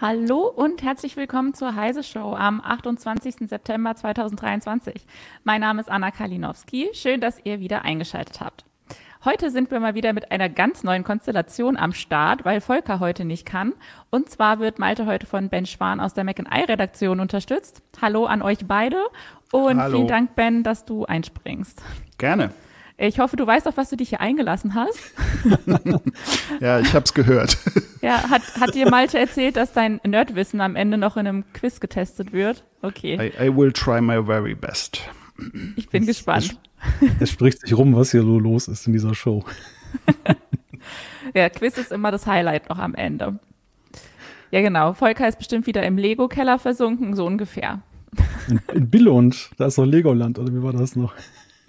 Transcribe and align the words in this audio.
Hallo 0.00 0.46
und 0.46 0.84
herzlich 0.84 1.16
willkommen 1.16 1.54
zur 1.54 1.74
Heise 1.74 2.04
Show 2.04 2.32
am 2.32 2.60
28. 2.60 3.48
September 3.48 3.96
2023. 3.96 5.04
Mein 5.42 5.60
Name 5.60 5.80
ist 5.80 5.90
Anna 5.90 6.12
Kalinowski. 6.12 6.90
Schön, 6.92 7.20
dass 7.20 7.40
ihr 7.42 7.58
wieder 7.58 7.82
eingeschaltet 7.82 8.40
habt. 8.40 8.64
Heute 9.24 9.50
sind 9.50 9.72
wir 9.72 9.80
mal 9.80 9.96
wieder 9.96 10.12
mit 10.12 10.30
einer 10.30 10.48
ganz 10.48 10.84
neuen 10.84 11.02
Konstellation 11.02 11.76
am 11.76 11.92
Start, 11.92 12.44
weil 12.44 12.60
Volker 12.60 13.00
heute 13.00 13.24
nicht 13.24 13.44
kann. 13.44 13.72
Und 14.10 14.30
zwar 14.30 14.60
wird 14.60 14.78
Malte 14.78 15.04
heute 15.04 15.26
von 15.26 15.48
Ben 15.48 15.66
Schwan 15.66 15.98
aus 15.98 16.14
der 16.14 16.22
Mac 16.22 16.38
Redaktion 16.38 17.18
unterstützt. 17.18 17.82
Hallo 18.00 18.26
an 18.26 18.40
euch 18.40 18.68
beide 18.68 19.02
und 19.50 19.80
Hallo. 19.80 19.96
vielen 19.96 20.06
Dank, 20.06 20.36
Ben, 20.36 20.62
dass 20.62 20.84
du 20.84 21.06
einspringst. 21.06 21.82
Gerne. 22.18 22.52
Ich 23.00 23.20
hoffe, 23.20 23.36
du 23.36 23.46
weißt, 23.46 23.68
auf 23.68 23.76
was 23.76 23.90
du 23.90 23.96
dich 23.96 24.08
hier 24.08 24.20
eingelassen 24.20 24.74
hast. 24.74 24.98
ja, 26.60 26.80
ich 26.80 26.92
habe 26.94 27.04
es 27.04 27.14
gehört. 27.14 27.56
Ja, 28.00 28.30
hat, 28.30 28.42
hat 28.60 28.76
dir 28.76 28.88
Malte 28.88 29.18
erzählt, 29.18 29.56
dass 29.56 29.72
dein 29.72 30.00
Nerdwissen 30.06 30.60
am 30.60 30.76
Ende 30.76 30.98
noch 30.98 31.16
in 31.16 31.26
einem 31.26 31.44
Quiz 31.52 31.80
getestet 31.80 32.32
wird? 32.32 32.62
Okay. 32.80 33.16
I, 33.16 33.46
I 33.46 33.56
will 33.56 33.72
try 33.72 34.00
my 34.00 34.24
very 34.24 34.54
best. 34.54 35.00
Ich 35.74 35.88
bin 35.88 36.02
es, 36.02 36.06
gespannt. 36.06 36.60
Es, 37.00 37.22
es 37.22 37.30
spricht 37.32 37.60
sich 37.60 37.76
rum, 37.76 37.96
was 37.96 38.12
hier 38.12 38.22
so 38.22 38.38
los 38.38 38.68
ist 38.68 38.86
in 38.86 38.92
dieser 38.92 39.16
Show. 39.16 39.44
ja, 41.34 41.48
Quiz 41.48 41.76
ist 41.76 41.90
immer 41.90 42.12
das 42.12 42.28
Highlight 42.28 42.68
noch 42.68 42.78
am 42.78 42.94
Ende. 42.94 43.40
Ja, 44.52 44.60
genau. 44.60 44.92
Volker 44.92 45.26
ist 45.26 45.38
bestimmt 45.38 45.66
wieder 45.66 45.82
im 45.82 45.98
Lego-Keller 45.98 46.60
versunken, 46.60 47.16
so 47.16 47.26
ungefähr. 47.26 47.82
In, 48.46 48.60
in 48.72 48.88
Billund, 48.88 49.50
da 49.58 49.66
ist 49.66 49.76
doch 49.76 49.84
Legoland, 49.84 50.38
oder 50.38 50.52
wie 50.52 50.62
war 50.62 50.72
das 50.72 50.94
noch? 50.94 51.14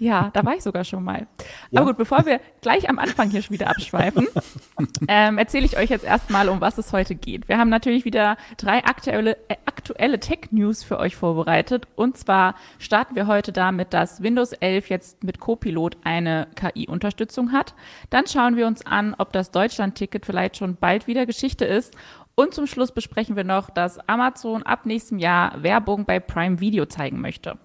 Ja, 0.00 0.30
da 0.32 0.46
war 0.46 0.54
ich 0.54 0.62
sogar 0.62 0.82
schon 0.84 1.04
mal. 1.04 1.26
Ja? 1.70 1.80
Aber 1.80 1.90
gut, 1.90 1.98
bevor 1.98 2.24
wir 2.24 2.40
gleich 2.62 2.88
am 2.88 2.98
Anfang 2.98 3.28
hier 3.28 3.42
schon 3.42 3.52
wieder 3.52 3.68
abschweifen, 3.68 4.26
ähm, 5.08 5.36
erzähle 5.36 5.66
ich 5.66 5.76
euch 5.76 5.90
jetzt 5.90 6.06
erstmal, 6.06 6.48
um 6.48 6.62
was 6.62 6.78
es 6.78 6.94
heute 6.94 7.14
geht. 7.14 7.50
Wir 7.50 7.58
haben 7.58 7.68
natürlich 7.68 8.06
wieder 8.06 8.38
drei 8.56 8.82
aktuelle, 8.82 9.36
äh, 9.48 9.56
aktuelle 9.66 10.18
Tech-News 10.18 10.82
für 10.84 10.98
euch 10.98 11.16
vorbereitet. 11.16 11.86
Und 11.96 12.16
zwar 12.16 12.54
starten 12.78 13.14
wir 13.14 13.26
heute 13.26 13.52
damit, 13.52 13.92
dass 13.92 14.22
Windows 14.22 14.54
11 14.54 14.88
jetzt 14.88 15.22
mit 15.22 15.38
Copilot 15.38 15.98
eine 16.02 16.48
KI-Unterstützung 16.54 17.52
hat. 17.52 17.74
Dann 18.08 18.26
schauen 18.26 18.56
wir 18.56 18.66
uns 18.66 18.86
an, 18.86 19.14
ob 19.18 19.34
das 19.34 19.50
Deutschland-Ticket 19.50 20.24
vielleicht 20.24 20.56
schon 20.56 20.76
bald 20.76 21.08
wieder 21.08 21.26
Geschichte 21.26 21.66
ist. 21.66 21.94
Und 22.34 22.54
zum 22.54 22.66
Schluss 22.66 22.92
besprechen 22.92 23.36
wir 23.36 23.44
noch, 23.44 23.68
dass 23.68 23.98
Amazon 24.08 24.62
ab 24.62 24.86
nächstem 24.86 25.18
Jahr 25.18 25.62
Werbung 25.62 26.06
bei 26.06 26.20
Prime 26.20 26.58
Video 26.58 26.86
zeigen 26.86 27.20
möchte. 27.20 27.58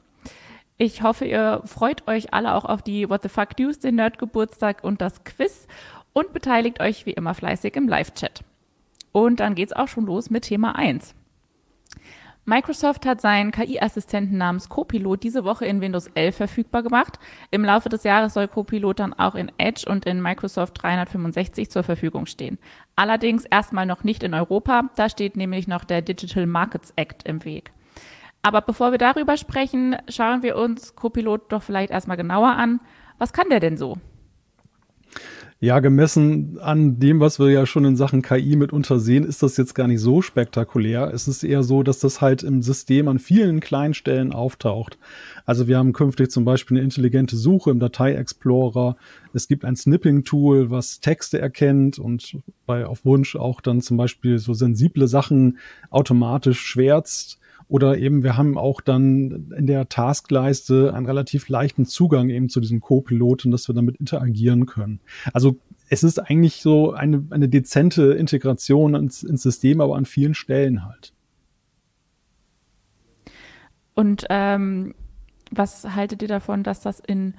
Ich 0.78 1.04
hoffe, 1.04 1.24
ihr 1.24 1.62
freut 1.64 2.06
euch 2.08 2.34
alle 2.34 2.54
auch 2.54 2.66
auf 2.66 2.82
die 2.82 3.10
What 3.10 3.24
the 3.24 3.30
Fuck 3.30 3.58
News, 3.58 3.80
den 3.80 3.96
Nerd-Geburtstag 3.96 4.84
und 4.84 5.00
das 5.00 5.24
Quiz 5.24 5.68
und 6.12 6.34
beteiligt 6.34 6.82
euch 6.82 7.06
wie 7.06 7.12
immer 7.12 7.34
fleißig 7.34 7.78
im 7.78 7.88
Live-Chat. 7.88 8.44
Und 9.14 9.40
dann 9.40 9.56
geht's 9.56 9.72
auch 9.72 9.88
schon 9.88 10.06
los 10.06 10.30
mit 10.30 10.44
Thema 10.44 10.76
1. 10.76 11.16
Microsoft 12.44 13.06
hat 13.06 13.22
seinen 13.22 13.52
KI-Assistenten 13.52 14.38
namens 14.38 14.68
Copilot 14.68 15.24
diese 15.24 15.46
Woche 15.46 15.66
in 15.66 15.80
Windows 15.80 16.12
11 16.14 16.36
verfügbar 16.36 16.84
gemacht. 16.84 17.20
Im 17.52 17.64
Laufe 17.64 17.88
des 17.88 18.04
Jahres 18.04 18.34
soll 18.34 18.50
Copilot 18.50 19.00
dann 19.00 19.14
auch 19.14 19.36
in 19.36 19.52
Edge 19.58 19.90
und 19.90 20.06
in 20.06 20.22
Microsoft 20.22 20.84
365 20.84 21.72
zur 21.72 21.84
Verfügung 21.84 22.26
stehen. 22.26 22.60
Allerdings 22.98 23.46
erstmal 23.46 23.86
noch 23.86 24.04
nicht 24.04 24.24
in 24.24 24.34
Europa, 24.34 24.90
da 24.98 25.10
steht 25.10 25.38
nämlich 25.38 25.68
noch 25.70 25.86
der 25.86 26.02
Digital 26.02 26.46
Markets 26.46 26.92
Act 26.98 27.24
im 27.24 27.46
Weg. 27.46 27.72
Aber 28.46 28.62
bevor 28.62 28.92
wir 28.92 29.00
darüber 29.00 29.38
sprechen, 29.38 29.96
schauen 30.08 30.44
wir 30.44 30.56
uns 30.56 30.94
Copilot 30.94 31.52
doch 31.52 31.64
vielleicht 31.64 31.90
erstmal 31.90 32.16
genauer 32.16 32.50
an. 32.50 32.80
Was 33.18 33.34
kann 33.34 33.50
der 33.50 33.60
denn 33.60 33.76
so? 33.76 33.98
Ja, 35.60 35.80
gemessen 35.80 36.60
an 36.60 37.00
dem, 37.00 37.20
was 37.20 37.40
wir 37.40 37.50
ja 37.50 37.66
schon 37.66 37.86
in 37.86 37.96
Sachen 37.96 38.22
KI 38.22 38.56
mitunter 38.56 39.00
sehen, 39.00 39.24
ist 39.24 39.42
das 39.42 39.58
jetzt 39.58 39.74
gar 39.74 39.88
nicht 39.88 40.00
so 40.00 40.22
spektakulär. 40.22 41.12
Es 41.12 41.28
ist 41.28 41.44
eher 41.44 41.64
so, 41.64 41.82
dass 41.82 41.98
das 41.98 42.22
halt 42.22 42.44
im 42.44 42.62
System 42.62 43.08
an 43.08 43.18
vielen 43.18 43.62
kleinen 43.62 43.96
Stellen 43.96 44.32
auftaucht. 44.32 45.00
Also 45.48 45.68
wir 45.68 45.80
haben 45.80 45.92
künftig 45.92 46.30
zum 46.30 46.46
Beispiel 46.46 46.78
eine 46.78 46.84
intelligente 46.84 47.38
Suche 47.38 47.72
im 47.72 47.80
Datei-Explorer. 47.80 48.96
Es 49.34 49.48
gibt 49.48 49.66
ein 49.66 49.76
Snipping-Tool, 49.76 50.70
was 50.70 51.00
Texte 51.00 51.42
erkennt 51.42 51.98
und 51.98 52.38
bei 52.68 52.86
auf 52.86 53.06
Wunsch 53.06 53.36
auch 53.36 53.60
dann 53.60 53.82
zum 53.82 53.98
Beispiel 53.98 54.38
so 54.38 54.54
sensible 54.54 55.08
Sachen 55.08 55.58
automatisch 55.90 56.60
schwärzt. 56.60 57.40
Oder 57.68 57.98
eben, 57.98 58.24
wir 58.24 58.38
haben 58.38 58.58
auch 58.58 58.80
dann 58.80 59.52
in 59.58 59.66
der 59.66 59.90
Taskleiste 59.90 60.94
einen 60.94 61.08
relativ 61.08 61.50
leichten 61.50 61.86
Zugang 61.86 62.30
eben 62.30 62.48
zu 62.50 62.60
diesem 62.60 62.80
Co-Piloten, 62.80 63.52
dass 63.52 63.68
wir 63.68 63.74
damit 63.74 63.98
interagieren 63.98 64.68
können. 64.68 65.00
Also 65.34 65.58
es 65.90 66.04
ist 66.04 66.20
eigentlich 66.20 66.62
so 66.62 66.94
eine, 66.94 67.26
eine 67.32 67.50
dezente 67.50 68.14
Integration 68.14 68.96
ins, 68.96 69.24
ins 69.24 69.42
System, 69.42 69.82
aber 69.82 69.96
an 69.96 70.06
vielen 70.06 70.36
Stellen 70.36 70.86
halt. 70.86 71.14
Und 73.96 74.26
ähm, 74.30 74.94
was 75.52 75.96
haltet 75.96 76.22
ihr 76.22 76.28
davon, 76.28 76.64
dass 76.64 76.82
das 76.82 77.00
in 77.00 77.36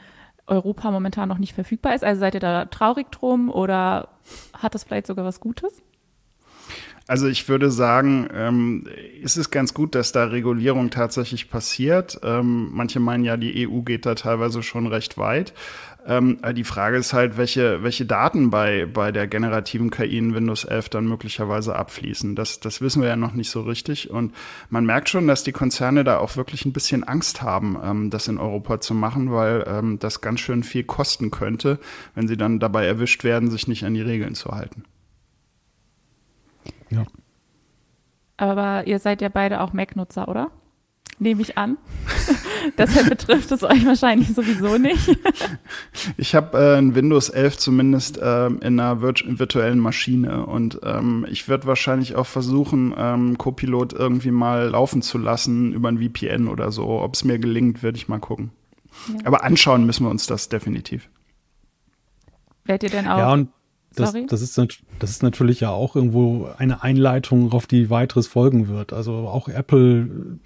Europa 0.47 0.91
momentan 0.91 1.29
noch 1.29 1.39
nicht 1.39 1.53
verfügbar 1.53 1.95
ist? 1.95 2.05
Also 2.05 2.21
seid 2.21 2.35
ihr 2.35 2.41
da 2.41 2.65
traurig 2.67 3.11
drum 3.11 3.51
oder 3.51 4.09
hat 4.55 4.75
das 4.75 4.85
vielleicht 4.85 5.07
sogar 5.07 5.25
was 5.25 5.41
Gutes? 5.41 5.83
Also 7.09 7.29
ich 7.29 7.49
würde 7.49 7.71
sagen, 7.71 8.29
ähm, 8.35 8.85
ist 9.23 9.37
es 9.37 9.53
ganz 9.53 9.75
gut, 9.75 9.95
dass 9.95 10.11
da 10.11 10.25
Regulierung 10.25 10.91
tatsächlich 10.91 11.49
passiert. 11.49 12.19
Ähm, 12.25 12.71
manche 12.73 12.99
meinen 12.99 13.25
ja, 13.25 13.37
die 13.37 13.69
EU 13.69 13.83
geht 13.83 14.07
da 14.07 14.17
teilweise 14.17 14.65
schon 14.65 14.89
recht 14.89 15.17
weit. 15.17 15.55
Ähm, 16.05 16.39
die 16.57 16.65
Frage 16.65 16.97
ist 16.97 17.13
halt, 17.13 17.37
welche, 17.37 17.85
welche 17.85 18.07
Daten 18.07 18.51
bei, 18.51 18.87
bei 18.87 19.13
der 19.13 19.29
generativen 19.29 19.91
KI 19.91 20.19
in 20.19 20.35
Windows 20.35 20.65
11 20.65 20.89
dann 20.89 21.07
möglicherweise 21.07 21.77
abfließen. 21.77 22.35
Das, 22.35 22.59
das 22.59 22.81
wissen 22.81 23.03
wir 23.03 23.09
ja 23.09 23.17
noch 23.17 23.35
nicht 23.35 23.51
so 23.51 23.61
richtig. 23.61 24.11
Und 24.11 24.35
man 24.69 24.85
merkt 24.85 25.09
schon, 25.09 25.29
dass 25.29 25.45
die 25.45 25.53
Konzerne 25.53 26.03
da 26.03 26.19
auch 26.19 26.37
wirklich 26.37 26.65
ein 26.65 26.73
bisschen 26.73 27.05
Angst 27.05 27.41
haben, 27.41 27.77
ähm, 27.85 28.11
das 28.11 28.27
in 28.27 28.39
Europa 28.39 28.81
zu 28.81 28.95
machen, 28.95 29.31
weil 29.31 29.65
ähm, 29.69 30.01
das 30.01 30.23
ganz 30.23 30.41
schön 30.41 30.65
viel 30.65 30.83
kosten 30.83 31.31
könnte, 31.31 31.79
wenn 32.17 32.27
sie 32.27 32.37
dann 32.37 32.59
dabei 32.59 32.85
erwischt 32.85 33.23
werden, 33.23 33.49
sich 33.49 33.69
nicht 33.69 33.85
an 33.85 33.95
die 33.95 34.03
Regeln 34.03 34.35
zu 34.35 34.51
halten. 34.51 34.85
Ja. 36.91 37.05
Aber 38.37 38.87
ihr 38.87 38.99
seid 38.99 39.23
ja 39.23 39.29
beide 39.29 39.61
auch 39.61 39.73
Mac-Nutzer, 39.73 40.29
oder? 40.29 40.51
Nehme 41.19 41.41
ich 41.41 41.57
an. 41.57 41.79
Deshalb 42.79 43.09
betrifft 43.09 43.51
es 43.51 43.63
euch 43.63 43.87
wahrscheinlich 43.87 44.35
sowieso 44.35 44.77
nicht. 44.77 45.19
ich 46.19 46.35
habe 46.35 46.59
äh, 46.59 46.77
ein 46.77 46.95
Windows 46.95 47.31
11 47.31 47.57
zumindest 47.57 48.19
äh, 48.19 48.47
in 48.49 48.79
einer 48.79 49.01
virt 49.01 49.25
virtuellen 49.27 49.79
Maschine 49.79 50.45
und 50.45 50.81
ähm, 50.83 51.27
ich 51.31 51.49
werde 51.49 51.67
wahrscheinlich 51.67 52.17
auch 52.17 52.27
versuchen, 52.27 52.95
ähm, 52.99 53.39
Copilot 53.39 53.95
irgendwie 53.95 54.31
mal 54.31 54.69
laufen 54.69 55.01
zu 55.01 55.17
lassen 55.17 55.73
über 55.73 55.89
ein 55.89 56.03
VPN 56.03 56.49
oder 56.49 56.71
so. 56.71 56.87
Ob 56.87 57.15
es 57.15 57.25
mir 57.25 57.39
gelingt, 57.39 57.83
werde 57.83 57.97
ich 57.97 58.09
mal 58.09 58.19
gucken. 58.19 58.51
Ja. 59.09 59.15
Aber 59.25 59.43
anschauen 59.43 59.87
müssen 59.87 60.05
wir 60.05 60.11
uns 60.11 60.27
das 60.27 60.51
definitiv. 60.51 61.09
Werdet 62.65 62.91
ihr 62.93 62.99
denn 62.99 63.09
auch 63.09 63.19
ja, 63.19 63.33
und 63.33 63.49
das, 64.01 64.15
das, 64.29 64.43
ist, 64.43 64.59
das 64.99 65.11
ist 65.11 65.23
natürlich 65.23 65.61
ja 65.61 65.71
auch 65.71 65.97
irgendwo 65.97 66.49
eine 66.59 66.83
Einleitung, 66.83 67.53
auf 67.53 67.67
die 67.67 67.91
weiteres 67.91 68.27
folgen 68.27 68.69
wird. 68.69 68.93
Also 68.93 69.13
auch 69.13 69.49
Apple 69.49 70.39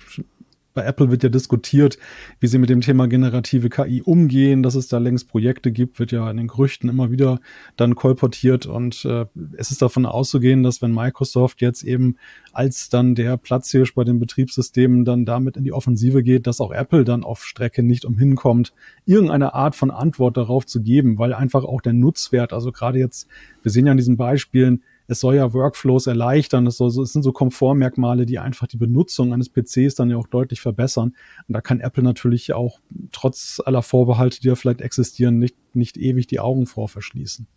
bei 0.74 0.84
Apple 0.84 1.10
wird 1.10 1.22
ja 1.22 1.28
diskutiert, 1.28 1.98
wie 2.38 2.46
sie 2.46 2.58
mit 2.58 2.70
dem 2.70 2.80
Thema 2.80 3.08
generative 3.08 3.68
KI 3.68 4.02
umgehen, 4.02 4.62
dass 4.62 4.74
es 4.74 4.88
da 4.88 4.98
längst 4.98 5.28
Projekte 5.28 5.72
gibt, 5.72 5.98
wird 5.98 6.12
ja 6.12 6.30
in 6.30 6.36
den 6.36 6.48
Gerüchten 6.48 6.88
immer 6.88 7.10
wieder 7.10 7.40
dann 7.76 7.94
kolportiert. 7.94 8.66
Und 8.66 9.04
äh, 9.04 9.26
es 9.56 9.70
ist 9.70 9.82
davon 9.82 10.06
auszugehen, 10.06 10.62
dass 10.62 10.82
wenn 10.82 10.92
Microsoft 10.92 11.60
jetzt 11.60 11.82
eben 11.82 12.16
als 12.52 12.88
dann 12.88 13.14
der 13.14 13.36
Platzhirsch 13.36 13.94
bei 13.94 14.04
den 14.04 14.18
Betriebssystemen 14.18 15.04
dann 15.04 15.24
damit 15.24 15.56
in 15.56 15.64
die 15.64 15.72
Offensive 15.72 16.22
geht, 16.22 16.46
dass 16.46 16.60
auch 16.60 16.72
Apple 16.72 17.04
dann 17.04 17.24
auf 17.24 17.44
Strecke 17.44 17.82
nicht 17.82 18.04
umhin 18.04 18.34
kommt, 18.34 18.72
irgendeine 19.06 19.54
Art 19.54 19.74
von 19.74 19.90
Antwort 19.90 20.36
darauf 20.36 20.66
zu 20.66 20.82
geben, 20.82 21.18
weil 21.18 21.34
einfach 21.34 21.64
auch 21.64 21.80
der 21.80 21.92
Nutzwert, 21.92 22.52
also 22.52 22.72
gerade 22.72 22.98
jetzt, 22.98 23.28
wir 23.62 23.70
sehen 23.70 23.86
ja 23.86 23.92
an 23.92 23.98
diesen 23.98 24.16
Beispielen, 24.16 24.82
es 25.10 25.18
soll 25.18 25.34
ja 25.34 25.52
Workflows 25.52 26.06
erleichtern. 26.06 26.68
Es, 26.68 26.76
soll, 26.76 26.88
es 26.88 27.12
sind 27.12 27.24
so 27.24 27.32
Komfortmerkmale, 27.32 28.26
die 28.26 28.38
einfach 28.38 28.68
die 28.68 28.76
Benutzung 28.76 29.32
eines 29.32 29.48
PCs 29.48 29.96
dann 29.96 30.08
ja 30.08 30.16
auch 30.16 30.28
deutlich 30.28 30.60
verbessern. 30.60 31.16
Und 31.48 31.52
da 31.52 31.60
kann 31.60 31.80
Apple 31.80 32.04
natürlich 32.04 32.52
auch 32.52 32.78
trotz 33.10 33.60
aller 33.64 33.82
Vorbehalte, 33.82 34.40
die 34.40 34.46
ja 34.46 34.54
vielleicht 34.54 34.80
existieren, 34.80 35.40
nicht, 35.40 35.56
nicht 35.74 35.96
ewig 35.96 36.28
die 36.28 36.38
Augen 36.38 36.66
vor 36.66 36.88
verschließen. 36.88 37.48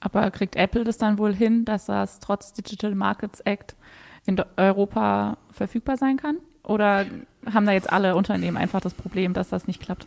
Aber 0.00 0.30
kriegt 0.30 0.56
Apple 0.56 0.84
das 0.84 0.96
dann 0.96 1.18
wohl 1.18 1.34
hin, 1.34 1.66
dass 1.66 1.86
das 1.86 2.20
trotz 2.20 2.54
Digital 2.54 2.94
Markets 2.94 3.40
Act 3.40 3.76
in 4.24 4.42
Europa 4.56 5.36
verfügbar 5.50 5.98
sein 5.98 6.16
kann? 6.16 6.38
Oder 6.62 7.04
haben 7.44 7.66
da 7.66 7.72
jetzt 7.72 7.92
alle 7.92 8.16
Unternehmen 8.16 8.56
einfach 8.56 8.80
das 8.80 8.94
Problem, 8.94 9.34
dass 9.34 9.50
das 9.50 9.66
nicht 9.66 9.82
klappt? 9.82 10.06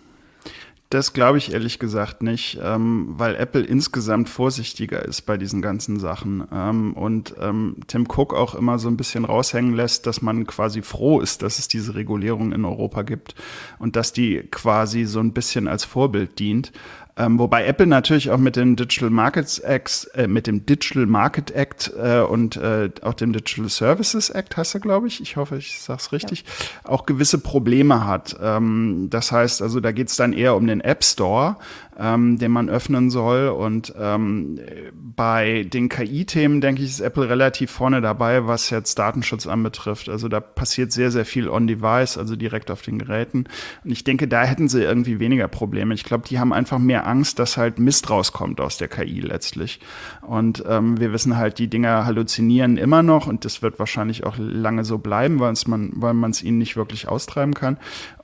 Das 0.91 1.13
glaube 1.13 1.38
ich 1.38 1.53
ehrlich 1.53 1.77
gesagt 1.77 2.24
nicht, 2.24 2.57
ähm, 2.63 3.09
weil 3.09 3.36
Apple 3.36 3.62
insgesamt 3.62 4.27
vorsichtiger 4.27 5.06
ist 5.06 5.21
bei 5.21 5.38
diesen 5.38 5.62
ganzen 5.62 6.00
Sachen 6.00 6.47
ähm, 6.51 6.94
und 6.94 7.36
ähm, 7.39 7.75
Tim 7.86 8.07
Cook 8.09 8.33
auch 8.33 8.56
immer 8.56 8.80
so 8.80 8.88
ein 8.88 8.97
bisschen 8.97 9.24
raushängen 9.24 9.75
lässt, 9.75 10.07
dass 10.07 10.24
man 10.24 10.47
quasi 10.47 10.81
froh 10.81 11.19
ist, 11.19 11.44
dass 11.44 11.59
es 11.59 11.68
diese 11.68 11.94
Regulierung 11.94 12.53
in 12.53 12.65
Europa 12.65 13.03
gibt 13.03 13.36
und 13.77 13.95
dass 13.95 14.13
die 14.13 14.39
quasi 14.50 15.06
so 15.06 15.19
ein 15.19 15.31
bisschen 15.31 15.68
als 15.68 15.83
Vorbild 15.83 16.39
dient. 16.39 16.71
Ähm, 17.19 17.38
wobei 17.38 17.66
Apple 17.66 17.86
natürlich 17.86 18.31
auch 18.31 18.38
mit 18.38 18.56
dem 18.56 18.77
Digital 18.77 19.10
Markets 19.10 19.60
Act, 19.60 20.10
äh, 20.16 20.25
mit 20.25 20.48
dem 20.48 20.66
Digital 20.66 21.06
Market 21.06 21.51
Act 21.51 21.92
äh, 22.01 22.21
und 22.21 22.56
äh, 22.56 22.89
auch 23.01 23.13
dem 23.13 23.33
Digital 23.33 23.68
Services 23.68 24.30
Act 24.30 24.56
heißt 24.56 24.75
er, 24.75 24.80
glaube 24.80 25.07
ich. 25.07 25.19
Ich 25.19 25.36
hoffe, 25.36 25.57
ich 25.57 25.81
sage 25.81 26.00
es 26.00 26.13
richtig. 26.13 26.45
Ja. 26.48 26.89
Auch 26.92 27.06
gewisse 27.06 27.38
Probleme 27.38 28.07
hat. 28.07 28.38
Ähm, 28.42 29.07
das 29.10 29.33
heißt, 29.33 29.62
also 29.62 29.81
da 29.81 29.92
geht 29.92 30.07
es 30.07 30.16
dann 30.16 30.31
eher 30.31 30.56
um 30.56 30.66
den 30.66 30.80
App 30.80 31.04
Store, 31.04 31.57
ähm, 32.00 32.38
den 32.38 32.51
man 32.51 32.69
öffnen 32.69 33.10
soll. 33.10 33.50
Und 33.50 33.94
ähm, 34.00 34.60
bei 34.94 35.63
den 35.63 35.90
KI-Themen 35.90 36.62
denke 36.62 36.81
ich, 36.81 36.90
ist 36.90 37.00
Apple 37.01 37.30
relativ 37.30 37.72
vorne 37.72 38.01
dabei, 38.01 38.48
was 38.48 38.69
jetzt 38.69 38.98
Datenschutz 38.98 39.46
anbetrifft. 39.48 40.10
Also 40.10 40.30
da 40.30 40.40
passiert 40.40 40.92
sehr, 40.92 41.12
sehr 41.12 41.25
viel 41.25 41.50
on-device, 41.50 42.18
also 42.18 42.36
direkt 42.36 42.72
auf 42.72 42.81
den 42.81 43.00
Geräten. 43.00 43.46
Und 43.84 43.92
ich 43.92 44.04
denke, 44.04 44.28
da 44.28 44.44
hätten 44.44 44.69
sie 44.69 44.81
irgendwie 44.81 45.19
weniger 45.19 45.48
Probleme. 45.48 45.94
Ich 45.94 46.06
glaube, 46.06 46.28
die 46.28 46.40
haben 46.40 46.54
einfach 46.54 46.80
mehr 46.80 47.06
Angst, 47.06 47.38
dass 47.40 47.57
halt 47.57 47.80
Mist 47.80 48.10
rauskommt 48.10 48.62
aus 48.62 48.78
der 48.78 48.88
KI 48.88 49.19
letztlich. 49.19 49.80
Und 50.22 50.63
ähm, 50.68 51.00
wir 51.00 51.12
wissen 51.12 51.36
halt, 51.38 51.60
die 51.60 51.68
Dinger 51.68 52.06
halluzinieren 52.06 52.78
immer 52.78 53.04
noch 53.04 53.28
und 53.28 53.44
das 53.44 53.62
wird 53.62 53.80
wahrscheinlich 53.80 54.24
auch 54.24 54.36
lange 54.38 54.86
so 54.86 54.98
bleiben, 54.98 55.40
weil 55.40 55.54
man 55.68 55.92
weil 55.96 56.13
man 56.13 56.31
es 56.31 56.44
ihnen 56.44 56.57
nicht 56.60 56.78
wirklich 56.78 57.07
austreiben 57.07 57.54
kann. 57.54 57.78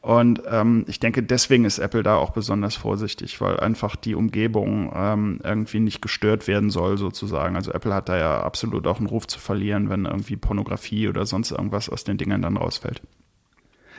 Und 0.06 0.44
ähm, 0.48 0.86
ich 0.88 1.00
denke, 1.00 1.24
deswegen 1.24 1.66
ist 1.66 1.80
Apple 1.80 2.04
da 2.04 2.18
auch 2.18 2.30
besonders 2.30 2.76
vorsichtig, 2.76 3.42
weil 3.42 3.60
einfach 3.60 3.96
die 3.96 4.14
Umgebung 4.14 4.94
ähm, 4.96 5.40
irgendwie 5.44 5.80
nicht 5.80 6.00
gestört 6.04 6.48
werden 6.48 6.70
soll, 6.70 7.00
sozusagen. 7.00 7.56
Also 7.56 7.72
Apple 7.72 7.92
hat 7.92 8.08
da 8.08 8.16
ja 8.16 8.42
absolut 8.42 8.86
auch 8.86 9.00
einen 9.00 9.08
Ruf 9.08 9.26
zu 9.26 9.40
verlieren, 9.40 9.90
wenn 9.90 10.06
irgendwie 10.06 10.36
Pornografie 10.36 11.08
oder 11.08 11.26
sonst 11.26 11.50
irgendwas 11.50 11.90
aus 11.90 12.04
den 12.04 12.18
Dingern 12.18 12.44
dann 12.44 12.56
rausfällt. 12.56 13.02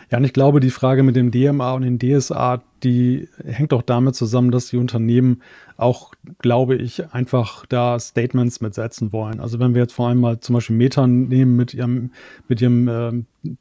Ja, 0.09 0.19
und 0.19 0.25
ich 0.25 0.33
glaube, 0.33 0.61
die 0.61 0.71
Frage 0.71 1.03
mit 1.03 1.17
dem 1.17 1.33
DMA 1.33 1.73
und 1.73 1.83
dem 1.83 1.99
DSA, 1.99 2.63
die 2.87 3.29
hängt 3.45 3.73
auch 3.73 3.83
damit 3.83 4.15
zusammen, 4.15 4.53
dass 4.53 4.69
die 4.69 4.77
Unternehmen 4.77 5.43
auch, 5.77 6.13
glaube 6.39 6.77
ich, 6.77 7.13
einfach 7.13 7.67
da 7.67 7.99
Statements 7.99 8.61
mitsetzen 8.61 9.13
wollen. 9.13 9.41
Also 9.41 9.59
wenn 9.59 9.75
wir 9.75 9.83
jetzt 9.83 9.93
vor 9.93 10.09
allem 10.09 10.21
mal 10.21 10.39
zum 10.39 10.55
Beispiel 10.55 10.77
Meta 10.77 11.07
nehmen 11.07 11.57
mit 11.57 11.75
ihrem, 11.75 12.13
mit 12.49 12.63
ihrem 12.63 12.89
äh, 12.89 13.13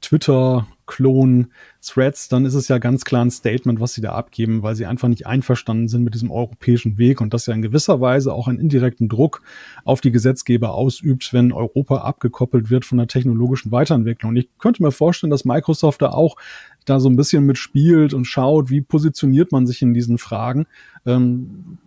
Twitter-Klon 0.02 1.48
Threads, 1.82 2.30
dann 2.30 2.46
ist 2.46 2.54
es 2.54 2.68
ja 2.68 2.78
ganz 2.78 3.04
klar 3.04 3.26
ein 3.26 3.32
Statement, 3.32 3.80
was 3.80 3.94
sie 3.94 4.02
da 4.02 4.14
abgeben, 4.14 4.64
weil 4.64 4.76
sie 4.76 4.86
einfach 4.86 5.08
nicht 5.08 5.28
einverstanden 5.28 5.88
sind 5.88 6.04
mit 6.04 6.14
diesem 6.14 6.32
europäischen 6.32 6.98
Weg 6.98 7.20
und 7.20 7.34
das 7.34 7.48
ja 7.48 7.54
in 7.54 7.62
gewisser 7.62 8.00
Weise 8.00 8.34
auch 8.34 8.48
einen 8.48 8.60
indirekten 8.60 9.10
Druck 9.10 9.42
auf 9.84 10.02
die 10.02 10.12
Gesetzgeber 10.12 10.74
ausübt, 10.74 11.34
wenn 11.34 11.52
Europa 11.52 11.98
abgekoppelt 11.98 12.70
wird 12.70 12.86
von 12.86 12.98
der 12.98 13.08
technologischen 13.08 13.72
Weiterentwicklung. 13.72 14.30
Und 14.30 14.38
ich 14.38 14.50
könnte 14.60 14.84
mir 14.84 14.92
vorstellen, 14.92 15.32
dass 15.32 15.46
Microsoft 15.46 16.02
da 16.02 16.12
auch 16.12 16.38
da 16.86 17.00
so 17.00 17.10
ein 17.10 17.16
bisschen 17.16 17.46
mitspielt 17.46 18.14
und 18.14 18.26
schaut, 18.26 18.70
wie 18.70 18.82
positioniert 18.82 19.52
man 19.52 19.68
sich 19.68 19.82
in 19.82 19.94
diesen 19.94 20.18
Fragen. 20.18 20.66
Ähm, 21.06 21.78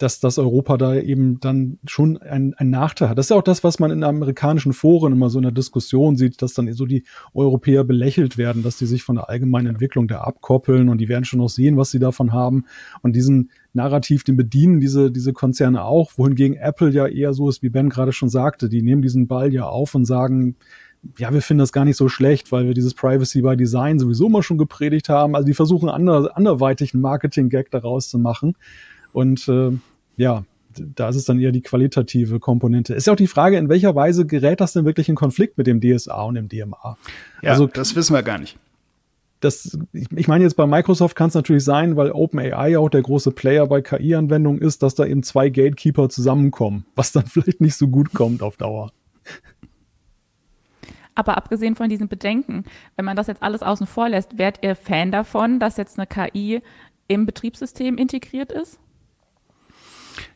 dass 0.00 0.18
das 0.18 0.38
Europa 0.38 0.78
da 0.78 0.94
eben 0.94 1.40
dann 1.40 1.78
schon 1.86 2.16
ein, 2.16 2.54
ein 2.54 2.70
Nachteil 2.70 3.10
hat. 3.10 3.18
Das 3.18 3.26
ist 3.26 3.30
ja 3.30 3.36
auch 3.36 3.42
das, 3.42 3.62
was 3.62 3.78
man 3.78 3.90
in 3.90 4.02
amerikanischen 4.02 4.72
Foren 4.72 5.12
immer 5.12 5.28
so 5.28 5.38
in 5.38 5.42
der 5.42 5.52
Diskussion 5.52 6.16
sieht, 6.16 6.40
dass 6.40 6.54
dann 6.54 6.72
so 6.72 6.86
die 6.86 7.04
Europäer 7.34 7.84
belächelt 7.84 8.38
werden, 8.38 8.62
dass 8.62 8.78
die 8.78 8.86
sich 8.86 9.02
von 9.02 9.16
der 9.16 9.28
allgemeinen 9.28 9.66
Entwicklung 9.66 10.08
da 10.08 10.22
abkoppeln 10.22 10.88
und 10.88 10.98
die 10.98 11.08
werden 11.10 11.26
schon 11.26 11.38
noch 11.40 11.50
sehen, 11.50 11.76
was 11.76 11.90
sie 11.90 11.98
davon 11.98 12.32
haben. 12.32 12.64
Und 13.02 13.14
diesen 13.14 13.50
Narrativ, 13.74 14.24
den 14.24 14.38
bedienen 14.38 14.80
diese, 14.80 15.10
diese 15.12 15.34
Konzerne 15.34 15.84
auch, 15.84 16.12
wohingegen 16.16 16.56
Apple 16.56 16.90
ja 16.90 17.06
eher 17.06 17.34
so 17.34 17.50
ist, 17.50 17.62
wie 17.62 17.68
Ben 17.68 17.90
gerade 17.90 18.12
schon 18.12 18.30
sagte, 18.30 18.70
die 18.70 18.80
nehmen 18.80 19.02
diesen 19.02 19.28
Ball 19.28 19.52
ja 19.52 19.66
auf 19.66 19.94
und 19.94 20.06
sagen, 20.06 20.56
ja, 21.18 21.32
wir 21.32 21.42
finden 21.42 21.60
das 21.60 21.72
gar 21.72 21.84
nicht 21.84 21.96
so 21.96 22.08
schlecht, 22.08 22.52
weil 22.52 22.66
wir 22.66 22.74
dieses 22.74 22.94
Privacy 22.94 23.42
by 23.42 23.56
Design 23.56 23.98
sowieso 23.98 24.28
mal 24.28 24.42
schon 24.42 24.58
gepredigt 24.58 25.08
haben. 25.08 25.34
Also 25.34 25.46
die 25.46 25.54
versuchen 25.54 25.88
ander, 25.88 26.36
anderweitig 26.36 26.94
einen 26.94 27.02
Marketing-Gag 27.02 27.70
daraus 27.70 28.08
zu 28.08 28.18
machen. 28.18 28.54
Und 29.12 29.48
äh, 29.48 29.72
ja, 30.16 30.44
da 30.76 31.08
ist 31.08 31.16
es 31.16 31.24
dann 31.24 31.40
eher 31.40 31.52
die 31.52 31.62
qualitative 31.62 32.38
Komponente. 32.38 32.94
Ist 32.94 33.06
ja 33.06 33.14
auch 33.14 33.18
die 33.18 33.26
Frage, 33.26 33.56
in 33.56 33.68
welcher 33.68 33.94
Weise 33.94 34.26
gerät 34.26 34.60
das 34.60 34.72
denn 34.72 34.84
wirklich 34.84 35.08
in 35.08 35.14
Konflikt 35.14 35.58
mit 35.58 35.66
dem 35.66 35.80
DSA 35.80 36.22
und 36.22 36.34
dem 36.34 36.48
DMA? 36.48 36.96
Ja, 37.42 37.52
also, 37.52 37.66
das 37.66 37.96
wissen 37.96 38.14
wir 38.14 38.22
gar 38.22 38.38
nicht. 38.38 38.56
Das, 39.40 39.78
ich, 39.92 40.06
ich 40.14 40.28
meine 40.28 40.44
jetzt 40.44 40.54
bei 40.54 40.66
Microsoft 40.66 41.16
kann 41.16 41.28
es 41.28 41.34
natürlich 41.34 41.64
sein, 41.64 41.96
weil 41.96 42.12
OpenAI 42.12 42.78
auch 42.78 42.90
der 42.90 43.00
große 43.00 43.30
Player 43.30 43.66
bei 43.66 43.80
KI-Anwendungen 43.80 44.60
ist, 44.60 44.82
dass 44.82 44.94
da 44.94 45.06
eben 45.06 45.22
zwei 45.22 45.48
Gatekeeper 45.48 46.10
zusammenkommen, 46.10 46.84
was 46.94 47.12
dann 47.12 47.26
vielleicht 47.26 47.60
nicht 47.60 47.76
so 47.76 47.88
gut 47.88 48.12
kommt 48.12 48.42
auf 48.42 48.56
Dauer. 48.56 48.92
Aber 51.14 51.36
abgesehen 51.36 51.76
von 51.76 51.88
diesen 51.88 52.08
Bedenken, 52.08 52.64
wenn 52.96 53.04
man 53.04 53.16
das 53.16 53.26
jetzt 53.26 53.42
alles 53.42 53.62
außen 53.62 53.86
vor 53.86 54.08
lässt, 54.08 54.38
wärt 54.38 54.64
ihr 54.64 54.76
Fan 54.76 55.10
davon, 55.10 55.58
dass 55.58 55.76
jetzt 55.76 55.98
eine 55.98 56.06
KI 56.06 56.62
im 57.08 57.26
Betriebssystem 57.26 57.96
integriert 57.96 58.52
ist? 58.52 58.78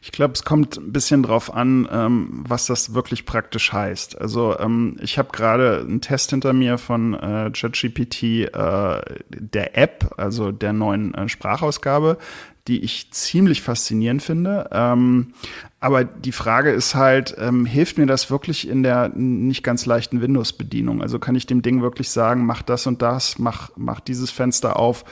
Ich 0.00 0.12
glaube, 0.12 0.34
es 0.34 0.44
kommt 0.44 0.76
ein 0.76 0.92
bisschen 0.92 1.22
drauf 1.22 1.52
an, 1.52 1.88
ähm, 1.90 2.44
was 2.46 2.66
das 2.66 2.94
wirklich 2.94 3.26
praktisch 3.26 3.72
heißt. 3.72 4.20
Also 4.20 4.58
ähm, 4.58 4.96
ich 5.00 5.18
habe 5.18 5.30
gerade 5.32 5.80
einen 5.80 6.00
Test 6.00 6.30
hinter 6.30 6.52
mir 6.52 6.78
von 6.78 7.14
äh, 7.14 7.50
ChatGPT, 7.50 8.22
äh, 8.22 9.00
der 9.28 9.76
App, 9.76 10.14
also 10.16 10.52
der 10.52 10.72
neuen 10.72 11.14
äh, 11.14 11.28
Sprachausgabe, 11.28 12.18
die 12.66 12.82
ich 12.82 13.10
ziemlich 13.12 13.62
faszinierend 13.62 14.22
finde. 14.22 14.68
Ähm, 14.72 15.34
aber 15.84 16.02
die 16.02 16.32
Frage 16.32 16.70
ist 16.70 16.94
halt, 16.94 17.36
ähm, 17.38 17.66
hilft 17.66 17.98
mir 17.98 18.06
das 18.06 18.30
wirklich 18.30 18.66
in 18.66 18.82
der 18.82 19.10
nicht 19.10 19.62
ganz 19.62 19.84
leichten 19.84 20.22
Windows-Bedienung? 20.22 21.02
Also 21.02 21.18
kann 21.18 21.34
ich 21.34 21.44
dem 21.44 21.60
Ding 21.60 21.82
wirklich 21.82 22.08
sagen, 22.08 22.46
mach 22.46 22.62
das 22.62 22.86
und 22.86 23.02
das, 23.02 23.38
mach, 23.38 23.68
mach 23.76 24.00
dieses 24.00 24.30
Fenster 24.30 24.78
auf 24.78 25.04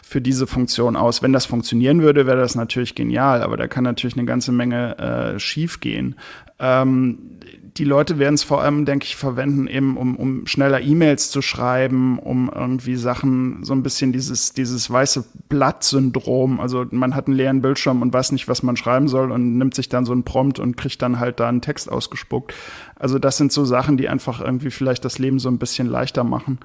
für 0.00 0.20
diese 0.20 0.46
Funktion 0.46 0.94
aus. 0.94 1.22
Wenn 1.22 1.32
das 1.32 1.44
funktionieren 1.44 2.02
würde, 2.02 2.24
wäre 2.26 2.36
das 2.36 2.54
natürlich 2.54 2.94
genial, 2.94 3.42
aber 3.42 3.56
da 3.56 3.66
kann 3.66 3.82
natürlich 3.82 4.16
eine 4.16 4.26
ganze 4.26 4.52
Menge 4.52 4.96
äh, 4.98 5.40
schief 5.40 5.80
gehen. 5.80 6.14
Ähm, 6.60 7.18
die 7.76 7.84
Leute 7.84 8.18
werden 8.18 8.34
es 8.34 8.42
vor 8.42 8.60
allem, 8.60 8.84
denke 8.84 9.06
ich, 9.06 9.16
verwenden, 9.16 9.66
eben 9.66 9.96
um, 9.96 10.16
um 10.16 10.46
schneller 10.46 10.82
E-Mails 10.82 11.30
zu 11.30 11.40
schreiben, 11.40 12.18
um 12.18 12.50
irgendwie 12.54 12.96
Sachen, 12.96 13.64
so 13.64 13.72
ein 13.72 13.82
bisschen 13.82 14.12
dieses, 14.12 14.52
dieses 14.52 14.90
weiße 14.90 15.24
Blatt-Syndrom. 15.48 16.60
Also 16.60 16.84
man 16.90 17.14
hat 17.14 17.28
einen 17.28 17.36
leeren 17.36 17.62
Bildschirm 17.62 18.02
und 18.02 18.12
weiß 18.12 18.32
nicht, 18.32 18.46
was 18.46 18.62
man 18.62 18.76
schreiben 18.76 19.08
soll 19.08 19.32
und 19.32 19.56
nimmt 19.56 19.74
sich 19.74 19.88
dann 19.88 20.04
so 20.04 20.11
einen 20.12 20.24
Prompt 20.24 20.58
und 20.58 20.76
kriegt 20.76 21.02
dann 21.02 21.18
halt 21.18 21.40
da 21.40 21.48
einen 21.48 21.60
Text 21.60 21.90
ausgespuckt. 21.90 22.54
Also 22.96 23.18
das 23.18 23.36
sind 23.36 23.52
so 23.52 23.64
Sachen, 23.64 23.96
die 23.96 24.08
einfach 24.08 24.40
irgendwie 24.40 24.70
vielleicht 24.70 25.04
das 25.04 25.18
Leben 25.18 25.38
so 25.38 25.48
ein 25.48 25.58
bisschen 25.58 25.86
leichter 25.86 26.24
machen. 26.24 26.58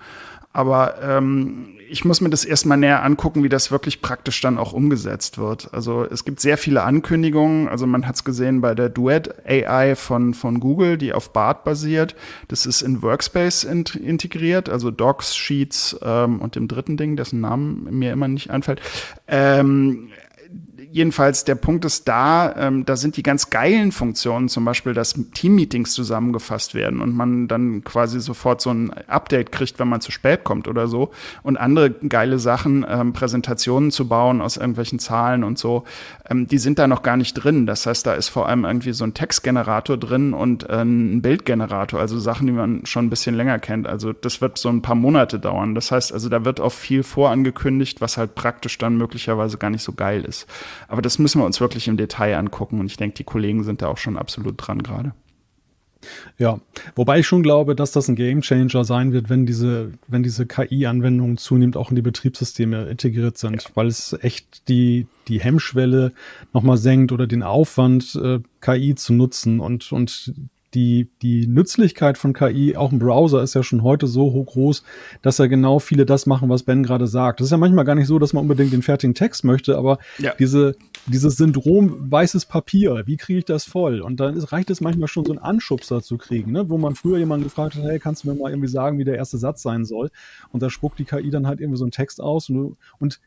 Aber 0.57 0.95
ähm, 1.03 1.75
ich 1.87 2.03
muss 2.03 2.19
mir 2.19 2.31
das 2.31 2.43
erstmal 2.43 2.77
näher 2.77 3.03
angucken, 3.03 3.43
wie 3.43 3.49
das 3.49 3.69
wirklich 3.69 4.01
praktisch 4.01 4.41
dann 4.41 4.57
auch 4.57 4.73
umgesetzt 4.73 5.37
wird. 5.37 5.71
Also 5.71 6.03
es 6.03 6.25
gibt 6.25 6.39
sehr 6.39 6.57
viele 6.57 6.81
Ankündigungen. 6.81 7.67
Also 7.67 7.85
man 7.85 8.07
hat 8.07 8.15
es 8.15 8.23
gesehen 8.23 8.61
bei 8.61 8.73
der 8.73 8.89
Duet 8.89 9.35
AI 9.45 9.95
von, 9.95 10.33
von 10.33 10.59
Google, 10.59 10.97
die 10.97 11.13
auf 11.13 11.31
BART 11.31 11.63
basiert. 11.63 12.15
Das 12.47 12.65
ist 12.65 12.81
in 12.81 13.03
Workspace 13.03 13.65
int 13.65 13.95
integriert, 13.95 14.67
also 14.67 14.89
Docs, 14.89 15.35
Sheets 15.35 15.97
ähm, 16.01 16.41
und 16.41 16.55
dem 16.55 16.67
dritten 16.67 16.97
Ding, 16.97 17.17
dessen 17.17 17.39
Namen 17.39 17.87
mir 17.91 18.11
immer 18.11 18.27
nicht 18.27 18.49
einfällt. 18.49 18.81
Ähm, 19.27 20.09
jedenfalls 20.91 21.43
der 21.43 21.55
Punkt 21.55 21.85
ist 21.85 22.07
da, 22.07 22.53
ähm, 22.57 22.85
da 22.85 22.95
sind 22.95 23.17
die 23.17 23.23
ganz 23.23 23.49
geilen 23.49 23.91
Funktionen, 23.91 24.49
zum 24.49 24.65
Beispiel, 24.65 24.93
dass 24.93 25.15
Teammeetings 25.33 25.93
zusammengefasst 25.93 26.73
werden 26.73 27.01
und 27.01 27.15
man 27.15 27.47
dann 27.47 27.83
quasi 27.83 28.19
sofort 28.19 28.61
so 28.61 28.71
ein 28.71 28.91
Update 29.07 29.51
kriegt, 29.51 29.79
wenn 29.79 29.87
man 29.87 30.01
zu 30.01 30.11
spät 30.11 30.43
kommt 30.43 30.67
oder 30.67 30.87
so. 30.87 31.11
Und 31.43 31.57
andere 31.57 31.91
geile 31.91 32.39
Sachen, 32.39 32.85
ähm, 32.87 33.13
Präsentationen 33.13 33.91
zu 33.91 34.07
bauen 34.07 34.41
aus 34.41 34.57
irgendwelchen 34.57 34.99
Zahlen 34.99 35.43
und 35.43 35.57
so, 35.57 35.83
ähm, 36.29 36.47
die 36.47 36.57
sind 36.57 36.79
da 36.79 36.87
noch 36.87 37.03
gar 37.03 37.17
nicht 37.17 37.33
drin. 37.33 37.65
Das 37.65 37.85
heißt, 37.85 38.05
da 38.05 38.13
ist 38.13 38.29
vor 38.29 38.47
allem 38.47 38.65
irgendwie 38.65 38.93
so 38.93 39.03
ein 39.03 39.13
Textgenerator 39.13 39.97
drin 39.97 40.33
und 40.33 40.69
äh, 40.69 40.81
ein 40.81 41.21
Bildgenerator, 41.21 41.99
also 41.99 42.17
Sachen, 42.19 42.47
die 42.47 42.53
man 42.53 42.85
schon 42.85 43.05
ein 43.05 43.09
bisschen 43.09 43.35
länger 43.35 43.59
kennt. 43.59 43.87
Also 43.87 44.13
das 44.13 44.41
wird 44.41 44.57
so 44.57 44.69
ein 44.69 44.81
paar 44.81 44.95
Monate 44.95 45.39
dauern. 45.39 45.75
Das 45.75 45.91
heißt, 45.91 46.13
also 46.13 46.29
da 46.29 46.45
wird 46.45 46.59
auch 46.59 46.71
viel 46.71 47.03
vorangekündigt, 47.03 48.01
was 48.01 48.17
halt 48.17 48.35
praktisch 48.35 48.77
dann 48.77 48.97
möglicherweise 48.97 49.57
gar 49.57 49.69
nicht 49.69 49.83
so 49.83 49.93
geil 49.93 50.23
ist. 50.23 50.47
Aber 50.87 51.01
das 51.01 51.19
müssen 51.19 51.41
wir 51.41 51.45
uns 51.45 51.59
wirklich 51.59 51.87
im 51.87 51.97
Detail 51.97 52.35
angucken 52.35 52.79
und 52.79 52.87
ich 52.87 52.97
denke, 52.97 53.15
die 53.15 53.23
Kollegen 53.23 53.63
sind 53.63 53.81
da 53.81 53.87
auch 53.87 53.97
schon 53.97 54.17
absolut 54.17 54.55
dran 54.57 54.83
gerade. 54.83 55.13
Ja, 56.37 56.59
wobei 56.95 57.19
ich 57.19 57.27
schon 57.27 57.43
glaube, 57.43 57.75
dass 57.75 57.91
das 57.91 58.07
ein 58.07 58.15
Gamechanger 58.15 58.83
sein 58.83 59.13
wird, 59.13 59.29
wenn 59.29 59.45
diese, 59.45 59.93
wenn 60.07 60.23
diese 60.23 60.45
KI-Anwendungen 60.45 61.37
zunehmend 61.37 61.75
auch 61.75 61.89
in 61.89 61.95
die 61.95 62.01
Betriebssysteme 62.01 62.85
integriert 62.85 63.37
sind, 63.37 63.63
ja. 63.63 63.69
weil 63.73 63.87
es 63.87 64.15
echt 64.21 64.67
die, 64.69 65.07
die 65.27 65.39
Hemmschwelle 65.39 66.13
nochmal 66.53 66.77
senkt 66.77 67.11
oder 67.11 67.27
den 67.27 67.43
Aufwand, 67.43 68.15
äh, 68.15 68.39
KI 68.61 68.95
zu 68.95 69.13
nutzen 69.13 69.59
und, 69.59 69.91
und 69.91 70.33
die, 70.73 71.09
die 71.21 71.47
Nützlichkeit 71.47 72.17
von 72.17 72.33
KI, 72.33 72.75
auch 72.75 72.91
im 72.91 72.99
Browser, 72.99 73.41
ist 73.41 73.53
ja 73.53 73.63
schon 73.63 73.83
heute 73.83 74.05
so 74.07 74.33
hoch 74.33 74.47
groß, 74.47 74.83
dass 75.21 75.37
ja 75.37 75.47
genau 75.47 75.79
viele 75.79 76.05
das 76.05 76.25
machen, 76.25 76.49
was 76.49 76.63
Ben 76.63 76.83
gerade 76.83 77.07
sagt. 77.07 77.39
Das 77.39 77.45
ist 77.45 77.51
ja 77.51 77.57
manchmal 77.57 77.85
gar 77.85 77.95
nicht 77.95 78.07
so, 78.07 78.19
dass 78.19 78.33
man 78.33 78.41
unbedingt 78.41 78.73
den 78.73 78.81
fertigen 78.81 79.13
Text 79.13 79.43
möchte, 79.43 79.77
aber 79.77 79.97
ja. 80.17 80.33
diese, 80.37 80.75
dieses 81.05 81.37
Syndrom 81.37 82.11
weißes 82.11 82.45
Papier, 82.45 83.03
wie 83.05 83.17
kriege 83.17 83.39
ich 83.39 83.45
das 83.45 83.63
voll? 83.63 84.01
Und 84.01 84.19
dann 84.19 84.35
ist, 84.35 84.51
reicht 84.51 84.69
es 84.69 84.81
manchmal 84.81 85.07
schon, 85.07 85.25
so 85.25 85.31
einen 85.31 85.39
Anschubser 85.39 86.01
zu 86.01 86.17
kriegen, 86.17 86.51
ne? 86.51 86.69
wo 86.69 86.77
man 86.77 86.95
früher 86.95 87.17
jemanden 87.17 87.45
gefragt 87.45 87.75
hat, 87.75 87.83
hey, 87.83 87.99
kannst 87.99 88.23
du 88.23 88.29
mir 88.29 88.35
mal 88.35 88.51
irgendwie 88.51 88.69
sagen, 88.69 88.99
wie 88.99 89.05
der 89.05 89.15
erste 89.15 89.37
Satz 89.37 89.61
sein 89.61 89.85
soll? 89.85 90.11
Und 90.51 90.63
da 90.63 90.69
spuckt 90.69 90.99
die 90.99 91.05
KI 91.05 91.29
dann 91.29 91.47
halt 91.47 91.61
irgendwie 91.61 91.77
so 91.77 91.85
einen 91.85 91.91
Text 91.91 92.21
aus 92.21 92.49
und, 92.49 92.75
und 92.99 93.19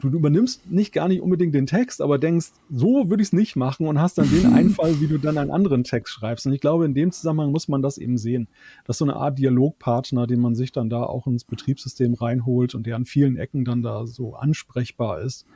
du 0.00 0.08
übernimmst 0.08 0.70
nicht 0.70 0.92
gar 0.92 1.08
nicht 1.08 1.20
unbedingt 1.20 1.54
den 1.54 1.66
Text, 1.66 2.00
aber 2.00 2.18
denkst, 2.18 2.52
so 2.70 3.10
würde 3.10 3.22
ich 3.22 3.28
es 3.28 3.32
nicht 3.32 3.56
machen 3.56 3.86
und 3.86 4.00
hast 4.00 4.18
dann 4.18 4.28
den 4.30 4.52
Einfall, 4.54 5.00
wie 5.00 5.06
du 5.06 5.18
dann 5.18 5.38
einen 5.38 5.50
anderen 5.50 5.84
Text 5.84 6.14
schreibst. 6.14 6.46
Und 6.46 6.52
ich 6.52 6.60
glaube, 6.60 6.84
in 6.84 6.94
dem 6.94 7.12
Zusammenhang 7.12 7.52
muss 7.52 7.68
man 7.68 7.82
das 7.82 7.98
eben 7.98 8.18
sehen. 8.18 8.48
Das 8.84 8.94
ist 8.94 8.98
so 8.98 9.04
eine 9.04 9.16
Art 9.16 9.38
Dialogpartner, 9.38 10.26
den 10.26 10.40
man 10.40 10.54
sich 10.54 10.72
dann 10.72 10.90
da 10.90 11.02
auch 11.02 11.26
ins 11.26 11.44
Betriebssystem 11.44 12.14
reinholt 12.14 12.74
und 12.74 12.86
der 12.86 12.96
an 12.96 13.04
vielen 13.04 13.36
Ecken 13.36 13.64
dann 13.64 13.82
da 13.82 14.06
so 14.06 14.34
ansprechbar 14.34 15.20
ist. 15.20 15.46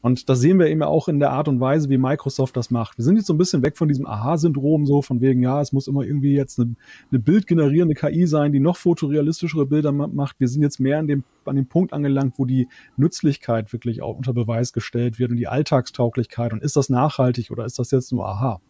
Und 0.00 0.28
das 0.28 0.40
sehen 0.40 0.58
wir 0.58 0.66
eben 0.68 0.82
auch 0.82 1.08
in 1.08 1.18
der 1.18 1.32
Art 1.32 1.48
und 1.48 1.60
Weise, 1.60 1.88
wie 1.88 1.98
Microsoft 1.98 2.56
das 2.56 2.70
macht. 2.70 2.98
Wir 2.98 3.04
sind 3.04 3.16
jetzt 3.16 3.26
so 3.26 3.34
ein 3.34 3.38
bisschen 3.38 3.62
weg 3.62 3.76
von 3.76 3.88
diesem 3.88 4.06
Aha-Syndrom, 4.06 4.86
so 4.86 5.02
von 5.02 5.20
wegen, 5.20 5.42
ja, 5.42 5.60
es 5.60 5.72
muss 5.72 5.88
immer 5.88 6.02
irgendwie 6.02 6.34
jetzt 6.34 6.58
eine, 6.60 6.74
eine 7.10 7.18
bildgenerierende 7.18 7.94
KI 7.94 8.26
sein, 8.26 8.52
die 8.52 8.60
noch 8.60 8.76
fotorealistischere 8.76 9.66
Bilder 9.66 9.92
macht. 9.92 10.38
Wir 10.38 10.48
sind 10.48 10.62
jetzt 10.62 10.78
mehr 10.78 10.98
an 10.98 11.08
dem, 11.08 11.24
an 11.44 11.56
dem 11.56 11.66
Punkt 11.66 11.92
angelangt, 11.92 12.34
wo 12.36 12.44
die 12.44 12.68
Nützlichkeit 12.96 13.72
wirklich 13.72 14.02
auch 14.02 14.16
unter 14.16 14.32
Beweis 14.32 14.72
gestellt 14.72 15.18
wird 15.18 15.30
und 15.30 15.36
die 15.36 15.48
Alltagstauglichkeit. 15.48 16.52
Und 16.52 16.62
ist 16.62 16.76
das 16.76 16.88
nachhaltig 16.88 17.50
oder 17.50 17.64
ist 17.64 17.78
das 17.78 17.90
jetzt 17.90 18.12
nur 18.12 18.26
Aha? 18.26 18.60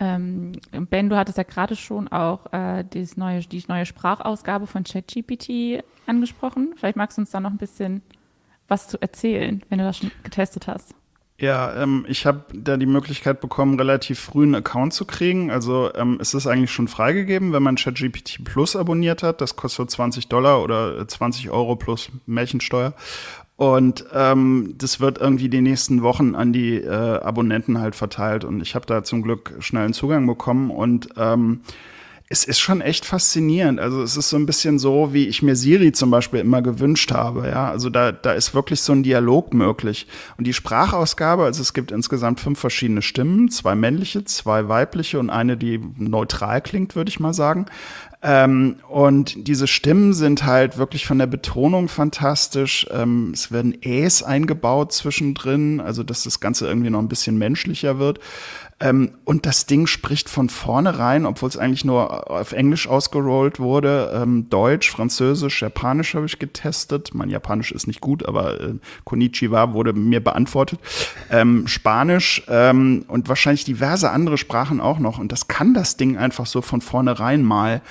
Ähm, 0.00 0.52
ben, 0.72 1.10
du 1.10 1.16
hattest 1.16 1.36
ja 1.36 1.44
gerade 1.44 1.76
schon 1.76 2.08
auch 2.08 2.52
äh, 2.52 2.84
dieses 2.84 3.18
neue, 3.18 3.40
die 3.40 3.62
neue 3.68 3.84
Sprachausgabe 3.84 4.66
von 4.66 4.82
ChatGPT 4.82 5.84
angesprochen. 6.06 6.72
Vielleicht 6.76 6.96
magst 6.96 7.18
du 7.18 7.22
uns 7.22 7.30
da 7.30 7.38
noch 7.38 7.50
ein 7.50 7.58
bisschen 7.58 8.02
was 8.66 8.88
zu 8.88 9.00
erzählen, 9.00 9.62
wenn 9.68 9.78
du 9.78 9.84
das 9.84 9.98
schon 9.98 10.10
getestet 10.22 10.66
hast. 10.66 10.94
Ja, 11.40 11.74
ähm, 11.82 12.04
ich 12.06 12.26
habe 12.26 12.44
da 12.52 12.76
die 12.76 12.86
Möglichkeit 12.86 13.40
bekommen, 13.40 13.78
relativ 13.78 14.20
früh 14.20 14.42
einen 14.42 14.56
Account 14.56 14.92
zu 14.92 15.06
kriegen. 15.06 15.50
Also 15.50 15.90
ähm, 15.94 16.18
es 16.20 16.34
ist 16.34 16.46
eigentlich 16.46 16.70
schon 16.70 16.86
freigegeben, 16.86 17.54
wenn 17.54 17.62
man 17.62 17.76
ChatGPT 17.76 18.44
Plus 18.44 18.76
abonniert 18.76 19.22
hat. 19.22 19.40
Das 19.40 19.56
kostet 19.56 19.90
20 19.90 20.28
Dollar 20.28 20.62
oder 20.62 21.08
20 21.08 21.48
Euro 21.50 21.76
plus 21.76 22.10
Märchensteuer. 22.26 22.92
Und 23.60 24.06
ähm, 24.14 24.72
das 24.78 25.00
wird 25.00 25.18
irgendwie 25.18 25.50
die 25.50 25.60
nächsten 25.60 26.00
Wochen 26.00 26.34
an 26.34 26.50
die 26.50 26.76
äh, 26.76 26.88
Abonnenten 26.88 27.78
halt 27.78 27.94
verteilt. 27.94 28.42
Und 28.42 28.62
ich 28.62 28.74
habe 28.74 28.86
da 28.86 29.04
zum 29.04 29.20
Glück 29.20 29.54
schnell 29.58 29.84
einen 29.84 29.92
Zugang 29.92 30.26
bekommen. 30.26 30.70
Und 30.70 31.10
ähm, 31.18 31.60
es 32.30 32.44
ist 32.44 32.58
schon 32.58 32.80
echt 32.80 33.04
faszinierend. 33.04 33.78
Also 33.78 34.02
es 34.02 34.16
ist 34.16 34.30
so 34.30 34.38
ein 34.38 34.46
bisschen 34.46 34.78
so, 34.78 35.12
wie 35.12 35.26
ich 35.26 35.42
mir 35.42 35.56
Siri 35.56 35.92
zum 35.92 36.10
Beispiel 36.10 36.40
immer 36.40 36.62
gewünscht 36.62 37.12
habe. 37.12 37.48
Ja, 37.48 37.68
also 37.68 37.90
da, 37.90 38.12
da 38.12 38.32
ist 38.32 38.54
wirklich 38.54 38.80
so 38.80 38.94
ein 38.94 39.02
Dialog 39.02 39.52
möglich. 39.52 40.06
Und 40.38 40.46
die 40.46 40.54
Sprachausgabe, 40.54 41.44
also 41.44 41.60
es 41.60 41.74
gibt 41.74 41.92
insgesamt 41.92 42.40
fünf 42.40 42.58
verschiedene 42.58 43.02
Stimmen, 43.02 43.50
zwei 43.50 43.74
männliche, 43.74 44.24
zwei 44.24 44.68
weibliche 44.68 45.18
und 45.18 45.28
eine, 45.28 45.58
die 45.58 45.82
neutral 45.98 46.62
klingt, 46.62 46.96
würde 46.96 47.10
ich 47.10 47.20
mal 47.20 47.34
sagen. 47.34 47.66
Ähm, 48.22 48.76
und 48.88 49.48
diese 49.48 49.66
Stimmen 49.66 50.12
sind 50.12 50.44
halt 50.44 50.76
wirklich 50.76 51.06
von 51.06 51.18
der 51.18 51.26
Betonung 51.26 51.88
fantastisch. 51.88 52.86
Ähm, 52.90 53.30
es 53.32 53.50
werden 53.50 53.82
Äs 53.82 54.22
eingebaut 54.22 54.92
zwischendrin, 54.92 55.80
also 55.80 56.02
dass 56.02 56.24
das 56.24 56.40
Ganze 56.40 56.66
irgendwie 56.66 56.90
noch 56.90 56.98
ein 56.98 57.08
bisschen 57.08 57.38
menschlicher 57.38 57.98
wird. 57.98 58.20
Ähm, 58.82 59.10
und 59.24 59.44
das 59.44 59.66
Ding 59.66 59.86
spricht 59.86 60.30
von 60.30 60.48
vornherein, 60.48 61.26
obwohl 61.26 61.50
es 61.50 61.58
eigentlich 61.58 61.84
nur 61.84 62.30
auf 62.30 62.52
Englisch 62.52 62.88
ausgerollt 62.88 63.60
wurde, 63.60 64.10
ähm, 64.14 64.48
Deutsch, 64.48 64.90
Französisch, 64.90 65.60
Japanisch 65.60 66.14
habe 66.14 66.24
ich 66.24 66.38
getestet. 66.38 67.10
Mein 67.12 67.28
Japanisch 67.28 67.72
ist 67.72 67.86
nicht 67.86 68.00
gut, 68.00 68.24
aber 68.26 68.58
äh, 68.58 68.74
Konnichiwa 69.04 69.74
wurde 69.74 69.92
mir 69.92 70.24
beantwortet. 70.24 70.80
Ähm, 71.30 71.66
Spanisch 71.66 72.42
ähm, 72.48 73.04
und 73.06 73.28
wahrscheinlich 73.28 73.64
diverse 73.64 74.10
andere 74.10 74.38
Sprachen 74.38 74.80
auch 74.80 74.98
noch. 74.98 75.18
Und 75.18 75.30
das 75.30 75.46
kann 75.46 75.74
das 75.74 75.98
Ding 75.98 76.16
einfach 76.16 76.46
so 76.46 76.62
von 76.62 76.80
vornherein 76.80 77.42
mal. 77.42 77.82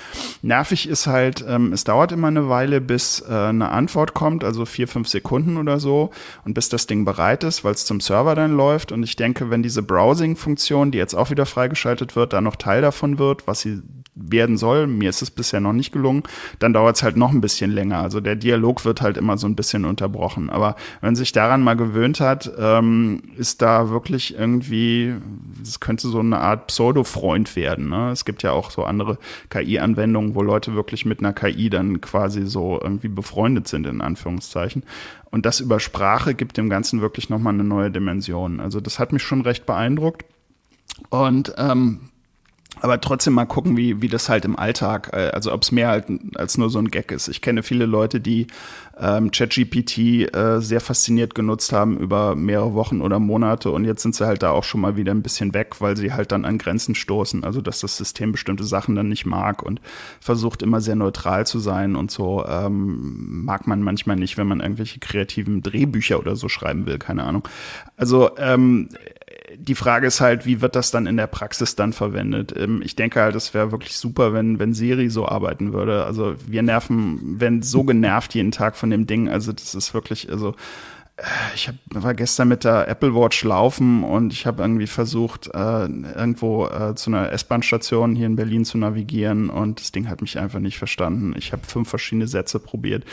Nervig 0.41 0.89
ist 0.89 1.05
halt, 1.05 1.45
ähm, 1.47 1.71
es 1.71 1.83
dauert 1.83 2.11
immer 2.11 2.29
eine 2.29 2.49
Weile, 2.49 2.81
bis 2.81 3.23
äh, 3.29 3.31
eine 3.31 3.69
Antwort 3.69 4.15
kommt, 4.15 4.43
also 4.43 4.65
vier, 4.65 4.87
fünf 4.87 5.07
Sekunden 5.07 5.57
oder 5.57 5.79
so. 5.79 6.09
Und 6.45 6.55
bis 6.55 6.69
das 6.69 6.87
Ding 6.87 7.05
bereit 7.05 7.43
ist, 7.43 7.63
weil 7.63 7.73
es 7.73 7.85
zum 7.85 7.99
Server 7.99 8.33
dann 8.33 8.57
läuft. 8.57 8.91
Und 8.91 9.03
ich 9.03 9.15
denke, 9.15 9.51
wenn 9.51 9.61
diese 9.61 9.83
Browsing-Funktion 9.83 10.78
Funktion, 10.79 10.91
die 10.91 10.97
jetzt 10.97 11.15
auch 11.15 11.29
wieder 11.29 11.45
freigeschaltet 11.45 12.15
wird, 12.15 12.33
da 12.33 12.41
noch 12.41 12.55
Teil 12.55 12.81
davon 12.81 13.19
wird, 13.19 13.47
was 13.47 13.61
sie 13.61 13.81
werden 14.15 14.57
soll. 14.57 14.87
Mir 14.87 15.09
ist 15.09 15.21
es 15.21 15.31
bisher 15.31 15.59
noch 15.59 15.73
nicht 15.73 15.91
gelungen. 15.91 16.23
Dann 16.59 16.73
dauert 16.73 16.97
es 16.97 17.03
halt 17.03 17.15
noch 17.15 17.31
ein 17.31 17.41
bisschen 17.41 17.71
länger. 17.71 17.99
Also 17.99 18.19
der 18.19 18.35
Dialog 18.35 18.83
wird 18.83 19.01
halt 19.01 19.17
immer 19.17 19.37
so 19.37 19.47
ein 19.47 19.55
bisschen 19.55 19.85
unterbrochen. 19.85 20.49
Aber 20.49 20.75
wenn 21.01 21.15
sich 21.15 21.31
daran 21.31 21.61
mal 21.61 21.75
gewöhnt 21.75 22.19
hat, 22.19 22.51
ähm, 22.57 23.21
ist 23.37 23.61
da 23.61 23.89
wirklich 23.89 24.37
irgendwie, 24.37 25.15
es 25.61 25.79
könnte 25.79 26.09
so 26.09 26.19
eine 26.19 26.39
Art 26.39 26.67
Pseudo-Freund 26.67 27.55
werden. 27.55 27.89
Ne? 27.89 28.11
Es 28.11 28.25
gibt 28.25 28.43
ja 28.43 28.51
auch 28.51 28.71
so 28.71 28.83
andere 28.83 29.17
KI-Anwendungen, 29.49 30.35
wo 30.35 30.41
Leute 30.41 30.75
wirklich 30.75 31.05
mit 31.05 31.19
einer 31.19 31.33
KI 31.33 31.69
dann 31.69 32.01
quasi 32.01 32.45
so 32.45 32.79
irgendwie 32.81 33.09
befreundet 33.09 33.67
sind, 33.67 33.85
in 33.87 34.01
Anführungszeichen. 34.01 34.83
Und 35.31 35.45
das 35.45 35.61
über 35.61 35.79
Sprache 35.79 36.33
gibt 36.33 36.57
dem 36.57 36.69
Ganzen 36.69 36.99
wirklich 36.99 37.29
nochmal 37.29 37.53
eine 37.53 37.63
neue 37.63 37.91
Dimension. 37.91 38.59
Also 38.59 38.81
das 38.81 38.99
hat 38.99 39.13
mich 39.13 39.23
schon 39.23 39.41
recht 39.41 39.65
beeindruckt. 39.65 40.25
Und 41.09 41.53
ähm, 41.57 42.09
aber 42.81 43.01
trotzdem 43.01 43.33
mal 43.33 43.45
gucken, 43.45 43.77
wie, 43.77 44.01
wie 44.01 44.07
das 44.07 44.29
halt 44.29 44.45
im 44.45 44.57
Alltag, 44.57 45.09
äh, 45.13 45.29
also 45.29 45.51
ob 45.53 45.63
es 45.63 45.71
mehr 45.71 45.89
halt 45.89 46.05
als 46.35 46.57
nur 46.57 46.69
so 46.69 46.79
ein 46.79 46.89
Gag 46.89 47.11
ist. 47.11 47.27
Ich 47.27 47.41
kenne 47.41 47.63
viele 47.63 47.85
Leute, 47.85 48.21
die 48.21 48.47
ähm, 48.99 49.31
ChatGPT 49.31 50.33
äh, 50.33 50.59
sehr 50.59 50.81
fasziniert 50.81 51.35
genutzt 51.35 51.73
haben 51.73 51.97
über 51.97 52.35
mehrere 52.35 52.73
Wochen 52.73 53.01
oder 53.01 53.19
Monate 53.19 53.71
und 53.71 53.85
jetzt 53.85 54.01
sind 54.01 54.15
sie 54.15 54.25
halt 54.25 54.43
da 54.43 54.51
auch 54.51 54.63
schon 54.63 54.81
mal 54.81 54.97
wieder 54.97 55.13
ein 55.13 55.21
bisschen 55.21 55.53
weg, 55.53 55.79
weil 55.79 55.97
sie 55.97 56.13
halt 56.13 56.31
dann 56.31 56.45
an 56.45 56.57
Grenzen 56.57 56.95
stoßen. 56.95 57.43
Also 57.43 57.61
dass 57.61 57.79
das 57.79 57.97
System 57.97 58.31
bestimmte 58.31 58.63
Sachen 58.63 58.95
dann 58.95 59.09
nicht 59.09 59.25
mag 59.25 59.63
und 59.63 59.81
versucht 60.19 60.61
immer 60.61 60.81
sehr 60.81 60.95
neutral 60.95 61.45
zu 61.45 61.59
sein 61.59 61.95
und 61.95 62.11
so 62.11 62.45
ähm, 62.45 63.43
mag 63.45 63.67
man 63.67 63.81
manchmal 63.81 64.15
nicht, 64.15 64.37
wenn 64.37 64.47
man 64.47 64.59
irgendwelche 64.61 64.99
kreativen 64.99 65.61
Drehbücher 65.61 66.19
oder 66.19 66.35
so 66.35 66.49
schreiben 66.49 66.85
will, 66.85 66.97
keine 66.97 67.23
Ahnung. 67.23 67.47
Also 67.97 68.31
ähm, 68.37 68.89
die 69.57 69.75
Frage 69.75 70.07
ist 70.07 70.21
halt, 70.21 70.45
wie 70.45 70.61
wird 70.61 70.75
das 70.75 70.91
dann 70.91 71.07
in 71.07 71.17
der 71.17 71.27
Praxis 71.27 71.75
dann 71.75 71.93
verwendet? 71.93 72.53
Ähm, 72.55 72.81
ich 72.83 72.95
denke 72.95 73.21
halt, 73.21 73.35
es 73.35 73.53
wäre 73.53 73.71
wirklich 73.71 73.97
super, 73.97 74.33
wenn, 74.33 74.59
wenn 74.59 74.73
Siri 74.73 75.09
so 75.09 75.27
arbeiten 75.27 75.73
würde. 75.73 76.05
Also 76.05 76.35
wir 76.45 76.61
nerven, 76.61 77.39
wenn 77.39 77.61
so 77.61 77.83
genervt 77.83 78.35
jeden 78.35 78.51
Tag 78.51 78.75
von 78.75 78.89
dem 78.89 79.07
Ding. 79.07 79.29
Also 79.29 79.51
das 79.51 79.75
ist 79.75 79.93
wirklich, 79.93 80.29
also 80.29 80.55
äh, 81.17 81.23
ich 81.55 81.67
hab, 81.67 81.75
war 81.89 82.13
gestern 82.13 82.47
mit 82.47 82.63
der 82.63 82.87
Apple 82.87 83.15
Watch 83.15 83.43
laufen 83.43 84.03
und 84.03 84.33
ich 84.33 84.45
habe 84.45 84.61
irgendwie 84.61 84.87
versucht, 84.87 85.47
äh, 85.47 85.85
irgendwo 85.85 86.67
äh, 86.67 86.95
zu 86.95 87.09
einer 87.09 87.31
S-Bahn-Station 87.31 88.15
hier 88.15 88.27
in 88.27 88.35
Berlin 88.35 88.65
zu 88.65 88.77
navigieren 88.77 89.49
und 89.49 89.79
das 89.79 89.91
Ding 89.91 90.09
hat 90.09 90.21
mich 90.21 90.37
einfach 90.37 90.59
nicht 90.59 90.77
verstanden. 90.77 91.33
Ich 91.37 91.51
habe 91.51 91.63
fünf 91.65 91.89
verschiedene 91.89 92.27
Sätze 92.27 92.59
probiert 92.59 93.05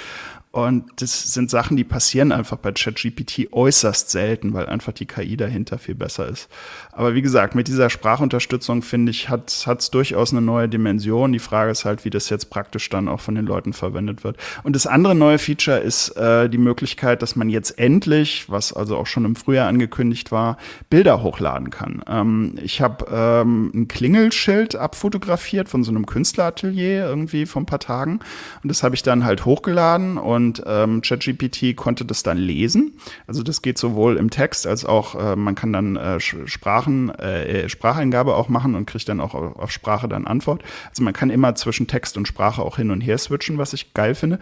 und 0.57 0.85
das 1.03 1.35
sind 1.35 1.51
Sachen, 1.51 1.77
die 1.77 1.85
passieren 1.85 2.33
einfach 2.33 2.57
bei 2.57 2.73
ChatGPT 2.73 3.53
äußerst 3.53 4.09
selten, 4.09 4.55
weil 4.55 4.65
einfach 4.65 4.95
die 4.95 5.05
KI 5.05 5.37
dahinter 5.37 5.77
viel 5.77 5.95
besser 5.95 6.27
ist. 6.29 6.49
Aber 6.93 7.15
wie 7.15 7.21
gesagt, 7.21 7.55
mit 7.55 7.69
dieser 7.69 7.91
Sprachunterstützung 7.91 8.81
finde 8.81 9.11
ich, 9.11 9.29
hat 9.29 9.51
es 9.51 9.91
durchaus 9.91 10.33
eine 10.33 10.41
neue 10.41 10.67
Dimension. 10.67 11.35
Die 11.35 11.41
Frage 11.41 11.73
ist 11.73 11.85
halt, 11.85 12.07
wie 12.07 12.11
das 12.11 12.31
jetzt 12.31 12.49
praktisch 12.49 12.89
dann 12.89 13.07
auch 13.07 13.21
von 13.21 13.35
den 13.35 13.45
Leuten 13.45 13.75
verwendet 13.75 14.25
wird. 14.25 14.39
Und 14.63 14.75
das 14.75 14.87
andere 14.87 15.15
neue 15.15 15.37
Feature 15.37 15.77
ist 15.77 16.17
äh, 16.17 16.49
die 16.49 16.57
Möglichkeit, 16.57 17.21
dass 17.21 17.37
man 17.37 17.51
jetzt 17.51 17.79
endlich, 17.79 18.49
was 18.49 18.73
also 18.73 18.97
auch 18.97 19.07
schon 19.07 19.27
im 19.27 19.37
Frühjahr 19.37 19.69
angekündigt 19.69 20.33
war, 20.33 20.57
Bilder 20.89 21.23
hochladen 21.23 21.69
kann. 21.69 22.03
Ähm, 22.09 22.55
ich 22.63 22.81
habe 22.81 23.05
ähm, 23.13 23.73
ein 23.75 23.89
Klingelschild 23.89 24.75
abfotografiert 24.75 25.69
von 25.69 25.85
so 25.85 25.91
einem 25.91 26.07
Künstleratelier 26.07 27.05
irgendwie 27.05 27.45
vor 27.45 27.61
ein 27.61 27.67
paar 27.67 27.81
Tagen. 27.81 28.21
Und 28.63 28.71
das 28.71 28.83
habe 28.83 28.95
ich 28.95 29.03
dann 29.03 29.27
halt 29.27 29.45
hochgeladen 29.45 30.17
und 30.17 30.46
und 30.47 30.63
ähm, 30.65 31.03
ChatGPT 31.03 31.75
konnte 31.77 32.05
das 32.05 32.23
dann 32.23 32.39
lesen. 32.39 32.99
Also 33.27 33.43
das 33.43 33.63
geht 33.63 33.79
sowohl 33.79 34.17
im 34.17 34.31
Text 34.31 34.67
als 34.67 34.85
auch, 34.85 35.15
äh, 35.15 35.35
man 35.35 35.57
kann 35.57 35.73
dann 35.73 35.97
äh, 35.97 36.21
Sprachen, 36.21 37.11
äh, 37.11 37.69
Spracheingabe 37.69 38.37
auch 38.37 38.49
machen 38.49 38.77
und 38.77 38.87
kriegt 38.87 39.09
dann 39.09 39.21
auch 39.21 39.35
auf 39.35 39.73
Sprache 39.73 40.09
dann 40.09 40.27
Antwort. 40.27 40.63
Also 40.89 41.03
man 41.03 41.13
kann 41.13 41.31
immer 41.31 41.55
zwischen 41.57 41.89
Text 41.89 42.17
und 42.17 42.29
Sprache 42.29 42.63
auch 42.63 42.77
hin 42.77 42.91
und 42.91 43.01
her 43.01 43.19
switchen, 43.19 43.59
was 43.59 43.73
ich 43.73 43.93
geil 43.93 44.15
finde. 44.15 44.39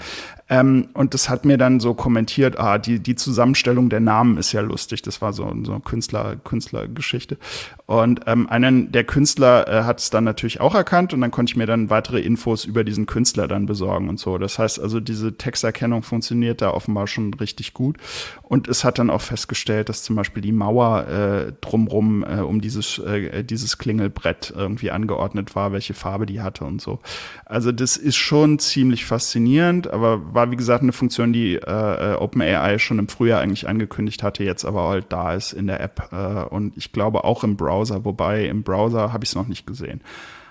Ähm, 0.49 0.89
und 0.93 1.15
das 1.15 1.31
hat 1.31 1.45
mir 1.47 1.57
dann 1.57 1.81
so 1.81 1.95
kommentiert, 1.95 2.59
ah, 2.59 2.77
die, 2.77 2.99
die 2.99 3.15
Zusammenstellung 3.15 3.89
der 3.89 4.01
Namen 4.01 4.37
ist 4.37 4.53
ja 4.53 4.61
lustig. 4.61 5.01
Das 5.03 5.23
war 5.23 5.33
so, 5.33 5.45
so 5.63 5.73
eine 5.73 5.81
Künstler, 5.81 6.37
Künstlergeschichte. 6.37 7.39
Und 7.87 8.23
ähm, 8.27 8.49
einen 8.49 8.93
der 8.93 9.05
Künstler 9.05 9.69
äh, 9.69 9.85
hat 9.85 10.01
es 10.01 10.11
dann 10.11 10.25
natürlich 10.25 10.61
auch 10.61 10.75
erkannt 10.75 11.15
und 11.15 11.21
dann 11.21 11.31
konnte 11.31 11.51
ich 11.51 11.57
mir 11.57 11.67
dann 11.67 11.91
weitere 11.91 12.21
Infos 12.21 12.65
über 12.65 12.85
diesen 12.85 13.07
Künstler 13.07 13.49
dann 13.49 13.67
besorgen 13.67 14.09
und 14.09 14.19
so. 14.19 14.37
Das 14.39 14.59
heißt 14.59 14.81
also, 14.81 15.01
diese 15.01 15.37
Texterkennung 15.37 16.03
funktioniert 16.03 16.61
da 16.61 16.71
offenbar 16.71 17.07
schon 17.07 17.33
richtig 17.35 17.73
gut. 17.73 17.97
Und 18.43 18.69
es 18.69 18.85
hat 18.85 18.99
dann 18.99 19.11
auch 19.11 19.23
festgestellt, 19.23 19.89
dass 19.89 20.03
zum 20.03 20.17
Beispiel 20.17 20.43
die 20.43 20.53
Mauer 20.53 21.07
äh, 21.09 21.53
drumrum 21.61 22.23
äh, 22.23 22.41
um 22.41 22.61
dieses, 22.61 22.99
äh, 22.99 23.43
dieses 23.45 23.79
Klingelbrett 23.79 24.53
irgendwie 24.55 24.91
angeordnet 24.91 25.57
war, 25.57 25.73
welche 25.73 25.95
Farbe 25.95 26.27
die 26.27 26.41
hatte 26.43 26.65
und 26.65 26.81
so. 26.81 27.01
Also 27.47 27.73
das 27.73 27.97
ist 27.97 28.17
schon 28.17 28.59
ziemlich 28.59 29.05
faszinierend, 29.05 29.89
aber 29.89 30.35
war, 30.35 30.44
wie 30.51 30.57
gesagt, 30.57 30.83
eine 30.83 30.93
Funktion, 30.93 31.33
die 31.33 31.57
äh, 31.57 32.13
äh 32.13 32.15
OpenAI 32.15 32.79
schon 32.79 32.99
im 32.99 33.09
Frühjahr 33.09 33.41
eigentlich 33.41 33.69
angekündigt 33.69 34.23
hatte, 34.23 34.45
jetzt 34.45 34.65
aber 34.65 34.89
halt 34.89 35.07
da 35.11 35.35
ist 35.35 35.53
in 35.53 35.67
der 35.67 35.81
App. 35.81 36.09
Äh, 36.13 36.45
und 36.55 36.77
ich 36.77 36.93
glaube 36.93 37.25
auch 37.25 37.45
im 37.45 37.57
Browser, 37.57 38.05
wobei 38.05 38.47
im 38.47 38.63
Browser 38.63 39.13
habe 39.13 39.25
ich 39.25 39.31
es 39.31 39.37
noch 39.37 39.47
nicht 39.47 39.67
gesehen. 39.67 40.01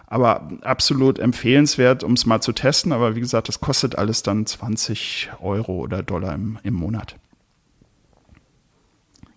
Aber 0.07 0.49
absolut 0.61 1.17
empfehlenswert, 1.17 2.03
um 2.03 2.13
es 2.13 2.25
mal 2.25 2.39
zu 2.39 2.51
testen. 2.51 2.91
Aber 2.91 3.15
wie 3.15 3.19
gesagt, 3.19 3.47
das 3.47 3.61
kostet 3.61 3.97
alles 3.97 4.21
dann 4.21 4.45
20 4.45 5.31
Euro 5.41 5.77
oder 5.77 6.03
Dollar 6.03 6.35
im, 6.35 6.59
im 6.63 6.75
Monat 6.75 7.15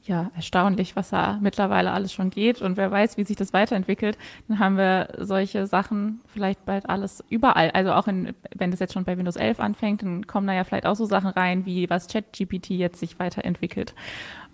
ja, 0.07 0.31
erstaunlich, 0.37 0.95
was 0.95 1.11
da 1.11 1.39
mittlerweile 1.41 1.93
alles 1.93 2.13
schon 2.13 2.31
geht. 2.31 2.63
Und 2.63 2.77
wer 2.77 2.91
weiß, 2.91 3.17
wie 3.17 3.25
sich 3.25 3.37
das 3.37 3.53
weiterentwickelt, 3.53 4.17
dann 4.49 4.59
haben 4.59 4.77
wir 4.77 5.09
solche 5.19 5.67
Sachen 5.67 6.21
vielleicht 6.27 6.65
bald 6.65 6.89
alles 6.89 7.25
überall. 7.29 7.71
Also 7.73 7.93
auch 7.93 8.07
in, 8.07 8.35
wenn 8.55 8.71
das 8.71 8.81
jetzt 8.81 8.95
schon 8.95 9.05
bei 9.05 9.19
Windows 9.19 9.37
11 9.37 9.59
anfängt, 9.59 10.03
dann 10.03 10.27
kommen 10.27 10.47
da 10.47 10.53
ja 10.53 10.65
vielleicht 10.65 10.87
auch 10.87 10.95
so 10.95 11.07
Sachen 11.07 11.31
rein, 11.31 11.67
wie 11.67 11.91
was 11.91 12.07
ChatGPT 12.07 12.71
jetzt 12.71 13.01
sich 13.01 13.19
weiterentwickelt. 13.19 13.95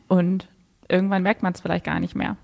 Und 0.08 0.48
irgendwann 0.88 1.22
merkt 1.22 1.42
man 1.42 1.52
es 1.52 1.60
vielleicht 1.60 1.84
gar 1.84 2.00
nicht 2.00 2.14
mehr. 2.14 2.36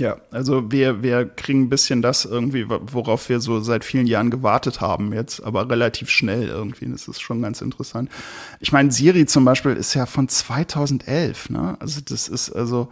Ja, 0.00 0.16
also 0.32 0.72
wir, 0.72 1.04
wir 1.04 1.24
kriegen 1.24 1.62
ein 1.62 1.68
bisschen 1.68 2.02
das 2.02 2.24
irgendwie, 2.24 2.66
worauf 2.68 3.28
wir 3.28 3.38
so 3.38 3.60
seit 3.60 3.84
vielen 3.84 4.08
Jahren 4.08 4.30
gewartet 4.30 4.80
haben 4.80 5.12
jetzt, 5.12 5.40
aber 5.40 5.70
relativ 5.70 6.10
schnell 6.10 6.48
irgendwie. 6.48 6.86
Das 6.86 7.06
ist 7.06 7.20
schon 7.20 7.40
ganz 7.42 7.60
interessant. 7.60 8.10
Ich 8.58 8.72
meine, 8.72 8.90
Siri 8.90 9.26
zum 9.26 9.44
Beispiel 9.44 9.72
ist 9.72 9.94
ja 9.94 10.06
von 10.06 10.28
2011, 10.28 11.50
ne? 11.50 11.76
Also 11.78 12.00
das 12.04 12.26
ist 12.26 12.50
also, 12.50 12.88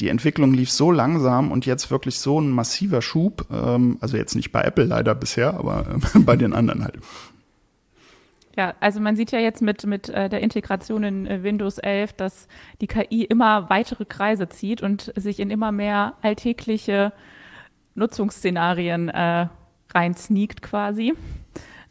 die 0.00 0.08
Entwicklung 0.08 0.52
lief 0.52 0.70
so 0.70 0.90
langsam 0.90 1.52
und 1.52 1.64
jetzt 1.64 1.92
wirklich 1.92 2.18
so 2.18 2.40
ein 2.40 2.50
massiver 2.50 3.02
Schub. 3.02 3.46
Ähm, 3.52 3.98
also 4.00 4.16
jetzt 4.16 4.34
nicht 4.34 4.50
bei 4.50 4.62
Apple 4.62 4.84
leider 4.84 5.14
bisher, 5.14 5.54
aber 5.54 5.86
äh, 6.14 6.18
bei 6.24 6.34
den 6.34 6.54
anderen 6.54 6.82
halt. 6.82 6.98
Ja, 8.56 8.74
also 8.80 9.00
man 9.00 9.16
sieht 9.16 9.32
ja 9.32 9.38
jetzt 9.38 9.62
mit, 9.62 9.86
mit 9.86 10.08
äh, 10.10 10.28
der 10.28 10.40
Integration 10.40 11.04
in 11.04 11.26
äh, 11.26 11.42
Windows 11.42 11.78
11, 11.78 12.12
dass 12.14 12.48
die 12.80 12.86
KI 12.86 13.24
immer 13.24 13.70
weitere 13.70 14.04
Kreise 14.04 14.48
zieht 14.48 14.82
und 14.82 15.12
sich 15.16 15.40
in 15.40 15.50
immer 15.50 15.72
mehr 15.72 16.14
alltägliche 16.20 17.12
Nutzungsszenarien 17.94 19.08
äh, 19.08 19.46
reinsneakt 19.94 20.62
quasi. 20.62 21.14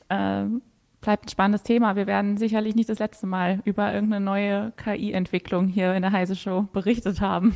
Ähm, 0.09 0.61
bleibt 1.01 1.25
ein 1.25 1.29
spannendes 1.29 1.63
Thema. 1.63 1.95
Wir 1.95 2.05
werden 2.05 2.37
sicherlich 2.37 2.75
nicht 2.75 2.89
das 2.89 2.99
letzte 2.99 3.25
Mal 3.25 3.61
über 3.65 3.91
irgendeine 3.91 4.23
neue 4.23 4.71
KI-Entwicklung 4.77 5.67
hier 5.67 5.93
in 5.95 6.03
der 6.03 6.11
Heise 6.11 6.35
Show 6.35 6.67
berichtet 6.73 7.21
haben. 7.21 7.55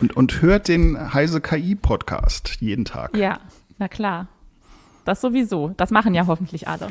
Und, 0.00 0.16
und 0.16 0.42
hört 0.42 0.68
den 0.68 1.14
Heise 1.14 1.40
KI-Podcast 1.40 2.56
jeden 2.60 2.84
Tag. 2.84 3.16
Ja, 3.16 3.38
na 3.78 3.88
klar. 3.88 4.26
Das 5.04 5.20
sowieso. 5.20 5.68
Das 5.76 5.90
machen 5.90 6.14
ja 6.14 6.26
hoffentlich 6.26 6.68
alle. 6.68 6.88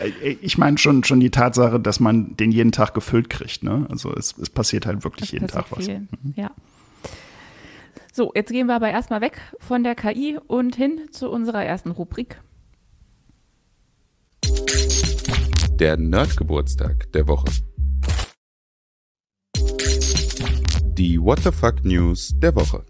Äh, 0.00 0.36
ich 0.40 0.58
meine 0.58 0.78
schon, 0.78 1.04
schon 1.04 1.20
die 1.20 1.30
Tatsache, 1.30 1.80
dass 1.80 2.00
man 2.00 2.36
den 2.36 2.52
jeden 2.52 2.72
Tag 2.72 2.94
gefüllt 2.94 3.30
kriegt. 3.30 3.62
Ne? 3.62 3.86
Also 3.90 4.12
es, 4.12 4.36
es 4.38 4.50
passiert 4.50 4.86
halt 4.86 5.04
wirklich 5.04 5.30
das 5.30 5.32
jeden 5.32 5.48
Tag 5.48 5.66
was. 5.70 5.86
Mhm. 5.88 6.08
Ja. 6.36 6.50
So, 8.12 8.30
jetzt 8.34 8.52
gehen 8.52 8.68
wir 8.68 8.76
aber 8.76 8.90
erstmal 8.90 9.20
weg 9.20 9.40
von 9.58 9.82
der 9.82 9.94
KI 9.96 10.38
und 10.46 10.76
hin 10.76 11.00
zu 11.10 11.30
unserer 11.30 11.64
ersten 11.64 11.90
Rubrik. 11.90 12.40
Der 15.80 15.96
Nerdgeburtstag 15.96 17.10
der 17.12 17.26
Woche. 17.26 17.46
Die 20.96 21.20
What 21.20 21.40
the 21.40 21.50
Fuck 21.50 21.84
News 21.84 22.32
der 22.38 22.54
Woche. 22.54 22.84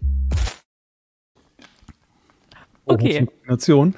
Okay. 2.85 3.25
Kombination. 3.25 3.95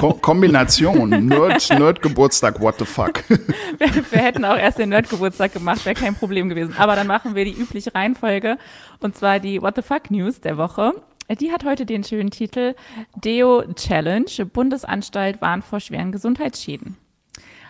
Ko 0.00 0.14
Kombination. 0.14 1.26
Nerd, 1.26 1.68
Nerd-Geburtstag, 1.78 2.60
what 2.60 2.78
the 2.78 2.84
fuck. 2.84 3.24
wir, 3.28 3.88
wir, 4.10 4.18
hätten 4.18 4.44
auch 4.44 4.56
erst 4.56 4.78
den 4.78 4.90
Nerd-Geburtstag 4.90 5.52
gemacht, 5.52 5.84
wäre 5.84 5.94
kein 5.94 6.14
Problem 6.14 6.48
gewesen. 6.48 6.74
Aber 6.78 6.94
dann 6.94 7.06
machen 7.06 7.34
wir 7.34 7.44
die 7.44 7.52
übliche 7.52 7.94
Reihenfolge. 7.94 8.58
Und 9.00 9.16
zwar 9.16 9.40
die 9.40 9.60
What 9.60 9.76
the 9.76 9.82
fuck 9.82 10.10
News 10.10 10.40
der 10.40 10.56
Woche. 10.58 10.92
Die 11.40 11.50
hat 11.50 11.64
heute 11.64 11.86
den 11.86 12.04
schönen 12.04 12.30
Titel 12.30 12.74
Deo 13.16 13.64
Challenge, 13.74 14.26
Bundesanstalt 14.52 15.40
warnt 15.40 15.64
vor 15.64 15.80
schweren 15.80 16.12
Gesundheitsschäden. 16.12 16.98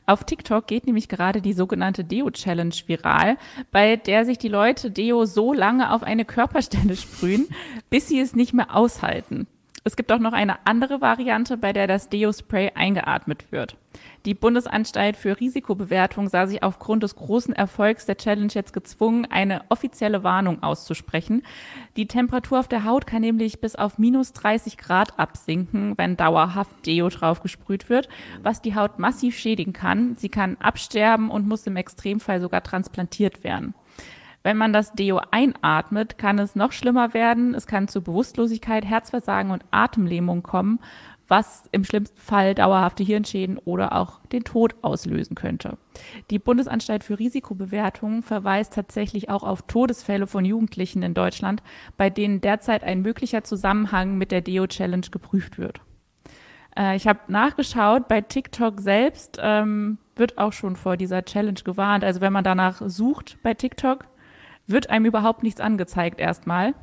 Auf 0.06 0.24
TikTok 0.24 0.66
geht 0.66 0.86
nämlich 0.86 1.08
gerade 1.08 1.40
die 1.40 1.54
sogenannte 1.54 2.04
Deo-Challenge 2.04 2.74
viral, 2.87 3.38
bei 3.70 3.96
der 3.96 4.26
sich 4.26 4.37
die 4.37 4.48
Leute 4.48 4.90
Deo 4.90 5.24
so 5.24 5.54
lange 5.54 5.92
auf 5.92 6.02
eine 6.02 6.26
Körperstelle 6.26 6.94
sprühen, 6.96 7.48
bis 7.88 8.09
sie 8.09 8.20
es 8.20 8.35
nicht 8.35 8.52
mehr 8.52 8.74
aushalten. 8.74 9.46
Es 9.87 9.97
gibt 9.97 10.11
auch 10.12 10.18
noch 10.18 10.33
eine 10.33 10.66
andere 10.66 11.03
Variante, 11.03 11.59
bei 11.59 11.75
der 11.75 11.87
das 11.87 12.09
Deo-Spray 12.09 12.70
eingeatmet 12.75 13.53
wird. 13.53 13.77
Die 14.25 14.33
Bundesanstalt 14.33 15.14
für 15.14 15.38
Risikobewertung 15.38 16.31
sah 16.31 16.47
sich 16.47 16.62
aufgrund 16.62 17.03
des 17.03 17.16
großen 17.16 17.55
Erfolgs 17.55 18.07
der 18.07 18.16
Challenge 18.16 18.51
jetzt 18.51 18.73
gezwungen, 18.73 19.27
eine 19.27 19.61
offizielle 19.68 20.25
Warnung 20.25 20.62
auszusprechen. 20.62 21.42
Die 21.97 22.09
Temperatur 22.09 22.61
auf 22.61 22.68
der 22.68 22.85
Haut 22.85 23.07
kann 23.07 23.20
nämlich 23.20 23.61
bis 23.61 23.77
auf 23.77 23.99
minus 23.99 24.33
30 24.33 24.79
Grad 24.79 25.18
absinken, 25.18 25.99
wenn 25.99 26.16
dauerhaft 26.16 26.87
Deo 26.87 27.11
drauf 27.11 27.42
gesprüht 27.42 27.90
wird, 27.90 28.09
was 28.42 28.62
die 28.62 28.75
Haut 28.75 28.99
massiv 28.99 29.37
schädigen 29.37 29.75
kann. 29.75 30.16
Sie 30.16 30.31
kann 30.31 30.57
absterben 30.61 31.31
und 31.31 31.47
muss 31.47 31.66
im 31.66 31.77
Extremfall 31.77 32.40
sogar 32.40 32.62
transplantiert 32.62 33.44
werden. 33.44 33.75
Wenn 34.44 34.59
man 34.59 34.74
das 34.74 34.92
Deo 34.92 35.22
einatmet, 35.30 36.18
kann 36.18 36.38
es 36.38 36.54
noch 36.54 36.72
schlimmer 36.72 37.14
werden. 37.14 37.54
Es 37.54 37.66
kann 37.66 37.88
zu 37.88 38.02
Bewusstlosigkeit, 38.02 38.85
Herzversagen 38.85 39.50
und 39.50 39.64
Atemlähmung 39.70 40.42
kommen, 40.42 40.80
was 41.28 41.66
im 41.72 41.83
schlimmsten 41.83 42.20
Fall 42.20 42.54
dauerhafte 42.54 43.02
Hirnschäden 43.02 43.57
oder 43.57 43.94
auch 43.94 44.20
den 44.26 44.44
Tod 44.44 44.74
auslösen 44.83 45.35
könnte. 45.35 45.78
Die 46.30 46.38
Bundesanstalt 46.38 47.04
für 47.04 47.18
Risikobewertung 47.18 48.22
verweist 48.22 48.74
tatsächlich 48.74 49.30
auch 49.30 49.44
auf 49.44 49.62
Todesfälle 49.62 50.26
von 50.26 50.44
Jugendlichen 50.44 51.02
in 51.02 51.14
Deutschland, 51.14 51.62
bei 51.96 52.11
denen 52.11 52.42
derzeit 52.42 52.85
ein 52.85 53.00
möglicher 53.00 53.44
Zusammenhang 53.44 54.18
mit 54.18 54.30
der 54.30 54.42
Deo-Challenge 54.42 55.07
geprüft 55.11 55.57
wird. 55.57 55.80
Äh, 56.76 56.96
ich 56.96 57.07
habe 57.07 57.20
nachgeschaut, 57.28 58.09
bei 58.09 58.20
TikTok 58.20 58.78
selbst 58.80 59.38
ähm, 59.40 59.96
wird 60.16 60.37
auch 60.37 60.52
schon 60.52 60.76
vor 60.76 60.98
dieser 60.98 61.24
Challenge 61.24 61.61
gewarnt. 61.64 62.04
Also 62.04 62.20
wenn 62.20 62.35
man 62.35 62.44
danach 62.44 62.83
sucht 62.85 63.38
bei 63.42 63.54
TikTok, 63.54 64.04
wird 64.66 64.90
einem 64.90 65.07
überhaupt 65.07 65.42
nichts 65.42 65.61
angezeigt 65.61 66.20
erstmal. 66.20 66.74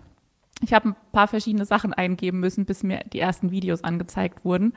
Ich 0.63 0.73
habe 0.73 0.89
ein 0.89 0.95
paar 1.11 1.27
verschiedene 1.27 1.65
Sachen 1.65 1.93
eingeben 1.93 2.39
müssen, 2.39 2.65
bis 2.65 2.83
mir 2.83 3.01
die 3.11 3.19
ersten 3.19 3.51
Videos 3.51 3.83
angezeigt 3.83 4.45
wurden. 4.45 4.73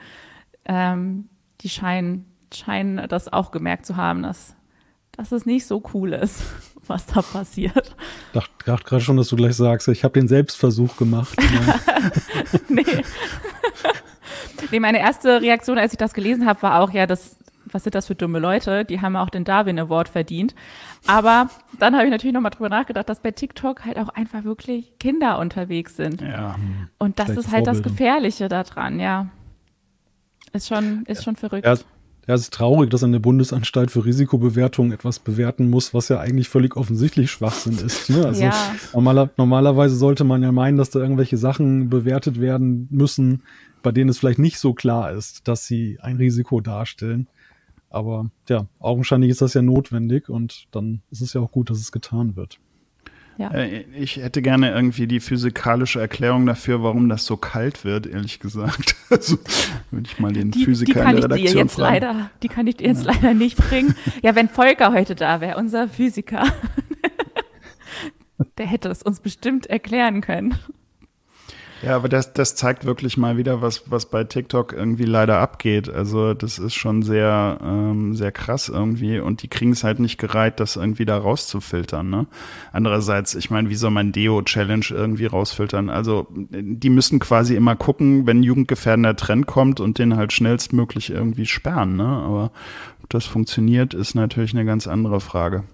Ähm, 0.65 1.29
die 1.61 1.69
scheinen, 1.69 2.27
scheinen 2.53 3.09
das 3.09 3.33
auch 3.33 3.51
gemerkt 3.51 3.85
zu 3.85 3.97
haben, 3.97 4.23
dass, 4.23 4.57
dass 5.13 5.33
es 5.33 5.45
nicht 5.45 5.67
so 5.67 5.83
cool 5.93 6.15
ist, 6.15 6.43
was 6.87 7.07
da 7.07 7.21
passiert. 7.21 7.95
Ich 8.33 8.65
dachte 8.65 8.85
gerade 8.85 9.03
schon, 9.03 9.17
dass 9.17 9.29
du 9.29 9.37
gleich 9.37 9.57
sagst, 9.57 9.89
ich 9.89 10.05
habe 10.05 10.19
den 10.19 10.29
Selbstversuch 10.29 10.97
gemacht. 10.97 11.39
nee. 12.69 12.85
nee, 14.71 14.81
meine 14.81 15.01
erste 15.01 15.43
Reaktion, 15.43 15.79
als 15.79 15.93
ich 15.93 15.99
das 15.99 16.15
gelesen 16.15 16.47
habe, 16.47 16.63
war 16.63 16.81
auch, 16.81 16.91
ja, 16.91 17.07
das, 17.07 17.37
was 17.75 17.83
sind 17.83 17.95
das 17.97 18.07
für 18.07 18.15
dumme 18.15 18.39
Leute? 18.39 18.85
Die 18.85 19.01
haben 19.01 19.17
auch 19.17 19.31
den 19.31 19.45
Darwin 19.45 19.79
Award 19.81 20.09
verdient. 20.09 20.55
Aber 21.07 21.51
dann 21.81 21.95
habe 21.95 22.05
ich 22.05 22.11
natürlich 22.11 22.33
nochmal 22.33 22.53
drüber 22.53 22.69
nachgedacht, 22.69 23.09
dass 23.09 23.21
bei 23.21 23.33
TikTok 23.33 23.85
halt 23.85 23.99
auch 23.99 24.09
einfach 24.11 24.45
wirklich 24.45 24.97
Kinder 24.99 25.41
unterwegs 25.41 25.97
sind. 25.97 26.23
Ja. 26.23 26.55
Und 26.99 27.19
das 27.19 27.31
ist 27.31 27.51
halt 27.51 27.67
das 27.67 27.83
Gefährliche 27.83 28.49
daran, 28.49 29.01
ja. 29.01 29.29
Ist 30.53 30.69
schon, 30.69 31.05
ist 31.07 31.25
schon 31.25 31.35
verrückt. 31.35 31.67
Ja. 31.67 31.77
Ja, 32.27 32.35
es 32.35 32.43
ist 32.43 32.55
traurig, 32.55 32.89
dass 32.89 33.05
eine 33.05 33.21
Bundesanstalt 33.21 33.91
für 33.91 34.07
Risikobewertung 34.07 34.93
etwas 34.93 35.19
bewerten 35.19 35.69
muss, 35.69 35.93
was 35.93 36.09
ja 36.09 36.21
eigentlich 36.21 36.49
völlig 36.49 36.75
offensichtlich 36.75 37.31
Schwachsinn 37.31 37.77
ist. 37.85 38.09
Ne? 38.09 38.25
Also 38.25 38.45
ja. 38.45 38.55
normaler, 38.95 39.29
normalerweise 39.37 39.95
sollte 39.95 40.25
man 40.25 40.43
ja 40.43 40.51
meinen, 40.51 40.79
dass 40.79 40.89
da 40.89 41.01
irgendwelche 41.01 41.37
Sachen 41.37 41.91
bewertet 41.91 42.41
werden 42.41 42.89
müssen, 42.91 43.43
bei 43.83 43.93
denen 43.93 44.09
es 44.09 44.19
vielleicht 44.19 44.39
nicht 44.39 44.59
so 44.59 44.73
klar 44.73 45.13
ist, 45.13 45.47
dass 45.47 45.67
sie 45.67 45.99
ein 46.01 46.17
Risiko 46.17 46.63
darstellen. 46.63 47.29
Aber 47.95 48.31
ja, 48.49 48.67
augenscheinlich 48.81 49.31
ist 49.31 49.41
das 49.41 49.55
ja 49.55 49.63
notwendig 49.63 50.29
und 50.29 50.67
dann 50.73 51.03
ist 51.11 51.21
es 51.21 51.33
ja 51.33 51.41
auch 51.41 51.53
gut, 51.53 51.71
dass 51.71 51.79
es 51.79 51.93
getan 51.93 52.35
wird. 52.35 52.59
Ja. 53.39 53.51
Äh, 53.53 53.85
ich 53.97 54.17
hätte 54.17 54.43
gerne 54.43 54.73
irgendwie 54.73 55.07
die 55.07 55.21
physikalische 55.21 56.01
Erklärung 56.01 56.47
dafür, 56.47 56.83
warum 56.83 57.09
das 57.09 57.25
so 57.25 57.37
kalt 57.37 57.85
wird, 57.85 58.07
ehrlich 58.07 58.41
gesagt. 58.41 58.97
Also 59.11 59.37
würde 59.93 60.09
ich 60.11 60.19
mal 60.19 60.33
den 60.33 60.51
die, 60.51 60.65
Physiker 60.65 60.93
die 60.93 60.99
kann 60.99 61.15
in 61.15 61.21
der 61.21 61.25
Redaktion 61.25 61.47
ich 61.47 61.53
dir 61.53 61.59
jetzt 61.61 61.75
fragen. 61.75 61.93
Leider, 61.95 62.31
die 62.43 62.49
kann 62.49 62.67
ich 62.67 62.77
dir 62.79 62.89
jetzt 62.89 63.05
ja. 63.05 63.13
leider 63.13 63.35
nicht 63.35 63.57
bringen. 63.59 63.95
Ja, 64.23 64.35
wenn 64.35 64.49
Volker 64.49 64.93
heute 64.93 65.15
da 65.15 65.41
wäre, 65.41 65.57
unser 65.57 65.89
Physiker, 65.89 66.45
der 68.59 68.67
hätte 68.67 68.89
es 68.89 69.03
uns 69.05 69.21
bestimmt 69.21 69.67
erklären 69.67 70.21
können. 70.21 70.57
Ja, 71.83 71.97
aber 71.97 72.09
das, 72.09 72.33
das 72.33 72.55
zeigt 72.55 72.85
wirklich 72.85 73.17
mal 73.17 73.37
wieder, 73.37 73.61
was, 73.61 73.91
was 73.91 74.07
bei 74.07 74.25
TikTok 74.25 74.73
irgendwie 74.73 75.05
leider 75.05 75.39
abgeht. 75.39 75.89
Also 75.89 76.33
das 76.33 76.59
ist 76.59 76.75
schon 76.75 77.03
sehr, 77.03 77.59
ähm, 77.63 78.15
sehr 78.15 78.33
krass 78.33 78.69
irgendwie 78.69 79.19
und 79.19 79.43
die 79.43 79.49
kriegen 79.49 79.73
es 79.73 79.85
halt 79.85 79.99
nicht 79.99 80.19
gereiht, 80.19 80.61
das 80.61 80.77
irgendwie 80.77 81.05
da 81.05 81.19
rauszufiltern. 81.19 82.09
Ne? 82.09 82.27
Andererseits, 82.73 83.35
ich 83.35 83.51
meine, 83.51 83.69
wie 83.69 83.75
soll 83.75 83.91
man 83.91 84.13
Deo-Challenge 84.13 84.87
irgendwie 84.91 85.27
rausfiltern? 85.27 85.91
Also 85.91 86.27
die 86.31 86.91
müssen 86.91 87.19
quasi 87.19 87.55
immer 87.55 87.77
gucken, 87.77 88.27
wenn 88.27 88.43
jugendgefährdender 88.43 89.17
Trend 89.17 89.47
kommt 89.47 89.81
und 89.81 89.99
den 89.99 90.17
halt 90.17 90.33
schnellstmöglich 90.33 91.11
irgendwie 91.11 91.47
sperren. 91.47 91.97
Ne? 91.97 92.07
Aber 92.07 92.53
ob 93.03 93.11
das 93.11 93.27
funktioniert, 93.27 93.93
ist 93.93 94.15
natürlich 94.15 94.55
eine 94.55 94.65
ganz 94.65 94.87
andere 94.87 95.21
Frage. 95.21 95.65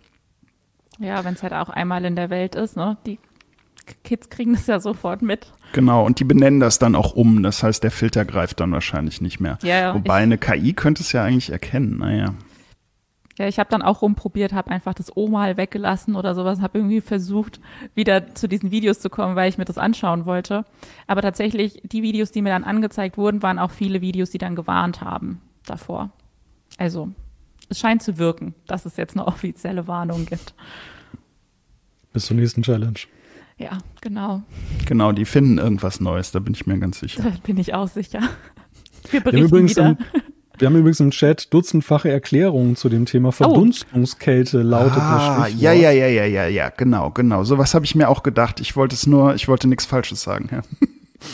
Ja, 0.98 1.24
wenn 1.24 1.34
es 1.34 1.42
halt 1.42 1.54
auch 1.54 1.70
einmal 1.70 2.04
in 2.04 2.16
der 2.16 2.28
Welt 2.28 2.54
ist, 2.54 2.76
ne? 2.76 2.98
Die 3.06 3.18
Kids 4.04 4.30
kriegen 4.30 4.54
das 4.54 4.66
ja 4.66 4.80
sofort 4.80 5.22
mit. 5.22 5.52
Genau, 5.72 6.04
und 6.04 6.20
die 6.20 6.24
benennen 6.24 6.60
das 6.60 6.78
dann 6.78 6.94
auch 6.94 7.14
um. 7.14 7.42
Das 7.42 7.62
heißt, 7.62 7.82
der 7.82 7.90
Filter 7.90 8.24
greift 8.24 8.60
dann 8.60 8.72
wahrscheinlich 8.72 9.20
nicht 9.20 9.40
mehr. 9.40 9.58
Ja, 9.62 9.94
Wobei 9.94 10.16
eine 10.16 10.38
KI 10.38 10.72
könnte 10.72 11.02
es 11.02 11.12
ja 11.12 11.24
eigentlich 11.24 11.50
erkennen. 11.50 11.98
Naja. 11.98 12.34
Ja, 13.38 13.48
ich 13.48 13.58
habe 13.58 13.70
dann 13.70 13.80
auch 13.80 14.02
rumprobiert, 14.02 14.52
habe 14.52 14.70
einfach 14.70 14.92
das 14.92 15.16
O 15.16 15.28
mal 15.28 15.56
weggelassen 15.56 16.14
oder 16.14 16.34
sowas, 16.34 16.60
habe 16.60 16.76
irgendwie 16.76 17.00
versucht, 17.00 17.58
wieder 17.94 18.34
zu 18.34 18.48
diesen 18.48 18.70
Videos 18.70 19.00
zu 19.00 19.08
kommen, 19.08 19.34
weil 19.34 19.48
ich 19.48 19.56
mir 19.56 19.64
das 19.64 19.78
anschauen 19.78 20.26
wollte. 20.26 20.66
Aber 21.06 21.22
tatsächlich, 21.22 21.80
die 21.84 22.02
Videos, 22.02 22.32
die 22.32 22.42
mir 22.42 22.50
dann 22.50 22.64
angezeigt 22.64 23.16
wurden, 23.16 23.42
waren 23.42 23.58
auch 23.58 23.70
viele 23.70 24.02
Videos, 24.02 24.28
die 24.28 24.36
dann 24.36 24.56
gewarnt 24.56 25.00
haben 25.00 25.40
davor. 25.64 26.10
Also, 26.76 27.10
es 27.70 27.78
scheint 27.78 28.02
zu 28.02 28.18
wirken, 28.18 28.54
dass 28.66 28.84
es 28.84 28.98
jetzt 28.98 29.16
eine 29.16 29.26
offizielle 29.26 29.86
Warnung 29.86 30.26
gibt. 30.26 30.52
Bis 32.12 32.26
zur 32.26 32.36
nächsten 32.36 32.62
Challenge. 32.62 32.98
Ja, 33.60 33.78
genau. 34.00 34.42
Genau, 34.86 35.12
die 35.12 35.26
finden 35.26 35.58
irgendwas 35.58 36.00
Neues, 36.00 36.32
da 36.32 36.38
bin 36.38 36.54
ich 36.54 36.66
mir 36.66 36.78
ganz 36.78 37.00
sicher. 37.00 37.22
Da 37.30 37.30
bin 37.44 37.58
ich 37.58 37.74
auch 37.74 37.88
sicher. 37.88 38.20
Wir 39.10 39.20
berichten 39.20 39.52
wir 39.52 39.68
wieder. 39.68 39.88
Im, 39.90 39.98
wir 40.58 40.66
haben 40.66 40.76
übrigens 40.76 41.00
im 41.00 41.10
Chat 41.10 41.52
dutzendfache 41.52 42.10
Erklärungen 42.10 42.76
zu 42.76 42.88
dem 42.88 43.04
Thema 43.04 43.28
oh. 43.28 43.32
Verdunstungskälte, 43.32 44.62
lautet 44.62 44.98
ah, 44.98 45.44
das 45.44 45.60
Ja, 45.60 45.72
ja, 45.72 45.90
ja, 45.90 46.06
ja, 46.06 46.24
ja, 46.24 46.46
ja, 46.46 46.70
genau, 46.70 47.10
genau. 47.10 47.44
Sowas 47.44 47.74
habe 47.74 47.84
ich 47.84 47.94
mir 47.94 48.08
auch 48.08 48.22
gedacht. 48.22 48.60
Ich 48.60 48.76
wollte 48.76 48.94
es 48.94 49.06
nur, 49.06 49.34
ich 49.34 49.46
wollte 49.46 49.68
nichts 49.68 49.84
Falsches 49.84 50.22
sagen. 50.22 50.48
Ja. 50.50 50.62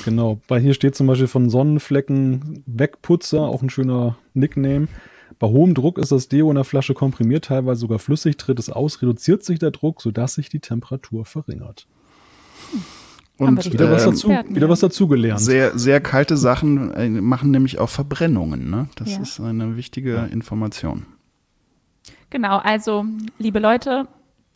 Genau, 0.04 0.40
weil 0.48 0.60
hier 0.60 0.74
steht 0.74 0.96
zum 0.96 1.06
Beispiel 1.06 1.28
von 1.28 1.48
Sonnenflecken 1.48 2.64
Wegputzer, 2.66 3.42
auch 3.42 3.62
ein 3.62 3.70
schöner 3.70 4.16
Nickname. 4.34 4.88
Bei 5.38 5.46
hohem 5.46 5.74
Druck 5.74 5.98
ist 5.98 6.10
das 6.10 6.26
Deo 6.26 6.50
in 6.50 6.56
der 6.56 6.64
Flasche 6.64 6.92
komprimiert, 6.92 7.44
teilweise 7.44 7.82
sogar 7.82 8.00
flüssig, 8.00 8.36
tritt 8.36 8.58
es 8.58 8.68
aus, 8.68 9.00
reduziert 9.00 9.44
sich 9.44 9.60
der 9.60 9.70
Druck, 9.70 10.02
sodass 10.02 10.34
sich 10.34 10.48
die 10.48 10.58
Temperatur 10.58 11.24
verringert. 11.24 11.86
Und 13.38 13.70
wieder, 13.70 13.90
was 13.90 14.04
dazu, 14.04 14.30
wieder 14.30 14.68
was 14.68 14.80
dazugelernt. 14.80 15.40
Sehr, 15.40 15.78
sehr 15.78 16.00
kalte 16.00 16.38
Sachen 16.38 16.94
äh, 16.94 17.08
machen 17.08 17.50
nämlich 17.50 17.78
auch 17.78 17.90
Verbrennungen. 17.90 18.70
Ne? 18.70 18.88
Das 18.96 19.12
ja. 19.12 19.20
ist 19.20 19.40
eine 19.40 19.76
wichtige 19.76 20.28
Information. 20.32 21.04
Genau, 22.30 22.58
also 22.58 23.04
liebe 23.38 23.58
Leute, 23.58 24.08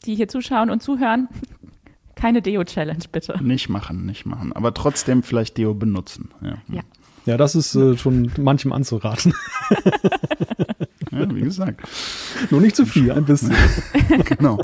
die 0.07 0.15
hier 0.15 0.29
zuschauen 0.29 0.71
und 0.71 0.83
zuhören, 0.83 1.29
keine 2.15 2.41
Deo-Challenge 2.41 3.05
bitte. 3.13 3.39
Nicht 3.43 3.69
machen, 3.69 4.07
nicht 4.07 4.25
machen. 4.25 4.53
Aber 4.55 4.73
trotzdem 4.73 5.23
vielleicht 5.23 5.59
Deo 5.59 5.75
benutzen. 5.75 6.31
Ja, 6.41 6.59
ja. 6.69 6.83
ja 7.27 7.37
das 7.37 7.55
ist 7.55 7.75
äh, 7.75 7.99
schon 7.99 8.31
manchem 8.39 8.73
anzuraten. 8.73 9.35
ja, 11.11 11.35
wie 11.35 11.41
gesagt. 11.43 11.87
Nur 12.51 12.63
nicht 12.63 12.77
zu 12.77 12.87
viel, 12.87 13.13
ein 13.13 13.27
bisschen. 13.27 13.55
genau. 14.25 14.59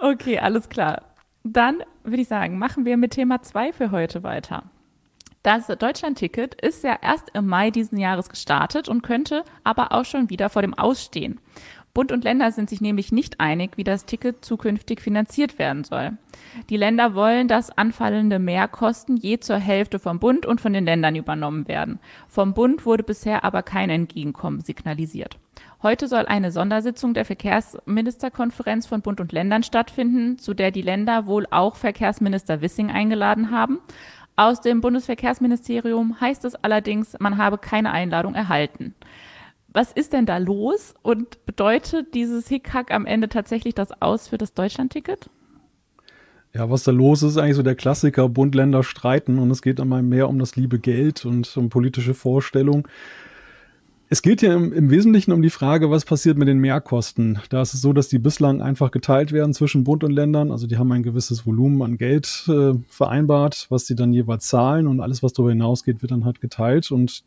Okay, 0.00 0.38
alles 0.38 0.68
klar. 0.70 1.02
Dann 1.48 1.84
würde 2.02 2.22
ich 2.22 2.28
sagen, 2.28 2.58
machen 2.58 2.84
wir 2.84 2.96
mit 2.96 3.12
Thema 3.12 3.40
2 3.40 3.72
für 3.72 3.90
heute 3.92 4.24
weiter. 4.24 4.64
Das 5.44 5.68
Deutschland-Ticket 5.68 6.60
ist 6.60 6.82
ja 6.82 6.98
erst 7.00 7.30
im 7.34 7.46
Mai 7.46 7.70
diesen 7.70 7.98
Jahres 7.98 8.28
gestartet 8.28 8.88
und 8.88 9.02
könnte 9.02 9.44
aber 9.62 9.92
auch 9.92 10.04
schon 10.04 10.28
wieder 10.28 10.50
vor 10.50 10.62
dem 10.62 10.74
Ausstehen. 10.74 11.38
Bund 11.96 12.12
und 12.12 12.24
Länder 12.24 12.52
sind 12.52 12.68
sich 12.68 12.82
nämlich 12.82 13.10
nicht 13.10 13.40
einig, 13.40 13.78
wie 13.78 13.82
das 13.82 14.04
Ticket 14.04 14.44
zukünftig 14.44 15.00
finanziert 15.00 15.58
werden 15.58 15.82
soll. 15.82 16.18
Die 16.68 16.76
Länder 16.76 17.14
wollen, 17.14 17.48
dass 17.48 17.70
anfallende 17.70 18.38
Mehrkosten 18.38 19.16
je 19.16 19.40
zur 19.40 19.56
Hälfte 19.56 19.98
vom 19.98 20.18
Bund 20.18 20.44
und 20.44 20.60
von 20.60 20.74
den 20.74 20.84
Ländern 20.84 21.16
übernommen 21.16 21.68
werden. 21.68 21.98
Vom 22.28 22.52
Bund 22.52 22.84
wurde 22.84 23.02
bisher 23.02 23.44
aber 23.44 23.62
kein 23.62 23.88
Entgegenkommen 23.88 24.60
signalisiert. 24.60 25.38
Heute 25.82 26.06
soll 26.06 26.26
eine 26.26 26.52
Sondersitzung 26.52 27.14
der 27.14 27.24
Verkehrsministerkonferenz 27.24 28.86
von 28.86 29.00
Bund 29.00 29.18
und 29.18 29.32
Ländern 29.32 29.62
stattfinden, 29.62 30.38
zu 30.38 30.52
der 30.52 30.72
die 30.72 30.82
Länder 30.82 31.24
wohl 31.24 31.46
auch 31.50 31.76
Verkehrsminister 31.76 32.60
Wissing 32.60 32.90
eingeladen 32.90 33.50
haben. 33.50 33.80
Aus 34.38 34.60
dem 34.60 34.82
Bundesverkehrsministerium 34.82 36.20
heißt 36.20 36.44
es 36.44 36.56
allerdings, 36.56 37.16
man 37.18 37.38
habe 37.38 37.56
keine 37.56 37.90
Einladung 37.90 38.34
erhalten. 38.34 38.94
Was 39.76 39.92
ist 39.92 40.14
denn 40.14 40.24
da 40.24 40.38
los 40.38 40.94
und 41.02 41.44
bedeutet 41.44 42.14
dieses 42.14 42.48
Hickhack 42.48 42.90
am 42.90 43.04
Ende 43.04 43.28
tatsächlich 43.28 43.74
das 43.74 43.90
Aus 44.00 44.28
für 44.28 44.38
das 44.38 44.54
Deutschlandticket? 44.54 45.28
Ja, 46.54 46.70
was 46.70 46.84
da 46.84 46.92
los 46.92 47.22
ist, 47.22 47.32
ist 47.32 47.36
eigentlich 47.36 47.56
so 47.56 47.62
der 47.62 47.74
Klassiker, 47.74 48.26
Bund, 48.30 48.54
Länder 48.54 48.82
streiten 48.82 49.38
und 49.38 49.50
es 49.50 49.60
geht 49.60 49.78
einmal 49.78 50.02
mehr 50.02 50.30
um 50.30 50.38
das 50.38 50.56
liebe 50.56 50.78
Geld 50.78 51.26
und 51.26 51.54
um 51.58 51.68
politische 51.68 52.14
Vorstellungen. 52.14 52.84
Es 54.08 54.22
geht 54.22 54.40
ja 54.40 54.54
im, 54.54 54.72
im, 54.72 54.88
Wesentlichen 54.88 55.32
um 55.32 55.42
die 55.42 55.50
Frage, 55.50 55.90
was 55.90 56.06
passiert 56.06 56.38
mit 56.38 56.48
den 56.48 56.58
Mehrkosten. 56.58 57.40
Da 57.50 57.60
ist 57.60 57.74
es 57.74 57.82
so, 57.82 57.92
dass 57.92 58.08
die 58.08 58.18
bislang 58.18 58.62
einfach 58.62 58.90
geteilt 58.90 59.30
werden 59.32 59.52
zwischen 59.52 59.84
Bund 59.84 60.02
und 60.04 60.12
Ländern. 60.12 60.52
Also 60.52 60.66
die 60.66 60.78
haben 60.78 60.90
ein 60.90 61.02
gewisses 61.02 61.44
Volumen 61.44 61.82
an 61.82 61.98
Geld 61.98 62.46
äh, 62.48 62.72
vereinbart, 62.88 63.66
was 63.68 63.86
sie 63.86 63.94
dann 63.94 64.14
jeweils 64.14 64.46
zahlen 64.46 64.86
und 64.86 65.02
alles, 65.02 65.22
was 65.22 65.34
darüber 65.34 65.50
hinausgeht, 65.50 66.00
wird 66.00 66.12
dann 66.12 66.24
halt 66.24 66.40
geteilt. 66.40 66.90
Und 66.90 67.24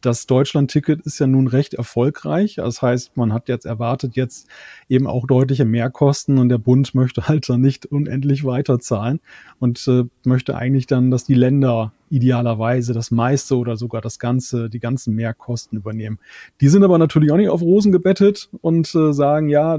das 0.00 0.26
Deutschland-Ticket 0.26 1.00
ist 1.02 1.18
ja 1.18 1.26
nun 1.26 1.48
recht 1.48 1.74
erfolgreich. 1.74 2.56
Das 2.56 2.82
heißt, 2.82 3.16
man 3.16 3.32
hat 3.32 3.48
jetzt 3.48 3.66
erwartet 3.66 4.16
jetzt 4.16 4.48
eben 4.88 5.06
auch 5.06 5.26
deutliche 5.26 5.64
Mehrkosten 5.64 6.38
und 6.38 6.48
der 6.48 6.58
Bund 6.58 6.94
möchte 6.94 7.28
halt 7.28 7.48
dann 7.48 7.60
nicht 7.60 7.86
unendlich 7.86 8.44
weiterzahlen 8.44 9.20
und 9.58 9.86
äh, 9.88 10.04
möchte 10.24 10.56
eigentlich 10.56 10.86
dann, 10.86 11.10
dass 11.10 11.24
die 11.24 11.34
Länder 11.34 11.92
idealerweise 12.10 12.92
das 12.92 13.10
meiste 13.10 13.56
oder 13.56 13.76
sogar 13.76 14.00
das 14.00 14.18
ganze, 14.18 14.70
die 14.70 14.80
ganzen 14.80 15.14
Mehrkosten 15.14 15.76
übernehmen. 15.76 16.18
Die 16.60 16.68
sind 16.68 16.84
aber 16.84 16.98
natürlich 16.98 17.32
auch 17.32 17.36
nicht 17.36 17.50
auf 17.50 17.60
Rosen 17.60 17.92
gebettet 17.92 18.48
und 18.62 18.94
äh, 18.94 19.12
sagen, 19.12 19.48
ja, 19.48 19.78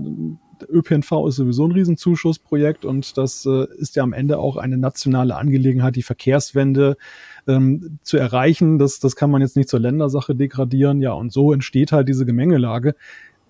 ÖPNV 0.67 1.27
ist 1.27 1.35
sowieso 1.37 1.65
ein 1.65 1.71
Riesenzuschussprojekt 1.71 2.85
und 2.85 3.17
das 3.17 3.45
äh, 3.45 3.67
ist 3.77 3.95
ja 3.95 4.03
am 4.03 4.13
Ende 4.13 4.39
auch 4.39 4.57
eine 4.57 4.77
nationale 4.77 5.35
Angelegenheit, 5.35 5.95
die 5.95 6.03
Verkehrswende 6.03 6.97
ähm, 7.47 7.99
zu 8.03 8.17
erreichen. 8.17 8.79
Das, 8.79 8.99
das 8.99 9.15
kann 9.15 9.31
man 9.31 9.41
jetzt 9.41 9.55
nicht 9.55 9.69
zur 9.69 9.79
Ländersache 9.79 10.35
degradieren. 10.35 11.01
Ja, 11.01 11.13
und 11.13 11.31
so 11.31 11.53
entsteht 11.53 11.91
halt 11.91 12.07
diese 12.07 12.25
Gemengelage. 12.25 12.95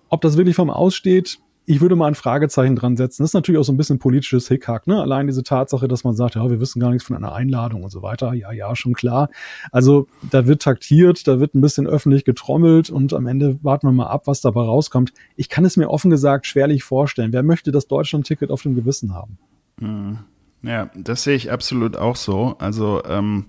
Ob 0.09 0.21
das 0.21 0.37
wirklich 0.37 0.55
vom 0.55 0.69
Aussteht, 0.69 1.39
ich 1.69 1.81
würde 1.81 1.95
mal 1.95 2.07
ein 2.07 2.15
Fragezeichen 2.15 2.75
dran 2.75 2.97
setzen. 2.97 3.21
Das 3.21 3.29
ist 3.29 3.33
natürlich 3.35 3.59
auch 3.59 3.63
so 3.63 3.71
ein 3.71 3.77
bisschen 3.77 3.99
politisches 3.99 4.47
Hickhack, 4.47 4.87
ne? 4.87 4.99
Allein 4.99 5.27
diese 5.27 5.43
Tatsache, 5.43 5.87
dass 5.87 6.03
man 6.03 6.15
sagt, 6.15 6.33
ja, 6.33 6.49
wir 6.49 6.59
wissen 6.59 6.79
gar 6.79 6.89
nichts 6.89 7.05
von 7.05 7.15
einer 7.15 7.33
Einladung 7.33 7.83
und 7.83 7.91
so 7.91 8.01
weiter. 8.01 8.33
Ja, 8.33 8.51
ja, 8.51 8.75
schon 8.75 8.93
klar. 8.93 9.29
Also 9.71 10.07
da 10.31 10.47
wird 10.47 10.63
taktiert, 10.63 11.27
da 11.27 11.39
wird 11.39 11.53
ein 11.53 11.61
bisschen 11.61 11.85
öffentlich 11.85 12.25
getrommelt 12.25 12.89
und 12.89 13.13
am 13.13 13.27
Ende 13.27 13.59
warten 13.61 13.85
wir 13.85 13.91
mal 13.91 14.07
ab, 14.07 14.25
was 14.25 14.41
dabei 14.41 14.61
rauskommt. 14.61 15.13
Ich 15.35 15.47
kann 15.47 15.63
es 15.63 15.77
mir 15.77 15.91
offen 15.91 16.09
gesagt 16.09 16.47
schwerlich 16.47 16.83
vorstellen. 16.83 17.33
Wer 17.33 17.43
möchte 17.43 17.71
das 17.71 17.85
Deutschland-Ticket 17.85 18.49
auf 18.49 18.63
dem 18.63 18.73
Gewissen 18.73 19.13
haben? 19.13 19.37
Hm. 19.79 20.17
Ja, 20.61 20.89
das 20.95 21.23
sehe 21.23 21.35
ich 21.35 21.51
absolut 21.51 21.97
auch 21.97 22.15
so. 22.15 22.55
Also 22.59 23.01
ähm, 23.05 23.45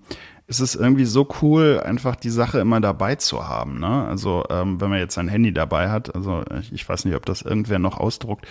es 0.50 0.58
ist 0.58 0.74
irgendwie 0.74 1.04
so 1.04 1.28
cool, 1.40 1.80
einfach 1.82 2.16
die 2.16 2.28
Sache 2.28 2.58
immer 2.58 2.80
dabei 2.80 3.14
zu 3.14 3.46
haben. 3.46 3.78
Ne? 3.78 4.04
Also 4.08 4.44
ähm, 4.50 4.80
wenn 4.80 4.90
man 4.90 4.98
jetzt 4.98 5.14
sein 5.14 5.28
Handy 5.28 5.54
dabei 5.54 5.90
hat, 5.90 6.12
also 6.12 6.42
ich, 6.60 6.72
ich 6.72 6.88
weiß 6.88 7.04
nicht, 7.04 7.14
ob 7.14 7.24
das 7.24 7.42
irgendwer 7.42 7.78
noch 7.78 7.98
ausdruckt. 7.98 8.48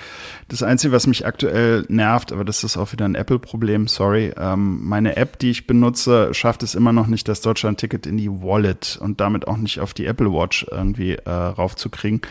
Das 0.47 0.63
Einzige, 0.63 0.93
was 0.93 1.07
mich 1.07 1.25
aktuell 1.25 1.85
nervt, 1.89 2.31
aber 2.31 2.45
das 2.45 2.63
ist 2.63 2.77
auch 2.77 2.93
wieder 2.93 3.03
ein 3.03 3.15
Apple-Problem, 3.15 3.89
sorry, 3.89 4.33
ähm, 4.37 4.79
meine 4.87 5.17
App, 5.17 5.39
die 5.39 5.51
ich 5.51 5.67
benutze, 5.67 6.33
schafft 6.33 6.63
es 6.63 6.73
immer 6.73 6.93
noch 6.93 7.07
nicht, 7.07 7.27
das 7.27 7.41
Deutschland-Ticket 7.41 8.07
in 8.07 8.15
die 8.15 8.31
Wallet 8.31 8.97
und 9.01 9.19
damit 9.19 9.45
auch 9.49 9.57
nicht 9.57 9.81
auf 9.81 9.93
die 9.93 10.05
Apple 10.05 10.31
Watch 10.31 10.65
irgendwie 10.71 11.15
äh, 11.15 11.29
raufzukriegen. 11.29 12.21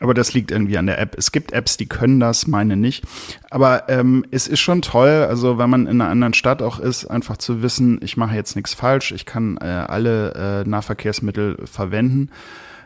Aber 0.00 0.12
das 0.12 0.34
liegt 0.34 0.50
irgendwie 0.50 0.76
an 0.76 0.86
der 0.86 1.00
App. 1.00 1.16
Es 1.16 1.32
gibt 1.32 1.52
Apps, 1.52 1.76
die 1.78 1.86
können 1.86 2.20
das, 2.20 2.46
meine 2.46 2.76
nicht. 2.76 3.04
Aber 3.50 3.88
ähm, 3.88 4.24
es 4.30 4.46
ist 4.46 4.60
schon 4.60 4.82
toll, 4.82 5.26
also 5.28 5.56
wenn 5.56 5.70
man 5.70 5.86
in 5.86 6.00
einer 6.00 6.10
anderen 6.10 6.34
Stadt 6.34 6.60
auch 6.62 6.78
ist, 6.78 7.06
einfach 7.06 7.38
zu 7.38 7.62
wissen, 7.62 7.98
ich 8.02 8.18
mache 8.18 8.36
jetzt 8.36 8.54
nichts 8.54 8.74
falsch 8.74 8.97
falsch. 8.98 9.12
Ich 9.12 9.26
kann 9.26 9.58
äh, 9.60 9.64
alle 9.64 10.64
äh, 10.64 10.68
Nahverkehrsmittel 10.68 11.58
verwenden. 11.64 12.30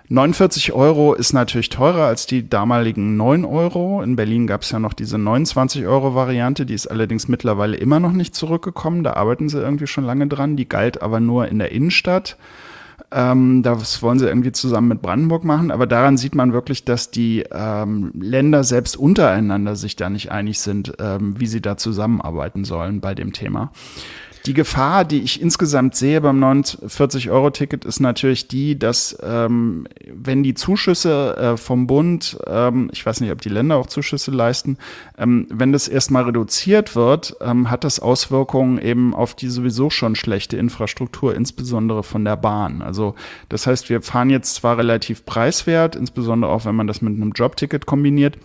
49 0.09 0.72
Euro 0.72 1.14
ist 1.14 1.33
natürlich 1.33 1.70
teurer 1.70 2.05
als 2.05 2.27
die 2.27 2.48
damaligen 2.48 3.16
9 3.16 3.46
Euro. 3.46 4.03
In 4.03 4.16
Berlin 4.16 4.46
gab 4.46 4.62
es 4.62 4.70
ja 4.70 4.79
noch 4.79 4.92
diese 4.92 5.16
29 5.16 5.87
Euro 5.87 6.14
Variante, 6.14 6.66
die 6.66 6.75
ist 6.75 6.87
allerdings 6.87 7.29
mittlerweile 7.29 7.77
immer 7.77 7.98
noch 7.98 8.12
nicht 8.12 8.35
zurückgekommen. 8.35 9.05
Da 9.05 9.14
arbeiten 9.14 9.48
sie 9.48 9.61
irgendwie 9.61 9.87
schon 9.87 10.05
lange 10.05 10.27
dran. 10.27 10.57
Die 10.57 10.68
galt 10.68 11.01
aber 11.01 11.20
nur 11.20 11.48
in 11.48 11.59
der 11.59 11.72
Innenstadt. 11.72 12.37
Ähm, 13.11 13.62
das 13.62 14.03
wollen 14.03 14.18
sie 14.18 14.27
irgendwie 14.27 14.53
zusammen 14.53 14.88
mit 14.88 15.03
Brandenburg 15.03 15.44
machen. 15.44 15.70
Aber 15.70 15.87
daran 15.87 16.18
sieht 16.18 16.35
man 16.35 16.53
wirklich, 16.53 16.85
dass 16.85 17.11
die 17.11 17.44
ähm, 17.51 18.12
Länder 18.20 18.64
selbst 18.64 18.96
untereinander 18.96 19.77
sich 19.77 19.96
da 19.96 20.11
nicht 20.11 20.31
einig 20.31 20.61
sind, 20.61 20.92
ähm, 20.98 21.40
wie 21.40 21.46
sie 21.46 21.62
da 21.62 21.79
zusammenarbeiten 21.79 22.64
sollen 22.64 23.01
bei 23.01 23.14
dem 23.14 23.33
Thema. 23.33 23.72
Die 24.46 24.55
Gefahr, 24.55 25.05
die 25.05 25.20
ich 25.20 25.40
insgesamt 25.40 25.94
sehe 25.94 26.20
beim 26.20 26.42
49-Euro-Ticket, 26.42 27.85
ist 27.85 28.00
natürlich 28.00 28.48
die, 28.48 28.76
dass 28.76 29.16
ähm, 29.22 29.87
wenn 30.12 30.42
die 30.42 30.55
Zuschüsse 30.55 31.37
äh, 31.37 31.57
vom 31.57 31.87
Bund, 31.87 32.38
ähm, 32.48 32.90
ich 32.92 33.07
weiß 33.07 33.20
nicht, 33.20 33.31
ob 33.31 33.40
die 33.40 33.48
Länder 33.48 33.76
auch 33.76 33.87
Zuschüsse 33.87 34.33
leisten, 34.33 34.78
ähm, 35.16 35.46
wenn 35.48 35.70
das 35.70 35.87
erstmal 35.87 36.24
reduziert 36.24 36.96
wird, 36.96 37.37
ähm, 37.40 37.70
hat 37.70 37.85
das 37.85 38.00
Auswirkungen 38.00 38.78
eben 38.78 39.14
auf 39.14 39.35
die 39.35 39.48
sowieso 39.48 39.90
schon 39.90 40.16
schlechte 40.16 40.57
Infrastruktur, 40.57 41.37
insbesondere 41.37 42.02
von 42.02 42.24
der 42.24 42.37
Bahn. 42.37 42.83
Also 42.83 43.14
das 43.48 43.68
heißt, 43.68 43.90
wir 43.90 44.02
fahren 44.02 44.31
jetzt 44.31 44.57
zwar 44.57 44.76
relativ 44.76 45.24
preiswert, 45.24 45.94
insbesondere 45.94 46.50
auch 46.50 46.64
wenn 46.64 46.74
man 46.74 46.88
das 46.88 47.00
mit 47.00 47.14
einem 47.14 47.31
Jobticket 47.31 47.87
kombiniert, 47.87 48.38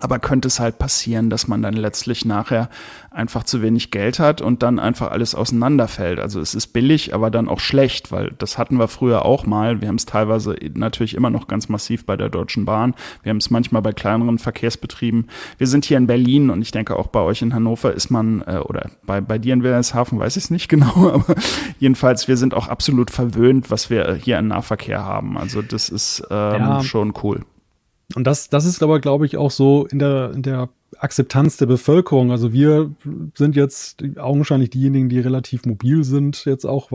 Aber 0.00 0.18
könnte 0.18 0.48
es 0.48 0.60
halt 0.60 0.78
passieren, 0.78 1.30
dass 1.30 1.48
man 1.48 1.62
dann 1.62 1.74
letztlich 1.74 2.24
nachher 2.24 2.68
einfach 3.10 3.42
zu 3.42 3.62
wenig 3.62 3.90
Geld 3.90 4.18
hat 4.18 4.40
und 4.40 4.62
dann 4.62 4.78
einfach 4.78 5.10
alles 5.10 5.34
auseinanderfällt. 5.34 6.20
Also 6.20 6.40
es 6.40 6.54
ist 6.54 6.68
billig, 6.68 7.14
aber 7.14 7.30
dann 7.30 7.48
auch 7.48 7.60
schlecht, 7.60 8.12
weil 8.12 8.32
das 8.38 8.58
hatten 8.58 8.78
wir 8.78 8.88
früher 8.88 9.24
auch 9.24 9.46
mal. 9.46 9.80
Wir 9.80 9.88
haben 9.88 9.96
es 9.96 10.06
teilweise 10.06 10.56
natürlich 10.74 11.14
immer 11.14 11.30
noch 11.30 11.48
ganz 11.48 11.68
massiv 11.68 12.06
bei 12.06 12.16
der 12.16 12.28
Deutschen 12.28 12.64
Bahn. 12.64 12.94
Wir 13.22 13.30
haben 13.30 13.38
es 13.38 13.50
manchmal 13.50 13.82
bei 13.82 13.92
kleineren 13.92 14.38
Verkehrsbetrieben. 14.38 15.28
Wir 15.56 15.66
sind 15.66 15.84
hier 15.84 15.96
in 15.96 16.06
Berlin 16.06 16.50
und 16.50 16.62
ich 16.62 16.70
denke 16.70 16.96
auch 16.96 17.08
bei 17.08 17.20
euch 17.20 17.42
in 17.42 17.54
Hannover 17.54 17.92
ist 17.92 18.10
man, 18.10 18.42
äh, 18.46 18.58
oder 18.58 18.90
bei, 19.04 19.20
bei 19.20 19.38
dir 19.38 19.54
in 19.54 19.62
Wilhelmshaven 19.62 20.18
weiß 20.18 20.36
ich 20.36 20.44
es 20.44 20.50
nicht 20.50 20.68
genau, 20.68 21.10
aber 21.12 21.34
jedenfalls, 21.78 22.28
wir 22.28 22.36
sind 22.36 22.54
auch 22.54 22.68
absolut 22.68 23.10
verwöhnt, 23.10 23.70
was 23.70 23.90
wir 23.90 24.14
hier 24.14 24.38
an 24.38 24.48
Nahverkehr 24.48 25.04
haben. 25.04 25.38
Also 25.38 25.62
das 25.62 25.88
ist 25.88 26.22
ähm, 26.30 26.60
ja. 26.60 26.82
schon 26.82 27.14
cool. 27.22 27.42
Und 28.14 28.26
das, 28.26 28.48
das 28.48 28.64
ist 28.64 28.82
aber, 28.82 29.00
glaube 29.00 29.26
ich, 29.26 29.36
auch 29.36 29.50
so 29.50 29.86
in 29.86 29.98
der, 29.98 30.32
in 30.34 30.42
der 30.42 30.70
Akzeptanz 30.96 31.58
der 31.58 31.66
Bevölkerung. 31.66 32.30
Also 32.30 32.52
wir 32.52 32.90
sind 33.34 33.54
jetzt 33.54 34.02
augenscheinlich 34.16 34.70
diejenigen, 34.70 35.10
die 35.10 35.20
relativ 35.20 35.66
mobil 35.66 36.04
sind, 36.04 36.46
jetzt 36.46 36.64
auch 36.64 36.88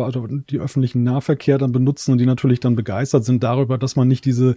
die 0.50 0.60
öffentlichen 0.60 1.04
Nahverkehr 1.04 1.60
dann 1.60 1.72
benutzen 1.72 2.14
und 2.14 2.18
die 2.18 2.26
natürlich 2.26 2.60
dann 2.60 2.76
begeistert 2.76 3.26
sind 3.26 3.44
darüber, 3.44 3.78
dass 3.78 3.96
man 3.96 4.08
nicht 4.08 4.26
diese 4.26 4.56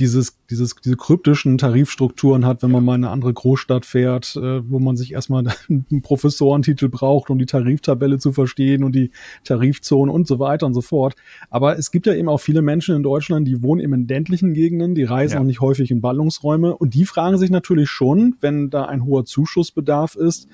dieses, 0.00 0.38
dieses, 0.50 0.74
diese 0.76 0.96
kryptischen 0.96 1.56
Tarifstrukturen 1.56 2.44
hat, 2.44 2.62
wenn 2.62 2.70
man 2.70 2.84
mal 2.84 2.96
in 2.96 3.04
eine 3.04 3.12
andere 3.12 3.32
Großstadt 3.32 3.86
fährt, 3.86 4.34
äh, 4.36 4.68
wo 4.68 4.78
man 4.78 4.96
sich 4.96 5.12
erstmal 5.12 5.44
einen 5.68 6.02
Professorentitel 6.02 6.88
braucht, 6.88 7.30
um 7.30 7.38
die 7.38 7.46
Tariftabelle 7.46 8.18
zu 8.18 8.32
verstehen 8.32 8.82
und 8.82 8.94
die 8.94 9.10
Tarifzone 9.44 10.10
und 10.10 10.26
so 10.26 10.38
weiter 10.38 10.66
und 10.66 10.74
so 10.74 10.80
fort. 10.80 11.14
Aber 11.48 11.78
es 11.78 11.90
gibt 11.90 12.06
ja 12.06 12.14
eben 12.14 12.28
auch 12.28 12.40
viele 12.40 12.62
Menschen 12.62 12.96
in 12.96 13.02
Deutschland, 13.02 13.46
die 13.46 13.62
wohnen 13.62 13.80
eben 13.80 13.94
in 13.94 14.08
ländlichen 14.08 14.52
Gegenden, 14.52 14.94
die 14.94 15.04
reisen 15.04 15.34
ja. 15.34 15.40
auch 15.40 15.46
nicht 15.46 15.60
häufig 15.60 15.90
in 15.90 16.00
Ballungsräume 16.00 16.76
und 16.76 16.94
die 16.94 17.04
fragen 17.04 17.38
sich 17.38 17.50
natürlich 17.50 17.88
schon, 17.88 18.36
wenn 18.40 18.70
da 18.70 18.86
ein 18.86 19.04
hoher 19.04 19.24
Zuschussbedarf 19.24 20.16
ist, 20.16 20.48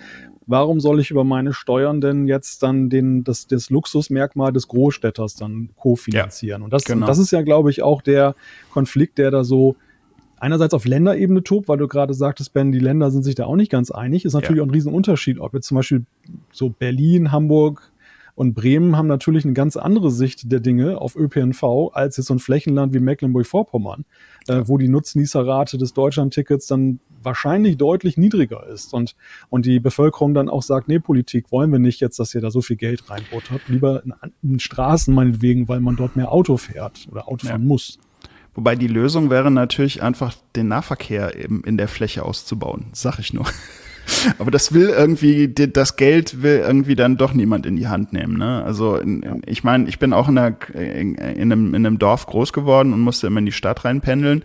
warum 0.51 0.81
soll 0.81 1.01
ich 1.01 1.11
über 1.11 1.25
meine 1.25 1.53
Steuern 1.53 2.01
denn 2.01 2.27
jetzt 2.27 2.63
dann 2.63 2.91
den, 2.91 3.25
das, 3.25 3.47
das 3.47 3.71
Luxusmerkmal 3.71 4.53
des 4.53 4.69
Großstädters 4.69 5.37
dann 5.37 5.71
kofinanzieren? 5.77 6.61
Ja, 6.61 6.65
und 6.65 6.73
das, 6.73 6.85
genau. 6.85 7.07
das 7.07 7.19
ist 7.19 7.31
ja, 7.31 7.43
glaube 7.43 7.71
ich, 7.71 7.83
auch 7.83 8.03
der 8.03 8.35
Konflikt, 8.73 9.19
der 9.19 9.31
da 9.31 9.45
so 9.45 9.77
einerseits 10.39 10.75
auf 10.75 10.87
Länderebene 10.87 11.45
tobt, 11.45 11.69
weil 11.69 11.79
du 11.79 11.87
gerade 11.87 12.15
sagtest, 12.15 12.53
Ben, 12.53 12.73
die 12.73 12.79
Länder 12.79 13.11
sind 13.11 13.23
sich 13.23 13.37
da 13.37 13.45
auch 13.47 13.57
nicht 13.57 13.71
ganz 13.71 13.91
einig, 13.91 14.25
ist 14.25 14.33
natürlich 14.33 14.57
ja. 14.57 14.63
auch 14.63 14.67
ein 14.67 14.73
Riesenunterschied, 14.73 15.39
ob 15.39 15.55
jetzt 15.55 15.69
zum 15.69 15.77
Beispiel 15.77 16.05
so 16.51 16.71
Berlin, 16.71 17.31
Hamburg, 17.31 17.90
und 18.41 18.55
Bremen 18.55 18.97
haben 18.97 19.07
natürlich 19.07 19.45
eine 19.45 19.53
ganz 19.53 19.77
andere 19.77 20.11
Sicht 20.11 20.51
der 20.51 20.61
Dinge 20.61 20.99
auf 20.99 21.15
ÖPNV 21.15 21.91
als 21.93 22.17
jetzt 22.17 22.29
so 22.29 22.35
ein 22.35 22.39
Flächenland 22.39 22.95
wie 22.95 22.99
Mecklenburg-Vorpommern, 22.99 24.07
äh, 24.49 24.63
wo 24.65 24.79
die 24.79 24.89
Nutznießerrate 24.89 25.77
des 25.77 25.93
Deutschlandtickets 25.93 26.67
dann 26.67 27.01
wahrscheinlich 27.23 27.77
deutlich 27.77 28.17
niedriger 28.17 28.67
ist 28.67 28.95
und, 28.95 29.15
und 29.51 29.67
die 29.67 29.79
Bevölkerung 29.79 30.33
dann 30.33 30.49
auch 30.49 30.63
sagt, 30.63 30.89
nee, 30.89 30.99
Politik 30.99 31.53
wollen 31.53 31.71
wir 31.71 31.81
nicht 31.81 32.01
jetzt, 32.01 32.19
dass 32.19 32.35
ihr 32.35 32.41
da 32.41 32.51
so 32.51 32.63
viel 32.63 32.77
Geld 32.77 33.11
reinbuttert, 33.11 33.61
lieber 33.69 34.03
in, 34.05 34.15
in 34.43 34.59
Straßen 34.59 35.15
meinetwegen, 35.15 35.69
weil 35.69 35.81
man 35.81 35.97
dort 35.97 36.17
mehr 36.17 36.33
Auto 36.33 36.57
fährt 36.57 37.09
oder 37.13 37.29
Auto 37.29 37.47
fahren 37.47 37.61
ja. 37.61 37.69
muss. 37.69 37.99
Wobei 38.55 38.75
die 38.75 38.89
Lösung 38.89 39.29
wäre 39.29 39.51
natürlich 39.51 40.03
einfach 40.03 40.35
den 40.57 40.69
Nahverkehr 40.69 41.39
eben 41.39 41.63
in 41.65 41.77
der 41.77 41.89
Fläche 41.89 42.25
auszubauen, 42.25 42.87
sag 42.93 43.19
ich 43.19 43.35
nur. 43.35 43.45
Aber 44.39 44.51
das 44.51 44.73
will 44.73 44.89
irgendwie, 44.89 45.49
das 45.49 45.97
Geld 45.97 46.43
will 46.43 46.63
irgendwie 46.67 46.95
dann 46.95 47.17
doch 47.17 47.33
niemand 47.33 47.67
in 47.67 47.77
die 47.77 47.89
Hand 47.89 48.13
nehmen. 48.13 48.39
Ne? 48.39 48.63
Also 48.65 49.01
ich 49.47 49.65
meine, 49.65 49.89
ich 49.89 49.99
bin 49.99 50.13
auch 50.13 50.29
in, 50.29 50.39
einer, 50.39 50.57
in, 50.75 51.15
in, 51.15 51.53
einem, 51.53 51.75
in 51.75 51.87
einem 51.87 51.99
Dorf 51.99 52.27
groß 52.27 52.53
geworden 52.53 52.93
und 52.93 53.01
musste 53.01 53.27
immer 53.27 53.39
in 53.39 53.47
die 53.47 53.53
Stadt 53.53 53.85
reinpendeln. 53.85 54.45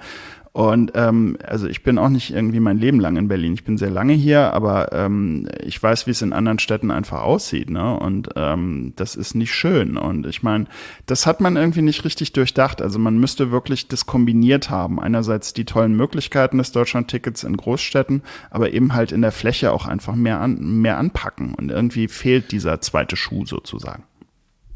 Und 0.56 0.94
ähm, 0.96 1.38
also 1.46 1.68
ich 1.68 1.84
bin 1.84 1.98
auch 1.98 2.08
nicht 2.08 2.34
irgendwie 2.34 2.62
mein 2.62 2.78
Leben 2.78 3.02
lang 3.02 3.18
in 3.18 3.28
Berlin. 3.28 3.56
Ich 3.56 3.66
bin 3.66 3.78
sehr 3.78 3.90
lange 3.90 4.14
hier, 4.14 4.54
aber 4.54 4.94
ähm, 4.94 5.50
ich 5.62 5.84
weiß, 5.84 6.08
wie 6.08 6.12
es 6.12 6.22
in 6.22 6.32
anderen 6.32 6.60
Städten 6.60 6.92
einfach 6.92 7.24
aussieht. 7.24 7.70
Ne? 7.70 8.00
Und 8.00 8.30
ähm, 8.38 8.94
das 8.96 9.18
ist 9.18 9.36
nicht 9.36 9.54
schön. 9.54 9.98
Und 9.98 10.26
ich 10.26 10.44
meine, 10.44 10.68
das 11.08 11.28
hat 11.28 11.42
man 11.42 11.58
irgendwie 11.58 11.82
nicht 11.82 12.06
richtig 12.06 12.32
durchdacht. 12.32 12.82
Also 12.82 13.00
man 13.00 13.18
müsste 13.18 13.52
wirklich 13.52 13.90
das 13.90 14.06
kombiniert 14.06 14.70
haben. 14.70 14.98
Einerseits 14.98 15.52
die 15.52 15.66
tollen 15.66 15.94
Möglichkeiten 15.94 16.58
des 16.58 16.72
Deutschlandtickets 16.72 17.44
in 17.44 17.58
Großstädten, 17.58 18.22
aber 18.50 18.72
eben 18.72 18.94
halt 18.94 19.12
in 19.12 19.22
der 19.22 19.34
Fläche 19.34 19.74
auch 19.74 19.86
einfach 19.86 20.16
mehr, 20.16 20.40
an, 20.40 20.80
mehr 20.80 20.98
anpacken. 20.98 21.54
Und 21.54 21.70
irgendwie 21.70 22.08
fehlt 22.08 22.54
dieser 22.54 22.80
zweite 22.80 23.18
Schuh 23.18 23.46
sozusagen. 23.46 24.04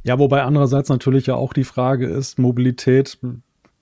Ja, 0.03 0.19
wobei 0.19 0.43
andererseits 0.43 0.89
natürlich 0.89 1.27
ja 1.27 1.35
auch 1.35 1.53
die 1.53 1.63
Frage 1.63 2.05
ist, 2.07 2.37
Mobilität 2.37 3.17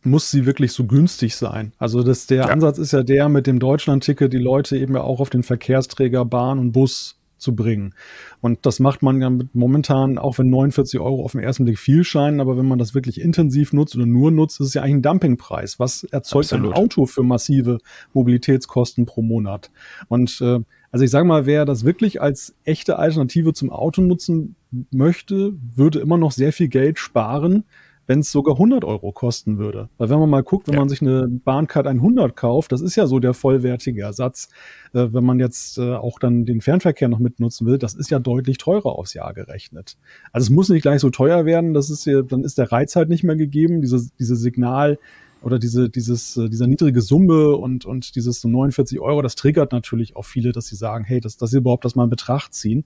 muss 0.10 0.32
sie 0.32 0.46
wirklich 0.46 0.72
so 0.72 0.86
günstig 0.86 1.36
sein. 1.36 1.74
Also 1.78 2.04
das, 2.04 2.28
der 2.28 2.38
ja. 2.38 2.46
Ansatz 2.46 2.78
ist 2.78 2.94
ja 2.94 3.04
der, 3.04 3.30
mit 3.30 3.48
dem 3.48 3.60
Deutschland-Ticket 3.60 4.32
die 4.32 4.38
Leute 4.38 4.78
eben 4.78 4.96
ja 4.96 5.02
auch 5.02 5.20
auf 5.20 5.30
den 5.30 5.44
Verkehrsträger 5.44 6.26
Bahn 6.26 6.60
und 6.60 6.72
Bus 6.72 7.18
zu 7.38 7.56
bringen. 7.56 7.94
Und 8.42 8.66
das 8.66 8.80
macht 8.80 9.04
man 9.04 9.22
ja 9.22 9.32
momentan, 9.54 10.18
auch 10.18 10.38
wenn 10.40 10.50
49 10.50 11.00
Euro 11.00 11.24
auf 11.24 11.34
den 11.34 11.42
ersten 11.42 11.66
Blick 11.66 11.80
viel 11.80 12.04
scheinen, 12.04 12.42
aber 12.42 12.58
wenn 12.58 12.68
man 12.68 12.80
das 12.80 12.96
wirklich 12.96 13.22
intensiv 13.22 13.74
nutzt 13.74 13.96
oder 13.96 14.06
nur 14.06 14.32
nutzt, 14.32 14.60
ist 14.60 14.68
es 14.68 14.74
ja 14.74 14.82
eigentlich 14.82 14.96
ein 14.96 15.02
Dumpingpreis. 15.04 15.80
Was 15.80 16.04
erzeugt 16.04 16.46
Absolut. 16.46 16.74
ein 16.74 16.82
Auto 16.82 17.06
für 17.06 17.24
massive 17.24 17.78
Mobilitätskosten 18.14 19.06
pro 19.06 19.22
Monat? 19.22 19.72
Und 20.08 20.42
äh, 20.42 20.60
also 20.92 21.04
ich 21.04 21.12
sage 21.12 21.28
mal, 21.28 21.46
wer 21.46 21.66
das 21.66 21.84
wirklich 21.84 22.22
als 22.22 22.56
echte 22.64 22.98
Alternative 22.98 23.54
zum 23.54 23.72
Auto 23.72 24.02
nutzen 24.02 24.56
möchte, 24.92 25.54
würde 25.76 26.00
immer 26.00 26.18
noch 26.18 26.32
sehr 26.32 26.54
viel 26.54 26.70
Geld 26.70 26.98
sparen, 26.98 27.66
wenn 28.08 28.20
es 28.20 28.32
sogar 28.32 28.56
100 28.56 28.84
Euro 28.84 29.12
kosten 29.12 29.58
würde. 29.58 29.90
Weil 29.98 30.10
wenn 30.10 30.20
man 30.20 30.30
mal 30.30 30.42
guckt, 30.42 30.68
wenn 30.68 30.76
ja. 30.76 30.80
man 30.80 30.90
sich 30.90 31.02
eine 31.02 31.28
Bahncard 31.28 31.86
100 31.86 32.36
kauft, 32.36 32.72
das 32.72 32.82
ist 32.82 32.96
ja 32.96 33.06
so 33.06 33.20
der 33.20 33.34
vollwertige 33.34 34.02
Ersatz. 34.02 34.50
Äh, 34.94 35.08
wenn 35.12 35.26
man 35.26 35.40
jetzt 35.40 35.78
äh, 35.78 35.94
auch 35.94 36.18
dann 36.18 36.46
den 36.46 36.62
Fernverkehr 36.62 37.10
noch 37.10 37.20
mitnutzen 37.20 37.68
will, 37.68 37.78
das 37.78 37.94
ist 37.94 38.10
ja 38.10 38.20
deutlich 38.20 38.58
teurer 38.58 38.98
aufs 38.98 39.14
Jahr 39.14 39.34
gerechnet. 39.34 39.98
Also 40.32 40.46
es 40.46 40.50
muss 40.50 40.70
nicht 40.70 40.82
gleich 40.82 41.02
so 41.02 41.10
teuer 41.10 41.46
werden, 41.46 41.74
das 41.74 41.90
ist 41.90 42.06
ja, 42.06 42.22
dann 42.22 42.44
ist 42.44 42.58
der 42.58 42.72
Reiz 42.72 42.96
halt 42.96 43.10
nicht 43.10 43.24
mehr 43.24 43.36
gegeben, 43.36 43.82
diese, 43.82 44.10
diese 44.18 44.36
Signal, 44.36 44.98
oder 45.42 45.60
diese, 45.60 45.90
dieses, 45.90 46.36
äh, 46.38 46.50
dieser 46.50 46.68
niedrige 46.68 47.02
Summe 47.02 47.56
und, 47.56 47.86
und 47.86 48.16
dieses 48.16 48.42
so 48.42 48.48
49 48.48 49.00
Euro, 49.00 49.22
das 49.22 49.36
triggert 49.36 49.72
natürlich 49.72 50.16
auch 50.16 50.26
viele, 50.26 50.52
dass 50.52 50.68
sie 50.68 50.76
sagen, 50.76 51.04
hey, 51.04 51.22
das, 51.22 51.38
das 51.38 51.54
überhaupt 51.54 51.86
das 51.86 51.96
mal 51.96 52.06
in 52.06 52.10
Betracht 52.10 52.54
ziehen. 52.54 52.86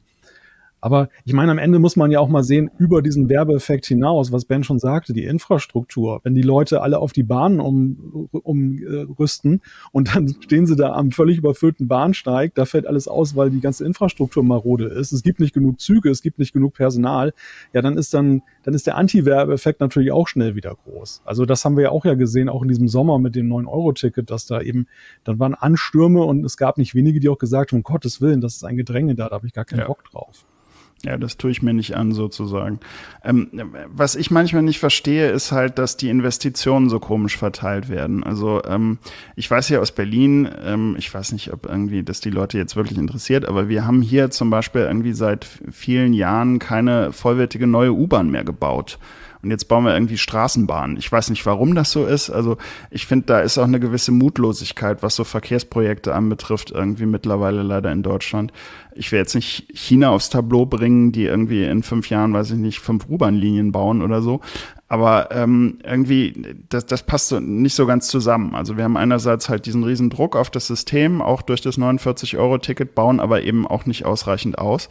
Aber 0.82 1.10
ich 1.26 1.34
meine, 1.34 1.52
am 1.52 1.60
Ende 1.60 1.78
muss 1.78 1.96
man 1.96 2.10
ja 2.10 2.20
auch 2.20 2.28
mal 2.28 2.44
sehen, 2.44 2.72
über 2.80 3.04
diesen 3.04 3.30
Werbeeffekt 3.30 3.86
hinaus, 3.86 4.32
was 4.32 4.46
Ben 4.46 4.64
schon 4.64 4.80
sagte, 4.80 5.14
die 5.14 5.26
Infrastruktur. 5.26 6.20
Wenn 6.24 6.34
die 6.34 6.42
Leute 6.42 6.82
alle 6.82 6.98
auf 6.98 7.14
die 7.14 7.22
Bahnen 7.22 7.60
umrüsten 7.60 9.52
um, 9.52 9.58
äh, 9.58 9.62
und 9.92 10.16
dann 10.16 10.28
stehen 10.42 10.66
sie 10.66 10.76
da 10.76 10.94
am 10.94 11.12
völlig 11.12 11.38
überfüllten 11.38 11.88
Bahnsteig, 11.88 12.56
da 12.56 12.66
fällt 12.66 12.88
alles 12.88 13.08
aus, 13.08 13.36
weil 13.36 13.52
die 13.52 13.62
ganze 13.62 13.86
Infrastruktur 13.86 14.44
marode 14.44 14.86
ist. 14.86 15.12
Es 15.12 15.22
gibt 15.22 15.40
nicht 15.40 15.54
genug 15.54 15.80
Züge, 15.80 16.10
es 16.10 16.24
gibt 16.24 16.40
nicht 16.40 16.52
genug 16.52 16.74
Personal. 16.74 17.34
Ja, 17.74 17.84
dann 17.84 17.96
ist 17.96 18.16
dann, 18.16 18.42
dann 18.64 18.74
ist 18.74 18.88
der 18.88 18.98
Anti-Werbeeffekt 18.98 19.82
natürlich 19.82 20.12
auch 20.12 20.28
schnell 20.28 20.56
wieder 20.56 20.76
groß. 20.84 21.22
Also 21.26 21.46
das 21.46 21.64
haben 21.64 21.78
wir 21.78 21.84
ja 21.84 21.90
auch 21.92 22.06
ja 22.06 22.16
gesehen, 22.16 22.50
auch 22.50 22.64
in 22.64 22.70
diesem 22.70 22.88
Sommer 22.88 23.20
mit 23.20 23.36
dem 23.36 23.48
9-Euro-Ticket, 23.54 24.32
dass 24.32 24.48
da 24.48 24.60
eben, 24.62 24.88
dann 25.24 25.38
waren 25.38 25.54
Anstürme 25.54 26.24
und 26.24 26.44
es 26.44 26.58
gab 26.58 26.80
nicht 26.80 26.96
wenige, 26.96 27.20
die 27.20 27.30
auch 27.30 27.38
gesagt 27.38 27.72
haben, 27.72 27.78
um 27.78 27.84
Gottes 27.84 28.20
Willen, 28.20 28.42
das 28.42 28.56
ist 28.56 28.64
ein 28.64 28.78
Gedränge 28.78 29.14
da, 29.14 29.30
da 29.30 29.36
habe 29.36 29.46
ich 29.46 29.54
gar 29.54 29.66
keinen 29.66 29.82
ja. 29.82 29.88
Bock 29.88 30.04
drauf. 30.06 30.46
Ja, 31.04 31.18
das 31.18 31.38
tue 31.38 31.50
ich 31.50 31.64
mir 31.64 31.74
nicht 31.74 31.96
an, 31.96 32.12
sozusagen. 32.12 32.80
Ähm, 33.24 33.50
was 33.88 34.16
ich 34.16 34.30
manchmal 34.30 34.62
nicht 34.62 34.80
verstehe, 34.80 35.32
ist 35.32 35.52
halt, 35.52 35.80
dass 35.80 35.98
die 35.98 36.10
Investitionen 36.10 36.90
so 36.90 37.00
komisch 37.00 37.38
verteilt 37.38 37.90
werden. 37.90 38.24
Also 38.24 38.62
ähm, 38.66 39.00
ich 39.36 39.50
weiß 39.50 39.70
ja 39.70 39.80
aus 39.80 39.92
Berlin, 39.92 40.48
ähm, 40.64 40.96
ich 41.00 41.12
weiß 41.12 41.32
nicht, 41.32 41.52
ob 41.54 41.66
irgendwie 41.66 42.04
das 42.04 42.20
die 42.20 42.30
Leute 42.30 42.60
jetzt 42.60 42.76
wirklich 42.76 43.00
interessiert, 43.00 43.46
aber 43.46 43.68
wir 43.68 43.86
haben 43.86 44.04
hier 44.04 44.30
zum 44.30 44.52
Beispiel 44.52 44.82
irgendwie 44.82 45.14
seit 45.14 45.48
vielen 45.72 46.14
Jahren 46.14 46.60
keine 46.60 47.12
vollwertige 47.12 47.66
neue 47.66 47.94
U-Bahn 47.94 48.30
mehr 48.30 48.44
gebaut. 48.44 49.00
Und 49.44 49.52
jetzt 49.52 49.68
bauen 49.68 49.86
wir 49.86 49.94
irgendwie 49.94 50.18
Straßenbahnen. 50.18 50.98
Ich 50.98 51.12
weiß 51.12 51.30
nicht, 51.30 51.46
warum 51.46 51.76
das 51.76 51.92
so 51.92 52.06
ist. 52.06 52.30
Also 52.30 52.58
ich 52.90 53.08
finde, 53.08 53.26
da 53.26 53.40
ist 53.40 53.58
auch 53.58 53.64
eine 53.64 53.80
gewisse 53.80 54.12
Mutlosigkeit, 54.12 55.02
was 55.02 55.16
so 55.16 55.24
Verkehrsprojekte 55.24 56.14
anbetrifft, 56.14 56.72
irgendwie 56.72 57.06
mittlerweile 57.06 57.64
leider 57.64 57.92
in 57.92 58.04
Deutschland 58.04 58.52
ich 58.94 59.12
will 59.12 59.20
jetzt 59.20 59.36
nicht 59.36 59.68
China 59.74 60.10
aufs 60.10 60.30
Tableau 60.30 60.66
bringen, 60.66 61.12
die 61.12 61.26
irgendwie 61.26 61.64
in 61.64 61.84
fünf 61.84 62.10
Jahren, 62.10 62.34
weiß 62.34 62.52
ich 62.52 62.58
nicht, 62.58 62.80
fünf 62.80 63.08
U-Bahn-Linien 63.08 63.72
bauen 63.72 64.02
oder 64.02 64.22
so. 64.22 64.42
Aber 64.92 65.30
ähm, 65.32 65.78
irgendwie, 65.86 66.34
das, 66.68 66.86
das 66.86 67.04
passt 67.04 67.30
so 67.30 67.40
nicht 67.40 67.76
so 67.76 67.86
ganz 67.86 68.10
zusammen. 68.10 68.56
Also 68.56 68.76
wir 68.76 68.84
haben 68.84 68.98
einerseits 68.98 69.48
halt 69.48 69.66
diesen 69.66 69.86
riesen 69.86 70.10
Druck 70.10 70.36
auf 70.36 70.50
das 70.50 70.68
System, 70.68 71.22
auch 71.22 71.42
durch 71.44 71.62
das 71.62 71.78
49-Euro-Ticket, 71.78 72.94
bauen 72.94 73.22
aber 73.22 73.42
eben 73.44 73.66
auch 73.66 73.86
nicht 73.86 74.04
ausreichend 74.04 74.58
aus. 74.58 74.90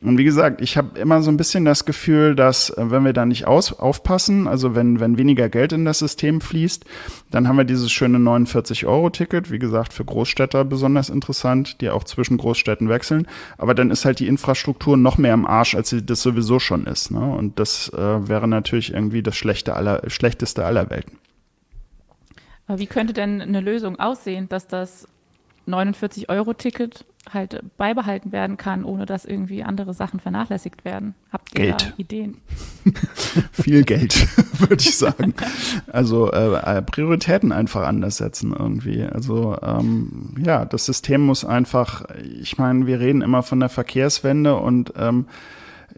Und 0.00 0.16
wie 0.16 0.24
gesagt, 0.24 0.62
ich 0.62 0.78
habe 0.78 0.98
immer 0.98 1.20
so 1.20 1.30
ein 1.30 1.36
bisschen 1.36 1.66
das 1.66 1.84
Gefühl, 1.84 2.34
dass 2.34 2.70
äh, 2.70 2.90
wenn 2.90 3.04
wir 3.04 3.12
da 3.12 3.26
nicht 3.26 3.46
aus, 3.46 3.74
aufpassen, 3.74 4.48
also 4.48 4.74
wenn, 4.74 5.00
wenn 5.00 5.18
weniger 5.18 5.50
Geld 5.50 5.74
in 5.74 5.84
das 5.84 5.98
System 5.98 6.40
fließt, 6.40 6.86
dann 7.30 7.46
haben 7.46 7.58
wir 7.58 7.64
dieses 7.64 7.92
schöne 7.92 8.16
49-Euro-Ticket, 8.16 9.50
wie 9.50 9.58
gesagt, 9.58 9.92
für 9.92 10.06
Großstädter 10.06 10.64
besonders 10.64 11.10
interessant, 11.10 11.82
die 11.82 11.90
auch 11.90 12.04
zwischen 12.04 12.38
Großstädten 12.38 12.88
wechseln. 12.88 13.28
Aber 13.58 13.74
dann 13.74 13.90
ist 13.90 14.06
halt 14.06 14.18
die 14.18 14.28
Infrastruktur 14.28 14.96
noch 14.96 15.18
mehr 15.18 15.34
im 15.34 15.46
Arsch, 15.46 15.74
als 15.74 15.90
sie 15.90 16.02
das 16.02 16.22
sowieso 16.22 16.58
schon 16.58 16.86
ist. 16.86 17.10
Ne? 17.10 17.20
Und 17.20 17.58
das 17.58 17.90
äh, 17.90 18.28
wäre 18.28 18.48
natürlich 18.48 18.94
irgendwie 18.94 19.22
das 19.22 19.41
schlechte 19.42 19.74
aller, 19.74 20.08
schlechteste 20.08 20.64
aller 20.64 20.88
Welten. 20.90 21.18
Aber 22.66 22.78
wie 22.78 22.86
könnte 22.86 23.12
denn 23.12 23.42
eine 23.42 23.60
Lösung 23.60 23.98
aussehen, 23.98 24.48
dass 24.48 24.66
das 24.68 25.06
49-Euro-Ticket 25.68 27.04
halt 27.32 27.62
beibehalten 27.76 28.32
werden 28.32 28.56
kann, 28.56 28.84
ohne 28.84 29.06
dass 29.06 29.24
irgendwie 29.24 29.62
andere 29.62 29.94
Sachen 29.94 30.18
vernachlässigt 30.18 30.84
werden. 30.84 31.14
Habt 31.32 31.56
ihr 31.56 31.66
Geld. 31.66 31.82
da 31.82 31.92
Ideen? 31.96 32.38
Viel 33.52 33.84
Geld, 33.84 34.26
würde 34.58 34.80
ich 34.80 34.96
sagen. 34.96 35.32
Also 35.86 36.32
äh, 36.32 36.82
Prioritäten 36.82 37.52
einfach 37.52 37.86
anders 37.86 38.16
setzen 38.16 38.52
irgendwie. 38.58 39.04
Also 39.04 39.56
ähm, 39.62 40.34
ja, 40.44 40.64
das 40.64 40.84
System 40.84 41.20
muss 41.20 41.44
einfach, 41.44 42.04
ich 42.40 42.58
meine, 42.58 42.86
wir 42.86 42.98
reden 42.98 43.22
immer 43.22 43.44
von 43.44 43.60
der 43.60 43.68
Verkehrswende 43.68 44.56
und 44.56 44.92
ähm, 44.96 45.26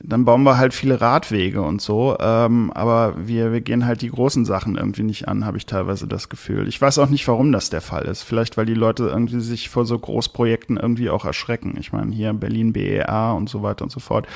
dann 0.02 0.24
bauen 0.24 0.42
wir 0.42 0.58
halt 0.58 0.74
viele 0.74 1.00
Radwege 1.00 1.62
und 1.62 1.80
so, 1.80 2.16
ähm, 2.20 2.70
aber 2.72 3.14
wir, 3.26 3.52
wir 3.52 3.60
gehen 3.60 3.86
halt 3.86 4.02
die 4.02 4.10
großen 4.10 4.44
Sachen 4.44 4.76
irgendwie 4.76 5.02
nicht 5.02 5.28
an, 5.28 5.46
habe 5.46 5.56
ich 5.56 5.66
teilweise 5.66 6.06
das 6.06 6.28
Gefühl. 6.28 6.68
Ich 6.68 6.80
weiß 6.80 6.98
auch 6.98 7.08
nicht, 7.08 7.26
warum 7.28 7.52
das 7.52 7.70
der 7.70 7.80
Fall 7.80 8.04
ist. 8.04 8.22
Vielleicht, 8.22 8.56
weil 8.56 8.66
die 8.66 8.74
Leute 8.74 9.04
irgendwie 9.04 9.40
sich 9.40 9.68
vor 9.68 9.86
so 9.86 9.98
Großprojekten 9.98 10.76
irgendwie 10.76 11.10
auch 11.10 11.24
erschrecken. 11.24 11.76
Ich 11.78 11.92
meine, 11.92 12.12
hier 12.12 12.32
Berlin 12.32 12.72
BEA 12.72 13.32
und 13.32 13.48
so 13.48 13.62
weiter 13.62 13.84
und 13.84 13.90
so 13.90 14.00
fort. 14.00 14.26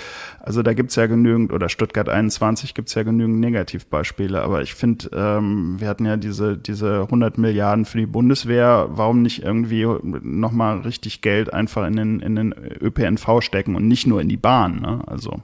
Also 0.41 0.63
da 0.63 0.75
gibt's 0.75 0.97
ja 0.97 1.07
genügend, 1.07 1.53
oder 1.53 1.69
Stuttgart 1.69 2.09
21 2.09 2.75
gibt's 2.75 2.95
ja 2.95 3.03
genügend 3.03 3.41
Negativbeispiele, 3.41 4.43
aber 4.43 4.63
ich 4.63 4.75
finde, 4.75 5.11
ähm, 5.13 5.77
wir 5.79 5.89
hatten 5.89 6.07
ja 6.07 6.17
diese, 6.17 6.57
diese 6.57 7.03
100 7.03 7.39
Milliarden 7.39 7.85
für 7.85 7.99
die 7.99 8.07
Bundeswehr, 8.07 8.89
warum 8.91 9.23
nicht 9.23 9.43
irgendwie 9.43 9.87
nochmal 10.23 10.81
richtig 10.81 11.21
Geld 11.21 11.53
einfach 11.53 11.87
in 11.87 11.97
den, 11.97 12.21
in 12.21 12.37
den 12.37 12.55
ÖPNV 12.81 13.41
stecken 13.41 13.75
und 13.75 13.89
nicht 13.89 14.07
nur 14.07 14.21
in 14.21 14.29
die 14.29 14.37
Bahn, 14.37 14.81
ne? 14.81 15.01
Also 15.07 15.43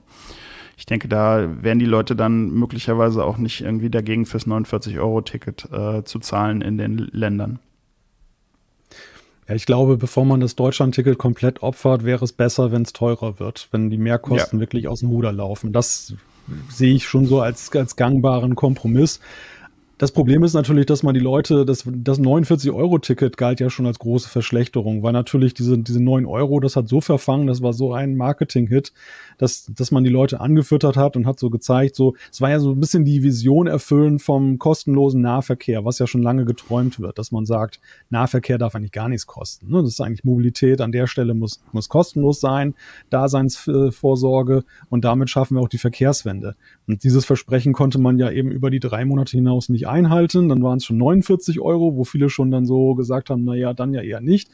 ich 0.77 0.87
denke, 0.87 1.09
da 1.09 1.49
wären 1.63 1.79
die 1.79 1.85
Leute 1.85 2.17
dann 2.17 2.51
möglicherweise 2.51 3.25
auch 3.25 3.39
nicht 3.39 3.61
irgendwie 3.61 3.91
dagegen 3.91 4.27
fürs 4.27 4.47
49-Euro-Ticket 4.47 5.69
äh, 5.73 6.05
zu 6.05 6.19
zahlen 6.19 6.63
in 6.63 6.79
den 6.79 6.99
Ländern. 7.13 7.59
Ja, 9.49 9.55
ich 9.55 9.67
glaube, 9.67 9.97
bevor 9.97 10.25
man 10.25 10.41
das 10.41 10.57
Deutschland-Ticket 10.57 11.19
komplett 11.19 11.63
opfert, 11.63 12.05
wäre 12.05 12.25
es 12.25 12.33
besser, 12.33 12.73
wenn 12.73 12.83
es 12.83 12.93
teurer 12.93 13.39
wird, 13.39 13.69
wenn 13.73 13.91
die 13.91 13.99
Mehrkosten 13.99 14.59
ja. 14.59 14.61
wirklich 14.61 14.89
aus 14.89 15.01
dem 15.01 15.11
Ruder 15.11 15.33
laufen. 15.33 15.73
Das 15.73 16.15
sehe 16.71 16.95
ich 16.95 17.07
schon 17.07 17.27
so 17.27 17.41
als, 17.41 17.71
als 17.75 17.97
gangbaren 17.97 18.55
Kompromiss. 18.55 19.21
Das 19.97 20.11
Problem 20.11 20.43
ist 20.43 20.55
natürlich, 20.55 20.87
dass 20.87 21.05
man 21.05 21.15
die 21.15 21.21
Leute, 21.21 21.65
das, 21.65 21.85
das 21.87 22.19
49-Euro-Ticket 22.19 23.37
galt 23.37 23.61
ja 23.61 23.71
schon 23.71 23.87
als 23.87 24.01
große 24.01 24.29
Verschlechterung, 24.29 25.05
weil 25.05 25.13
natürlich 25.13 25.55
diese, 25.55 25.79
diese 25.79 26.03
9 26.03 26.27
Euro, 26.27 26.59
das 26.59 26.75
hat 26.75 26.89
so 26.89 27.01
verfangen, 27.01 27.47
das 27.47 27.63
war 27.63 27.73
so 27.73 27.93
ein 27.93 28.17
Marketing-Hit, 28.17 28.93
dass, 29.39 29.67
dass 29.67 29.93
man 29.93 30.03
die 30.03 30.11
Leute 30.11 30.41
angefüttert 30.41 30.97
hat 30.97 31.17
und 31.17 31.27
hat 31.27 31.39
so 31.39 31.49
gezeigt, 31.49 31.95
so, 31.95 32.15
es 32.33 32.41
war 32.41 32.51
ja 32.51 32.59
so 32.59 32.73
ein 32.73 32.81
bisschen 32.81 33.05
die 33.05 33.23
Vision 33.23 33.69
erfüllen 33.69 34.19
vom 34.19 34.59
kostenlosen 34.59 35.21
Nahverkehr, 35.21 35.85
was 35.85 36.01
ja 36.01 36.09
schon 36.09 36.23
lange 36.23 36.45
geträumt 36.45 36.99
wird, 36.99 37.19
dass 37.19 37.31
man 37.31 37.47
sagt, 37.47 37.79
Nahverkehr 38.11 38.59
darf 38.59 38.75
eigentlich 38.75 38.93
gar 38.93 39.09
nichts 39.09 39.29
kosten. 39.29 39.71
Ne? 39.71 39.81
Das 39.81 39.91
ist 39.91 40.01
eigentlich 40.01 40.25
Mobilität 40.25 40.81
an 40.81 40.91
der 40.91 41.07
Stelle 41.07 41.35
muss, 41.35 41.63
muss 41.71 41.89
kostenlos 41.89 42.41
sein, 42.41 42.75
Daseinsvorsorge 43.11 44.65
und 44.91 45.05
damit 45.05 45.31
schaffen 45.31 45.57
wir 45.57 45.63
auch 45.63 45.69
die 45.69 45.79
Verkehrswende. 45.79 46.57
Und 46.89 47.05
dieses 47.05 47.25
Versprechen 47.25 47.73
konnte 47.73 48.01
man 48.01 48.19
ja 48.19 48.31
eben 48.31 48.51
über 48.51 48.71
die 48.71 48.81
drei 48.81 49.05
Monate 49.05 49.37
hinaus 49.37 49.69
nicht 49.69 49.84
einhalten. 49.87 50.49
Dann 50.49 50.63
waren 50.63 50.79
es 50.79 50.85
schon 50.85 50.99
49 50.99 51.61
Euro, 51.61 51.97
wo 51.97 52.05
viele 52.05 52.29
schon 52.29 52.51
dann 52.51 52.67
so 52.67 52.95
gesagt 52.95 53.31
haben, 53.31 53.45
na 53.45 53.55
ja, 53.55 53.73
dann 53.73 53.95
ja 53.95 54.03
eher 54.03 54.21
nicht. 54.21 54.51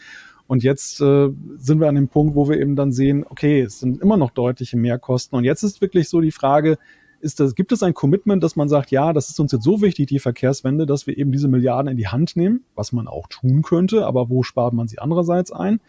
Und 0.47 0.65
jetzt 0.65 1.01
äh, 1.01 1.29
sind 1.59 1.81
wir 1.81 1.89
an 1.89 1.95
dem 1.95 2.09
Punkt, 2.09 2.35
wo 2.35 2.49
wir 2.49 2.59
eben 2.59 2.75
dann 2.75 2.91
sehen, 2.91 3.25
okay, 3.29 3.61
es 3.61 3.79
sind 3.79 4.03
immer 4.03 4.17
noch 4.17 4.31
deutliche 4.31 4.77
Mehrkosten. 4.77 5.39
Und 5.39 5.45
jetzt 5.45 5.63
ist 5.63 5.81
wirklich 5.81 6.09
so 6.09 6.21
die 6.21 6.33
Frage, 6.33 6.77
ist 7.21 7.39
das, 7.39 7.55
gibt 7.55 7.71
es 7.71 7.83
ein 7.83 7.95
Commitment, 7.95 8.43
dass 8.43 8.57
man 8.57 8.69
sagt, 8.69 8.91
ja, 8.91 9.13
das 9.13 9.29
ist 9.29 9.39
uns 9.39 9.53
jetzt 9.53 9.63
so 9.63 9.83
wichtig, 9.83 10.07
die 10.09 10.19
Verkehrswende, 10.19 10.87
dass 10.87 11.07
wir 11.07 11.17
eben 11.17 11.33
diese 11.33 11.49
Milliarden 11.49 11.91
in 11.91 11.97
die 11.97 12.09
Hand 12.09 12.35
nehmen, 12.35 12.65
was 12.75 12.93
man 12.93 13.07
auch 13.07 13.29
tun 13.29 13.63
könnte, 13.63 14.07
aber 14.07 14.31
wo 14.31 14.43
spart 14.43 14.73
man 14.73 14.89
sie 14.89 14.99
andererseits 14.99 15.53
ein? 15.53 15.81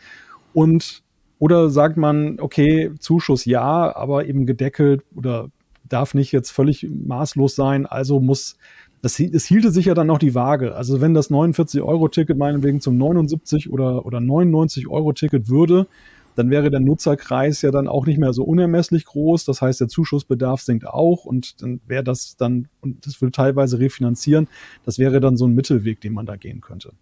Und 0.54 1.04
oder 1.40 1.72
sagt 1.72 1.98
man, 1.98 2.40
okay, 2.40 2.92
Zuschuss 3.00 3.46
ja, 3.46 3.96
aber 3.96 4.28
eben 4.28 4.46
gedeckelt 4.46 5.04
oder 5.16 5.50
darf 5.90 6.14
nicht 6.14 6.32
jetzt 6.32 6.52
völlig 6.52 6.88
maßlos 6.88 7.56
sein, 7.56 7.88
also 7.88 8.20
muss 8.20 8.58
das, 9.02 9.20
es 9.20 9.46
hielte 9.46 9.72
sich 9.72 9.86
ja 9.86 9.94
dann 9.94 10.08
noch 10.08 10.20
die 10.20 10.36
Waage. 10.36 10.76
Also 10.76 11.02
wenn 11.02 11.14
das 11.14 11.32
49-Euro-Ticket 11.32 12.38
meinetwegen 12.38 12.82
zum 12.82 12.98
79 12.98 13.72
oder, 13.72 14.06
oder 14.06 14.20
99-Euro-Ticket 14.20 15.50
würde, 15.50 15.88
dann 16.36 16.50
wäre 16.50 16.70
der 16.70 16.80
Nutzerkreis 16.80 17.62
ja 17.62 17.72
dann 17.72 17.88
auch 17.88 18.06
nicht 18.06 18.20
mehr 18.20 18.34
so 18.34 18.44
unermesslich 18.44 19.06
groß. 19.06 19.46
Das 19.46 19.62
heißt, 19.62 19.82
der 19.82 19.88
Zuschussbedarf 19.88 20.62
sinkt 20.62 20.88
auch 20.88 21.26
und 21.26 21.62
dann 21.62 21.82
wäre 21.88 22.04
das 22.04 22.38
dann, 22.38 22.68
und 22.80 23.06
das 23.06 23.22
würde 23.22 23.32
teilweise 23.32 23.80
refinanzieren, 23.80 24.48
das 24.86 24.98
wäre 25.00 25.20
dann 25.20 25.36
so 25.36 25.46
ein 25.46 25.56
Mittelweg, 25.56 26.00
den 26.02 26.14
man 26.14 26.26
da 26.26 26.36
gehen 26.36 26.62
könnte. 26.62 26.94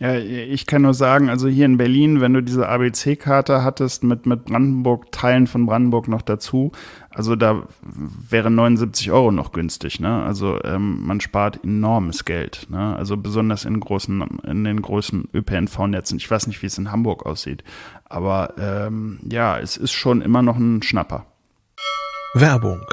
Ja, 0.00 0.14
ich 0.14 0.64
kann 0.64 0.80
nur 0.80 0.94
sagen, 0.94 1.28
also 1.28 1.46
hier 1.46 1.66
in 1.66 1.76
Berlin, 1.76 2.22
wenn 2.22 2.32
du 2.32 2.42
diese 2.42 2.66
ABC-Karte 2.66 3.62
hattest 3.62 4.02
mit, 4.02 4.24
mit 4.24 4.46
Brandenburg, 4.46 5.12
Teilen 5.12 5.46
von 5.46 5.66
Brandenburg 5.66 6.08
noch 6.08 6.22
dazu, 6.22 6.72
also 7.10 7.36
da 7.36 7.64
wäre 7.82 8.50
79 8.50 9.10
Euro 9.10 9.30
noch 9.30 9.52
günstig, 9.52 10.00
ne? 10.00 10.22
Also 10.22 10.58
ähm, 10.64 11.06
man 11.06 11.20
spart 11.20 11.62
enormes 11.64 12.24
Geld, 12.24 12.66
ne? 12.70 12.96
Also 12.96 13.18
besonders 13.18 13.66
in 13.66 13.78
großen, 13.78 14.22
in 14.46 14.64
den 14.64 14.80
großen 14.80 15.28
ÖPNV-Netzen. 15.34 16.16
Ich 16.16 16.30
weiß 16.30 16.46
nicht, 16.46 16.62
wie 16.62 16.66
es 16.66 16.78
in 16.78 16.90
Hamburg 16.90 17.26
aussieht, 17.26 17.62
aber 18.06 18.54
ähm, 18.58 19.20
ja, 19.30 19.58
es 19.58 19.76
ist 19.76 19.92
schon 19.92 20.22
immer 20.22 20.40
noch 20.40 20.56
ein 20.56 20.82
Schnapper. 20.82 21.26
Werbung. 22.32 22.86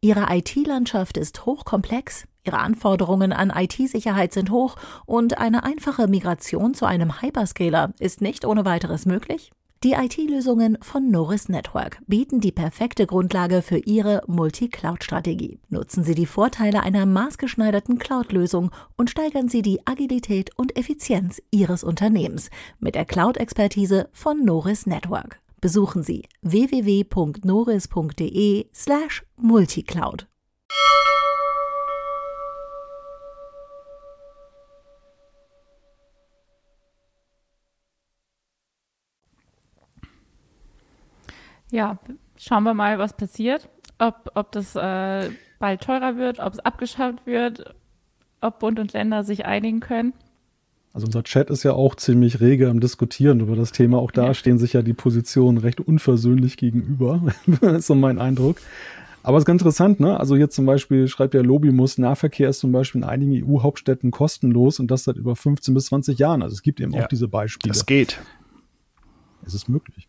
Ihre 0.00 0.26
IT-Landschaft 0.30 1.16
ist 1.16 1.46
hochkomplex 1.46 2.28
Ihre 2.46 2.58
Anforderungen 2.58 3.32
an 3.32 3.50
IT-Sicherheit 3.50 4.32
sind 4.32 4.50
hoch 4.50 4.76
und 5.04 5.38
eine 5.38 5.64
einfache 5.64 6.06
Migration 6.06 6.74
zu 6.74 6.86
einem 6.86 7.20
Hyperscaler 7.20 7.92
ist 7.98 8.20
nicht 8.20 8.44
ohne 8.44 8.64
weiteres 8.64 9.04
möglich? 9.06 9.50
Die 9.84 9.92
IT-Lösungen 9.92 10.78
von 10.80 11.10
Norris 11.10 11.50
Network 11.50 11.98
bieten 12.06 12.40
die 12.40 12.50
perfekte 12.50 13.06
Grundlage 13.06 13.60
für 13.60 13.76
Ihre 13.76 14.22
Multi-Cloud-Strategie. 14.26 15.58
Nutzen 15.68 16.02
Sie 16.02 16.14
die 16.14 16.24
Vorteile 16.26 16.82
einer 16.82 17.04
maßgeschneiderten 17.04 17.98
Cloud-Lösung 17.98 18.70
und 18.96 19.10
steigern 19.10 19.48
Sie 19.48 19.60
die 19.60 19.86
Agilität 19.86 20.50
und 20.56 20.76
Effizienz 20.78 21.42
Ihres 21.50 21.84
Unternehmens 21.84 22.48
mit 22.80 22.94
der 22.94 23.04
Cloud-Expertise 23.04 24.08
von 24.12 24.44
Norris 24.44 24.86
Network. 24.86 25.40
Besuchen 25.60 26.02
Sie 26.02 26.24
www.noris.de 26.42 27.36
slash 28.74 29.24
multicloud. 29.36 30.26
Ja, 41.70 41.98
schauen 42.36 42.64
wir 42.64 42.74
mal, 42.74 42.98
was 42.98 43.16
passiert. 43.16 43.68
Ob, 43.98 44.30
ob 44.34 44.52
das 44.52 44.76
äh, 44.76 45.30
bald 45.58 45.80
teurer 45.80 46.16
wird, 46.16 46.38
ob 46.38 46.52
es 46.52 46.58
abgeschafft 46.60 47.26
wird, 47.26 47.74
ob 48.40 48.58
Bund 48.58 48.78
und 48.78 48.92
Länder 48.92 49.24
sich 49.24 49.46
einigen 49.46 49.80
können. 49.80 50.12
Also 50.92 51.06
unser 51.06 51.24
Chat 51.24 51.50
ist 51.50 51.62
ja 51.62 51.72
auch 51.72 51.94
ziemlich 51.94 52.40
rege 52.40 52.70
am 52.70 52.80
Diskutieren 52.80 53.40
über 53.40 53.54
das 53.54 53.72
Thema. 53.72 53.98
Auch 53.98 54.10
da 54.10 54.28
ja. 54.28 54.34
stehen 54.34 54.58
sich 54.58 54.72
ja 54.72 54.82
die 54.82 54.94
Positionen 54.94 55.58
recht 55.58 55.80
unversöhnlich 55.80 56.56
gegenüber. 56.56 57.20
das 57.46 57.72
ist 57.80 57.86
so 57.86 57.94
mein 57.94 58.18
Eindruck. 58.18 58.56
Aber 59.22 59.36
es 59.36 59.42
ist 59.42 59.46
ganz 59.46 59.60
interessant, 59.60 59.98
ne? 59.98 60.18
Also 60.20 60.36
jetzt 60.36 60.54
zum 60.54 60.66
Beispiel 60.66 61.08
schreibt 61.08 61.34
ja 61.34 61.42
Lobimus, 61.42 61.98
Nahverkehr 61.98 62.48
ist 62.48 62.60
zum 62.60 62.70
Beispiel 62.70 63.02
in 63.02 63.08
einigen 63.08 63.44
EU-Hauptstädten 63.44 64.10
kostenlos 64.10 64.78
und 64.78 64.90
das 64.90 65.04
seit 65.04 65.16
über 65.16 65.34
15 65.34 65.74
bis 65.74 65.86
20 65.86 66.18
Jahren. 66.18 66.42
Also 66.42 66.54
es 66.54 66.62
gibt 66.62 66.80
eben 66.80 66.92
ja, 66.92 67.02
auch 67.02 67.08
diese 67.08 67.26
Beispiele. 67.26 67.72
Es 67.72 67.84
geht. 67.84 68.20
Es 69.44 69.52
ist 69.52 69.68
möglich. 69.68 70.08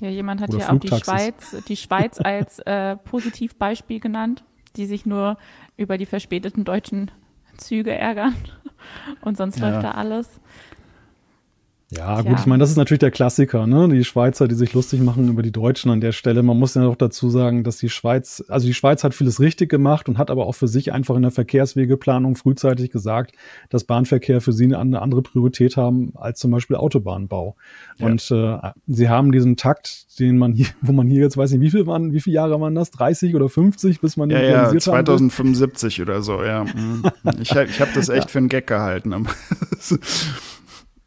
Ja, 0.00 0.08
jemand 0.08 0.40
hat 0.40 0.52
ja 0.52 0.70
auch 0.70 0.78
die 0.78 0.88
Schweiz, 0.88 1.56
die 1.68 1.76
Schweiz 1.76 2.20
als 2.22 2.58
äh, 2.60 2.96
Positivbeispiel 2.96 4.00
genannt, 4.00 4.44
die 4.76 4.86
sich 4.86 5.06
nur 5.06 5.38
über 5.76 5.96
die 5.96 6.06
verspäteten 6.06 6.64
deutschen 6.64 7.10
Züge 7.56 7.94
ärgern 7.94 8.34
und 9.22 9.36
sonst 9.36 9.58
ja. 9.58 9.70
läuft 9.70 9.84
da 9.84 9.92
alles. 9.92 10.40
Ja, 11.96 12.20
gut, 12.20 12.32
ja. 12.32 12.38
ich 12.38 12.46
meine, 12.46 12.60
das 12.60 12.70
ist 12.70 12.76
natürlich 12.76 13.00
der 13.00 13.10
Klassiker, 13.10 13.66
ne? 13.66 13.88
Die 13.88 14.04
Schweizer, 14.04 14.48
die 14.48 14.54
sich 14.54 14.72
lustig 14.74 15.00
machen 15.00 15.28
über 15.28 15.42
die 15.42 15.52
Deutschen 15.52 15.90
an 15.90 16.00
der 16.00 16.12
Stelle. 16.12 16.42
Man 16.42 16.58
muss 16.58 16.74
ja 16.74 16.82
noch 16.82 16.96
dazu 16.96 17.30
sagen, 17.30 17.64
dass 17.64 17.78
die 17.78 17.88
Schweiz, 17.88 18.44
also 18.48 18.66
die 18.66 18.74
Schweiz 18.74 19.04
hat 19.04 19.14
vieles 19.14 19.40
richtig 19.40 19.70
gemacht 19.70 20.08
und 20.08 20.18
hat 20.18 20.30
aber 20.30 20.46
auch 20.46 20.54
für 20.54 20.68
sich 20.68 20.92
einfach 20.92 21.16
in 21.16 21.22
der 21.22 21.30
Verkehrswegeplanung 21.30 22.36
frühzeitig 22.36 22.90
gesagt, 22.90 23.34
dass 23.70 23.84
Bahnverkehr 23.84 24.40
für 24.40 24.52
sie 24.52 24.74
eine 24.74 25.00
andere 25.00 25.22
Priorität 25.22 25.76
haben 25.76 26.12
als 26.16 26.40
zum 26.40 26.50
Beispiel 26.50 26.76
Autobahnbau. 26.76 27.56
Ja. 27.98 28.06
Und 28.06 28.30
äh, 28.30 28.58
sie 28.86 29.08
haben 29.08 29.32
diesen 29.32 29.56
Takt, 29.56 30.18
den 30.18 30.38
man 30.38 30.52
hier, 30.52 30.66
wo 30.80 30.92
man 30.92 31.08
hier 31.08 31.22
jetzt 31.22 31.36
weiß 31.36 31.52
nicht, 31.52 31.60
wie 31.60 31.70
viel 31.70 31.86
waren, 31.86 32.12
wie 32.12 32.20
viele 32.20 32.34
Jahre 32.34 32.60
waren 32.60 32.74
das? 32.74 32.90
30 32.90 33.34
oder 33.34 33.48
50, 33.48 34.00
bis 34.00 34.16
man 34.16 34.28
den 34.28 34.40
ja, 34.42 34.72
ja, 34.72 34.78
2075 34.78 36.02
oder 36.02 36.22
so, 36.22 36.42
ja. 36.42 36.64
Mhm. 36.64 37.02
ich 37.40 37.50
ich 37.50 37.80
habe 37.80 37.90
das 37.94 38.08
echt 38.08 38.30
für 38.30 38.38
einen 38.38 38.48
Gag 38.48 38.66
gehalten. 38.66 39.26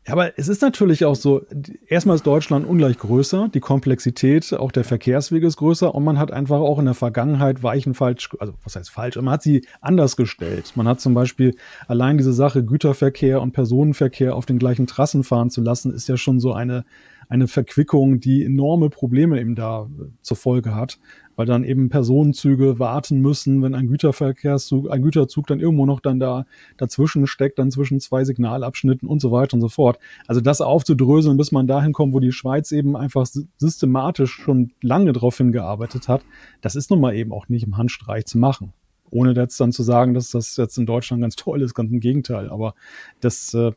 Ja, 0.10 0.14
aber 0.14 0.39
es 0.39 0.47
ist 0.47 0.64
natürlich 0.64 1.05
auch 1.05 1.16
so, 1.16 1.45
erstmal 1.86 2.16
ist 2.16 2.26
Deutschland 2.26 2.66
ungleich 2.68 2.97
größer, 2.97 3.47
die 3.53 3.60
Komplexität 3.60 4.51
auch 4.55 4.72
der 4.72 4.84
Verkehrswege 4.84 5.45
ist 5.45 5.57
größer 5.57 5.93
und 5.93 6.03
man 6.03 6.18
hat 6.18 6.32
einfach 6.32 6.57
auch 6.62 6.80
in 6.80 6.86
der 6.86 6.95
Vergangenheit 6.95 7.62
Weichen 7.62 7.93
falsch, 7.93 8.32
also 8.39 8.55
was 8.64 8.76
heißt 8.76 8.89
falsch, 8.89 9.18
man 9.18 9.30
hat 9.30 9.43
sie 9.43 9.68
anders 9.82 10.18
gestellt. 10.18 10.72
Man 10.74 10.88
hat 10.88 10.99
zum 10.99 11.14
Beispiel 11.14 11.55
allein 11.88 12.18
diese 12.18 12.34
Sache 12.34 12.66
Güterverkehr 12.66 13.39
und 13.39 13.51
Personenverkehr 13.51 14.36
auf 14.36 14.47
den 14.47 14.57
gleichen 14.57 14.88
Trassen 14.88 15.24
fahren 15.24 15.51
zu 15.51 15.62
lassen, 15.62 15.93
ist 15.93 16.10
ja 16.10 16.18
schon 16.18 16.39
so 16.39 16.53
eine, 16.53 16.86
eine 17.30 17.48
Verquickung, 17.48 18.20
die 18.20 18.44
enorme 18.44 18.90
Probleme 18.90 19.40
eben 19.40 19.56
da 19.56 19.84
äh, 19.84 20.06
zur 20.22 20.38
Folge 20.38 20.76
hat 20.76 21.00
weil 21.40 21.46
dann 21.46 21.64
eben 21.64 21.88
Personenzüge 21.88 22.80
warten 22.80 23.22
müssen, 23.22 23.62
wenn 23.62 23.74
ein 23.74 23.88
Güterverkehrszug, 23.88 24.92
ein 24.92 25.02
Güterzug 25.02 25.48
dann 25.48 25.62
irgendwo 25.62 25.86
noch 25.86 26.02
dann 26.02 26.20
da 26.20 26.46
dazwischen 26.76 27.28
steckt, 27.28 27.60
dann 27.60 27.72
zwischen 27.72 28.02
zwei 28.02 28.26
Signalabschnitten 28.26 29.08
und 29.08 29.22
so 29.22 29.32
weiter 29.32 29.54
und 29.54 29.62
so 29.62 29.70
fort. 29.70 30.00
Also 30.28 30.42
das 30.42 30.60
aufzudröseln, 30.60 31.38
bis 31.38 31.54
man 31.54 31.66
dahin 31.66 31.94
kommt, 31.94 32.14
wo 32.14 32.20
die 32.20 32.34
Schweiz 32.34 32.74
eben 32.74 32.98
einfach 32.98 33.26
systematisch 33.58 34.34
schon 34.34 34.74
lange 34.82 35.14
darauf 35.14 35.38
hingearbeitet 35.38 36.10
hat, 36.10 36.24
das 36.60 36.76
ist 36.76 36.92
nun 36.92 37.00
mal 37.00 37.16
eben 37.16 37.32
auch 37.32 37.48
nicht 37.48 37.64
im 37.64 37.78
Handstreich 37.78 38.26
zu 38.26 38.38
machen 38.38 38.74
ohne 39.12 39.34
jetzt 39.34 39.60
dann 39.60 39.72
zu 39.72 39.82
sagen, 39.82 40.14
dass 40.14 40.30
das 40.30 40.56
jetzt 40.58 40.78
in 40.78 40.86
Deutschland 40.86 41.24
ganz 41.24 41.36
toll 41.36 41.64
ist, 41.64 41.74
ganz 41.74 41.92
im 41.92 42.00
Gegenteil. 42.00 42.48
Aber 42.50 42.76
das 43.22 43.56
äh, 43.56 43.72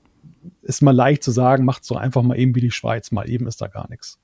ist 0.63 0.83
mal 0.83 0.95
leicht 0.95 1.23
zu 1.23 1.31
sagen, 1.31 1.65
macht 1.65 1.85
so 1.85 1.97
einfach 1.97 2.23
mal 2.23 2.39
eben 2.39 2.55
wie 2.55 2.61
die 2.61 2.71
Schweiz, 2.71 3.11
mal 3.11 3.29
eben 3.29 3.47
ist 3.47 3.61
da 3.61 3.69
gar 3.69 3.89
nichts. 3.89 4.19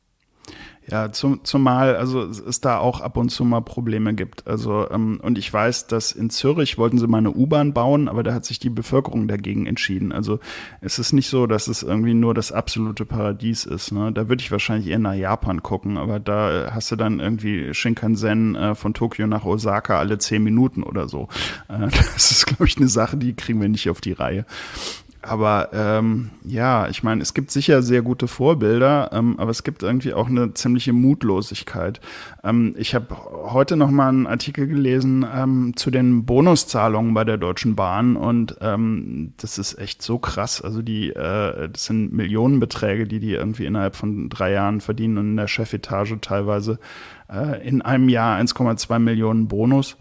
Ja, 0.90 1.12
zum, 1.12 1.44
zumal 1.44 1.96
also 1.96 2.22
es 2.22 2.62
da 2.62 2.78
auch 2.78 3.02
ab 3.02 3.18
und 3.18 3.28
zu 3.28 3.44
mal 3.44 3.60
Probleme 3.60 4.14
gibt. 4.14 4.46
Also 4.46 4.88
ähm, 4.90 5.20
und 5.22 5.36
ich 5.36 5.52
weiß, 5.52 5.86
dass 5.86 6.12
in 6.12 6.30
Zürich 6.30 6.78
wollten 6.78 6.96
sie 6.96 7.06
mal 7.06 7.18
eine 7.18 7.32
U-Bahn 7.32 7.74
bauen, 7.74 8.08
aber 8.08 8.22
da 8.22 8.32
hat 8.32 8.46
sich 8.46 8.58
die 8.58 8.70
Bevölkerung 8.70 9.28
dagegen 9.28 9.66
entschieden. 9.66 10.12
Also 10.12 10.40
es 10.80 10.98
ist 10.98 11.12
nicht 11.12 11.28
so, 11.28 11.46
dass 11.46 11.68
es 11.68 11.82
irgendwie 11.82 12.14
nur 12.14 12.32
das 12.32 12.52
absolute 12.52 13.04
Paradies 13.04 13.66
ist. 13.66 13.92
Ne? 13.92 14.12
Da 14.12 14.30
würde 14.30 14.40
ich 14.40 14.50
wahrscheinlich 14.50 14.88
eher 14.88 14.98
nach 14.98 15.12
Japan 15.12 15.62
gucken, 15.62 15.98
aber 15.98 16.20
da 16.20 16.70
hast 16.72 16.90
du 16.90 16.96
dann 16.96 17.20
irgendwie 17.20 17.74
Shinkansen 17.74 18.56
äh, 18.56 18.74
von 18.74 18.94
Tokio 18.94 19.26
nach 19.26 19.44
Osaka 19.44 19.98
alle 19.98 20.16
zehn 20.16 20.42
Minuten 20.42 20.82
oder 20.82 21.06
so. 21.06 21.28
Äh, 21.68 21.80
das 22.14 22.30
ist, 22.30 22.46
glaube 22.46 22.64
ich, 22.64 22.78
eine 22.78 22.88
Sache, 22.88 23.18
die 23.18 23.34
kriegen 23.34 23.60
wir 23.60 23.68
nicht 23.68 23.90
auf 23.90 24.00
die 24.00 24.12
Reihe. 24.12 24.46
Aber 25.28 25.68
ähm, 25.72 26.30
ja, 26.42 26.88
ich 26.88 27.02
meine, 27.02 27.20
es 27.20 27.34
gibt 27.34 27.50
sicher 27.50 27.82
sehr 27.82 28.00
gute 28.00 28.28
Vorbilder, 28.28 29.10
ähm, 29.12 29.38
aber 29.38 29.50
es 29.50 29.62
gibt 29.62 29.82
irgendwie 29.82 30.14
auch 30.14 30.28
eine 30.28 30.54
ziemliche 30.54 30.94
Mutlosigkeit. 30.94 32.00
Ähm, 32.42 32.74
ich 32.78 32.94
habe 32.94 33.14
heute 33.50 33.76
noch 33.76 33.90
mal 33.90 34.08
einen 34.08 34.26
Artikel 34.26 34.66
gelesen 34.66 35.26
ähm, 35.30 35.74
zu 35.76 35.90
den 35.90 36.24
Bonuszahlungen 36.24 37.12
bei 37.12 37.24
der 37.24 37.36
Deutschen 37.36 37.76
Bahn 37.76 38.16
und 38.16 38.56
ähm, 38.62 39.34
das 39.36 39.58
ist 39.58 39.78
echt 39.78 40.00
so 40.00 40.18
krass. 40.18 40.62
Also 40.62 40.80
die, 40.80 41.10
äh, 41.10 41.68
das 41.68 41.84
sind 41.84 42.12
Millionenbeträge, 42.12 43.06
die 43.06 43.20
die 43.20 43.32
irgendwie 43.32 43.66
innerhalb 43.66 43.96
von 43.96 44.30
drei 44.30 44.52
Jahren 44.52 44.80
verdienen 44.80 45.18
und 45.18 45.30
in 45.30 45.36
der 45.36 45.48
Chefetage 45.48 46.18
teilweise 46.22 46.78
äh, 47.30 47.66
in 47.68 47.82
einem 47.82 48.08
Jahr 48.08 48.40
1,2 48.40 48.98
Millionen 48.98 49.46
Bonus 49.46 49.96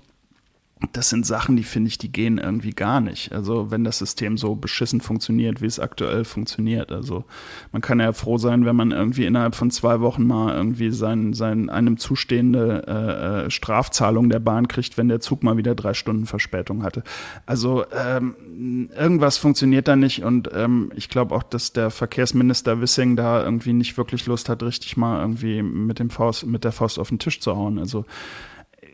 das 0.93 1.09
sind 1.09 1.25
Sachen, 1.25 1.57
die 1.57 1.63
finde 1.63 1.87
ich, 1.87 1.97
die 1.97 2.11
gehen 2.11 2.37
irgendwie 2.37 2.69
gar 2.69 3.01
nicht. 3.01 3.31
Also 3.31 3.71
wenn 3.71 3.83
das 3.83 3.97
System 3.97 4.37
so 4.37 4.55
beschissen 4.55 5.01
funktioniert, 5.01 5.61
wie 5.61 5.65
es 5.65 5.79
aktuell 5.79 6.23
funktioniert. 6.23 6.91
Also 6.91 7.23
man 7.71 7.81
kann 7.81 7.99
ja 7.99 8.13
froh 8.13 8.37
sein, 8.37 8.65
wenn 8.65 8.75
man 8.75 8.91
irgendwie 8.91 9.25
innerhalb 9.25 9.55
von 9.55 9.71
zwei 9.71 10.01
Wochen 10.01 10.27
mal 10.27 10.55
irgendwie 10.55 10.91
sein, 10.91 11.33
sein 11.33 11.69
einem 11.69 11.97
zustehende 11.97 12.83
äh, 12.87 13.45
äh, 13.45 13.49
Strafzahlung 13.49 14.29
der 14.29 14.39
Bahn 14.39 14.67
kriegt, 14.67 14.97
wenn 14.97 15.07
der 15.07 15.19
Zug 15.19 15.41
mal 15.43 15.57
wieder 15.57 15.73
drei 15.73 15.95
Stunden 15.95 16.27
Verspätung 16.27 16.83
hatte. 16.83 17.03
Also 17.47 17.85
ähm, 17.91 18.89
irgendwas 18.95 19.37
funktioniert 19.37 19.87
da 19.87 19.95
nicht 19.95 20.23
und 20.23 20.49
ähm, 20.53 20.91
ich 20.95 21.09
glaube 21.09 21.33
auch, 21.35 21.43
dass 21.43 21.73
der 21.73 21.89
Verkehrsminister 21.89 22.81
Wissing 22.81 23.15
da 23.15 23.43
irgendwie 23.43 23.73
nicht 23.73 23.97
wirklich 23.97 24.27
Lust 24.27 24.47
hat, 24.47 24.61
richtig 24.61 24.95
mal 24.95 25.21
irgendwie 25.21 25.63
mit 25.63 25.97
dem 25.97 26.11
Faust, 26.11 26.45
mit 26.45 26.63
der 26.63 26.71
Faust 26.71 26.99
auf 26.99 27.09
den 27.09 27.19
Tisch 27.19 27.39
zu 27.39 27.55
hauen. 27.55 27.79
Also 27.79 28.05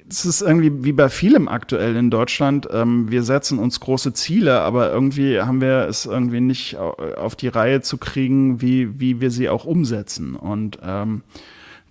es 0.10 0.26
ist 0.26 0.42
irgendwie 0.42 0.84
wie 0.84 0.92
bei 0.92 1.10
vielem 1.10 1.48
aktuell 1.48 1.96
in 1.96 2.10
Deutschland. 2.10 2.68
Ähm, 2.72 3.10
wir 3.10 3.24
setzen 3.24 3.60
uns 3.60 3.80
große 3.80 4.14
Ziele, 4.14 4.62
aber 4.62 4.92
irgendwie 4.92 5.42
haben 5.42 5.62
wir 5.62 5.88
es 5.88 6.06
irgendwie 6.06 6.42
nicht 6.42 6.78
auf 6.78 7.36
die 7.36 7.48
Reihe 7.48 7.82
zu 7.82 7.98
kriegen, 7.98 8.62
wie, 8.62 9.00
wie 9.00 9.22
wir 9.22 9.32
sie 9.32 9.50
auch 9.50 9.66
umsetzen. 9.66 10.36
Und 10.36 10.80
ähm, 10.84 11.24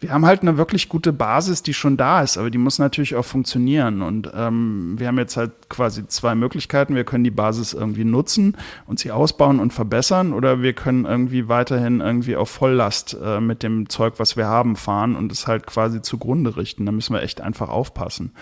wir 0.03 0.13
haben 0.13 0.27
halt 0.27 0.43
eine 0.43 0.59
wirklich 0.59 0.89
gute 0.89 1.13
Basis, 1.13 1.63
die 1.63 1.75
schon 1.75 1.97
da 1.97 2.23
ist, 2.23 2.37
aber 2.37 2.51
die 2.51 2.59
muss 2.59 2.81
natürlich 2.81 3.15
auch 3.15 3.25
funktionieren. 3.25 4.03
Und 4.03 4.31
ähm, 4.35 4.95
wir 4.99 5.07
haben 5.07 5.19
jetzt 5.19 5.37
halt 5.37 5.53
quasi 5.69 6.09
zwei 6.09 6.35
Möglichkeiten. 6.35 6.97
Wir 6.97 7.05
können 7.05 7.23
die 7.23 7.31
Basis 7.31 7.73
irgendwie 7.73 8.05
nutzen 8.05 8.57
und 8.87 8.99
sie 8.99 9.13
ausbauen 9.13 9.61
und 9.61 9.73
verbessern, 9.73 10.33
oder 10.33 10.61
wir 10.61 10.73
können 10.73 11.05
irgendwie 11.05 11.49
weiterhin 11.49 12.01
irgendwie 12.01 12.35
auf 12.35 12.51
Volllast 12.51 13.17
äh, 13.23 13.41
mit 13.41 13.63
dem 13.63 13.89
Zeug, 13.89 14.15
was 14.17 14.37
wir 14.37 14.47
haben, 14.47 14.75
fahren 14.75 15.15
und 15.15 15.31
es 15.31 15.47
halt 15.47 15.67
quasi 15.67 16.03
zugrunde 16.03 16.57
richten. 16.57 16.85
Da 16.85 16.91
müssen 16.91 17.15
wir 17.15 17.23
echt 17.23 17.41
einfach 17.41 17.69
aufpassen. 17.69 18.33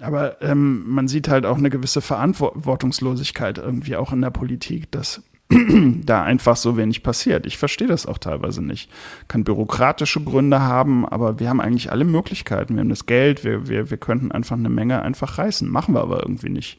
Aber 0.00 0.42
ähm, 0.42 0.88
man 0.88 1.06
sieht 1.06 1.28
halt 1.28 1.46
auch 1.46 1.56
eine 1.56 1.70
gewisse 1.70 2.00
Verantwortungslosigkeit 2.00 3.58
irgendwie 3.58 3.94
auch 3.94 4.12
in 4.12 4.22
der 4.22 4.30
Politik, 4.30 4.90
dass 4.90 5.22
da 6.04 6.22
einfach 6.22 6.56
so 6.56 6.76
wenig 6.76 7.02
passiert. 7.02 7.46
Ich 7.46 7.56
verstehe 7.56 7.86
das 7.86 8.06
auch 8.06 8.18
teilweise 8.18 8.62
nicht. 8.62 8.90
Kann 9.28 9.44
bürokratische 9.44 10.20
Gründe 10.20 10.60
haben, 10.60 11.06
aber 11.06 11.38
wir 11.38 11.48
haben 11.48 11.60
eigentlich 11.60 11.92
alle 11.92 12.04
Möglichkeiten. 12.04 12.74
Wir 12.74 12.80
haben 12.80 12.88
das 12.88 13.06
Geld, 13.06 13.44
wir, 13.44 13.68
wir, 13.68 13.90
wir 13.90 13.96
könnten 13.96 14.32
einfach 14.32 14.56
eine 14.56 14.68
Menge 14.68 15.02
einfach 15.02 15.38
reißen. 15.38 15.68
Machen 15.68 15.94
wir 15.94 16.00
aber 16.00 16.22
irgendwie 16.22 16.48
nicht. 16.48 16.78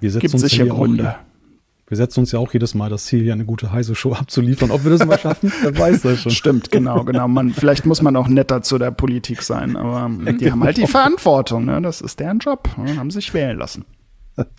Wir 0.00 0.10
setzen 0.10 0.20
Gibt 0.20 0.34
uns 0.34 0.42
sicher 0.42 0.66
Gründe. 0.66 1.16
wir 1.88 1.96
setzen 1.96 2.20
uns 2.20 2.30
ja 2.30 2.38
auch 2.38 2.52
jedes 2.52 2.76
Mal 2.76 2.88
das 2.88 3.06
Ziel, 3.06 3.24
hier 3.24 3.32
eine 3.32 3.44
gute 3.44 3.72
heiße 3.72 3.96
Show 3.96 4.12
abzuliefern. 4.14 4.70
Ob 4.70 4.84
wir 4.84 4.92
das 4.92 5.04
mal 5.04 5.18
schaffen, 5.18 5.52
wer 5.62 5.76
weiß 5.76 6.02
das 6.02 6.20
schon. 6.20 6.30
Stimmt, 6.30 6.70
genau, 6.70 7.02
genau. 7.02 7.26
Man, 7.26 7.50
vielleicht 7.50 7.84
muss 7.84 8.00
man 8.00 8.14
auch 8.14 8.28
netter 8.28 8.62
zu 8.62 8.78
der 8.78 8.92
Politik 8.92 9.42
sein, 9.42 9.76
aber 9.76 10.08
die 10.08 10.36
genau. 10.36 10.52
haben 10.52 10.62
halt 10.62 10.76
die 10.76 10.86
Verantwortung. 10.86 11.64
Ne? 11.64 11.82
Das 11.82 12.00
ist 12.00 12.20
deren 12.20 12.38
Job. 12.38 12.68
Ne? 12.76 12.96
Haben 12.96 13.10
sich 13.10 13.34
wählen 13.34 13.58
lassen. 13.58 13.84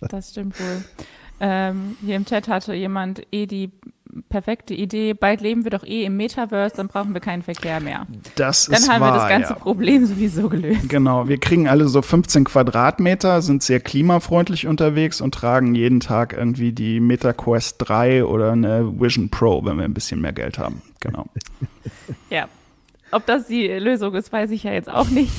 Das 0.02 0.32
stimmt 0.32 0.60
wohl. 0.60 0.84
Ähm, 1.40 1.98
hier 2.06 2.16
im 2.16 2.26
Chat 2.26 2.48
hatte 2.48 2.74
jemand 2.74 3.22
eh 3.32 3.46
die 3.46 3.72
perfekte 4.30 4.74
Idee, 4.74 5.14
bald 5.14 5.42
leben 5.42 5.64
wir 5.64 5.72
doch 5.72 5.84
eh 5.84 6.04
im 6.04 6.18
Metaverse, 6.18 6.76
dann 6.76 6.88
brauchen 6.88 7.14
wir 7.14 7.22
keinen 7.22 7.44
Verkehr 7.44 7.80
mehr. 7.80 8.08
Das 8.36 8.66
dann 8.66 8.76
ist 8.76 8.90
haben 8.90 9.02
wahr, 9.02 9.14
wir 9.14 9.20
das 9.20 9.30
ganze 9.30 9.54
ja. 9.54 9.60
Problem 9.60 10.06
sowieso 10.06 10.50
gelöst. 10.50 10.90
Genau, 10.90 11.28
wir 11.28 11.38
kriegen 11.38 11.68
alle 11.68 11.88
so 11.88 12.02
15 12.02 12.46
Quadratmeter, 12.46 13.42
sind 13.42 13.64
sehr 13.64 13.80
klimafreundlich 13.80 14.68
unterwegs 14.68 15.22
und 15.22 15.34
tragen 15.34 15.76
jeden 15.76 16.00
Tag 16.00 16.34
irgendwie 16.34 16.72
die 16.72 17.00
MetaQuest 17.00 17.76
3 17.80 18.26
oder 18.26 18.52
eine 18.52 19.00
Vision 19.00 19.30
Pro, 19.30 19.64
wenn 19.66 19.78
wir 19.78 19.86
ein 19.86 19.94
bisschen 19.94 20.22
mehr 20.22 20.34
Geld 20.34 20.58
haben. 20.58 20.82
Genau. 21.00 21.26
ja. 22.30 22.48
Ob 23.12 23.26
das 23.26 23.48
die 23.48 23.68
Lösung 23.68 24.14
ist, 24.14 24.32
weiß 24.32 24.52
ich 24.52 24.64
ja 24.64 24.72
jetzt 24.72 24.90
auch 24.90 25.10
nicht. 25.10 25.32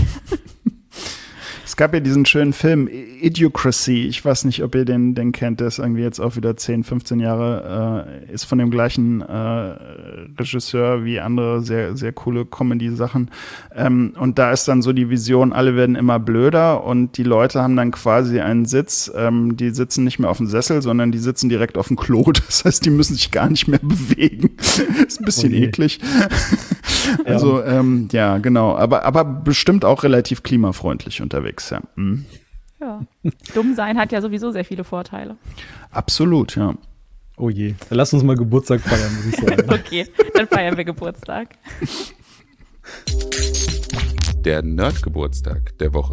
Es 1.80 1.82
gab 1.82 1.94
ja 1.94 2.00
diesen 2.00 2.26
schönen 2.26 2.52
Film 2.52 2.90
Idiocracy. 3.22 4.04
Ich 4.06 4.22
weiß 4.22 4.44
nicht, 4.44 4.62
ob 4.62 4.74
ihr 4.74 4.84
den, 4.84 5.14
den 5.14 5.32
kennt. 5.32 5.60
Der 5.60 5.68
ist 5.68 5.78
irgendwie 5.78 6.02
jetzt 6.02 6.20
auch 6.20 6.36
wieder 6.36 6.54
10, 6.54 6.84
15 6.84 7.20
Jahre, 7.20 8.06
äh, 8.28 8.30
ist 8.34 8.44
von 8.44 8.58
dem 8.58 8.70
gleichen 8.70 9.22
äh, 9.22 9.76
Regisseur 10.38 11.06
wie 11.06 11.20
andere 11.20 11.62
sehr, 11.62 11.96
sehr 11.96 12.12
coole 12.12 12.44
Comedy-Sachen. 12.44 13.30
Ähm, 13.74 14.12
und 14.18 14.38
da 14.38 14.52
ist 14.52 14.68
dann 14.68 14.82
so 14.82 14.92
die 14.92 15.08
Vision, 15.08 15.54
alle 15.54 15.74
werden 15.74 15.96
immer 15.96 16.18
blöder 16.18 16.84
und 16.84 17.16
die 17.16 17.22
Leute 17.22 17.62
haben 17.62 17.76
dann 17.76 17.92
quasi 17.92 18.40
einen 18.40 18.66
Sitz. 18.66 19.10
Ähm, 19.16 19.56
die 19.56 19.70
sitzen 19.70 20.04
nicht 20.04 20.18
mehr 20.18 20.28
auf 20.28 20.36
dem 20.36 20.48
Sessel, 20.48 20.82
sondern 20.82 21.12
die 21.12 21.18
sitzen 21.18 21.48
direkt 21.48 21.78
auf 21.78 21.88
dem 21.88 21.96
Klo. 21.96 22.30
Das 22.50 22.64
heißt, 22.66 22.84
die 22.84 22.90
müssen 22.90 23.14
sich 23.14 23.30
gar 23.30 23.48
nicht 23.48 23.68
mehr 23.68 23.80
bewegen. 23.82 24.50
ist 24.58 25.20
ein 25.20 25.24
bisschen 25.24 25.54
okay. 25.54 25.64
eklig. 25.64 25.98
also, 27.24 27.64
ähm, 27.64 28.08
ja, 28.12 28.36
genau. 28.36 28.76
Aber, 28.76 29.06
aber 29.06 29.24
bestimmt 29.24 29.86
auch 29.86 30.02
relativ 30.02 30.42
klimafreundlich 30.42 31.22
unterwegs 31.22 31.69
ja. 31.70 31.80
Mhm. 31.94 32.26
Ja. 32.80 33.04
Dumm 33.54 33.74
sein 33.74 33.98
hat 33.98 34.10
ja 34.12 34.22
sowieso 34.22 34.50
sehr 34.52 34.64
viele 34.64 34.84
Vorteile. 34.84 35.36
Absolut, 35.90 36.56
ja. 36.56 36.74
Oh 37.36 37.50
je. 37.50 37.74
Dann 37.88 37.98
lass 37.98 38.12
uns 38.12 38.22
mal 38.22 38.36
Geburtstag 38.36 38.80
feiern, 38.80 39.14
muss 39.16 39.26
ich 39.26 39.36
sagen. 39.36 39.70
okay, 39.70 40.06
dann 40.34 40.46
feiern 40.46 40.76
wir 40.76 40.84
Geburtstag. 40.84 41.56
Der 44.44 44.62
Nerdgeburtstag 44.62 45.76
der 45.78 45.92
Woche. 45.92 46.12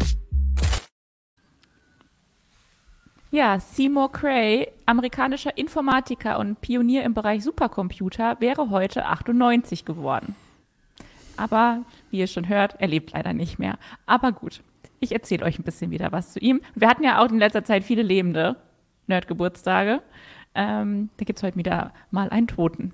Ja, 3.30 3.60
Seymour 3.60 4.10
Cray, 4.10 4.68
amerikanischer 4.86 5.56
Informatiker 5.58 6.38
und 6.38 6.62
Pionier 6.62 7.04
im 7.04 7.12
Bereich 7.12 7.44
Supercomputer, 7.44 8.40
wäre 8.40 8.70
heute 8.70 9.04
98 9.04 9.84
geworden. 9.84 10.34
Aber, 11.36 11.84
wie 12.10 12.20
ihr 12.20 12.26
schon 12.26 12.48
hört, 12.48 12.76
er 12.78 12.88
lebt 12.88 13.12
leider 13.12 13.34
nicht 13.34 13.58
mehr. 13.58 13.78
Aber 14.06 14.32
gut, 14.32 14.62
ich 15.00 15.12
erzähle 15.12 15.44
euch 15.44 15.58
ein 15.58 15.64
bisschen 15.64 15.90
wieder 15.90 16.12
was 16.12 16.32
zu 16.32 16.38
ihm. 16.40 16.60
Wir 16.74 16.88
hatten 16.88 17.04
ja 17.04 17.20
auch 17.20 17.30
in 17.30 17.38
letzter 17.38 17.64
Zeit 17.64 17.84
viele 17.84 18.02
lebende 18.02 18.56
Nerd-Geburtstage. 19.06 20.02
Ähm, 20.54 21.10
da 21.16 21.24
gibt 21.24 21.38
es 21.38 21.42
heute 21.42 21.56
wieder 21.56 21.92
mal 22.10 22.30
einen 22.30 22.46
Toten. 22.46 22.92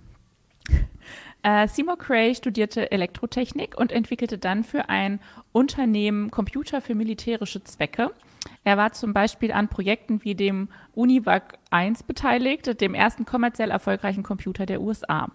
Äh, 1.43 1.69
Seymour 1.69 1.99
Cray 1.99 2.35
studierte 2.35 2.91
Elektrotechnik 2.91 3.77
und 3.79 3.93
entwickelte 3.93 4.39
dann 4.39 4.65
für 4.65 4.89
ein 4.89 5.21
Unternehmen 5.53 6.31
Computer 6.31 6.81
für 6.81 6.95
militärische 6.95 7.63
Zwecke. 7.63 8.13
Er 8.65 8.79
war 8.79 8.93
zum 8.93 9.13
Beispiel 9.13 9.53
an 9.53 9.69
Projekten 9.69 10.25
wie 10.25 10.35
dem 10.35 10.69
Univac 10.95 11.59
1 11.71 12.05
beteiligt, 12.05 12.81
dem 12.81 12.95
ersten 12.95 13.27
kommerziell 13.27 13.71
erfolgreichen 13.71 14.23
Computer 14.23 14.65
der 14.65 14.81
USA. 14.81 15.29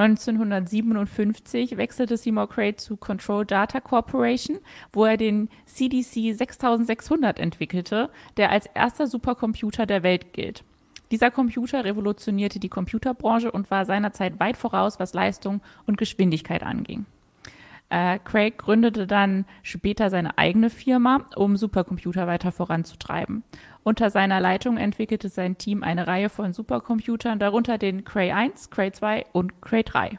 1957 0.00 1.76
wechselte 1.76 2.16
Seymour 2.16 2.48
Cray 2.48 2.74
zu 2.74 2.96
Control 2.96 3.44
Data 3.44 3.80
Corporation, 3.80 4.58
wo 4.94 5.04
er 5.04 5.18
den 5.18 5.50
CDC 5.66 6.34
6600 6.34 7.38
entwickelte, 7.38 8.08
der 8.38 8.50
als 8.50 8.64
erster 8.72 9.06
Supercomputer 9.06 9.84
der 9.84 10.02
Welt 10.02 10.32
gilt. 10.32 10.64
Dieser 11.10 11.30
Computer 11.30 11.84
revolutionierte 11.84 12.58
die 12.58 12.70
Computerbranche 12.70 13.52
und 13.52 13.70
war 13.70 13.84
seinerzeit 13.84 14.40
weit 14.40 14.56
voraus, 14.56 14.98
was 14.98 15.12
Leistung 15.12 15.60
und 15.86 15.98
Geschwindigkeit 15.98 16.62
anging. 16.62 17.04
Äh, 17.90 18.20
Craig 18.20 18.56
gründete 18.56 19.08
dann 19.08 19.44
später 19.62 20.10
seine 20.10 20.38
eigene 20.38 20.70
Firma, 20.70 21.26
um 21.34 21.56
Supercomputer 21.56 22.28
weiter 22.28 22.52
voranzutreiben. 22.52 23.42
Unter 23.82 24.10
seiner 24.10 24.40
Leitung 24.40 24.76
entwickelte 24.76 25.28
sein 25.28 25.58
Team 25.58 25.82
eine 25.82 26.06
Reihe 26.06 26.28
von 26.28 26.52
Supercomputern, 26.52 27.40
darunter 27.40 27.78
den 27.78 28.04
Cray 28.04 28.30
1, 28.30 28.70
Cray 28.70 28.92
2 28.92 29.26
und 29.32 29.60
Cray 29.60 29.82
3. 29.82 30.18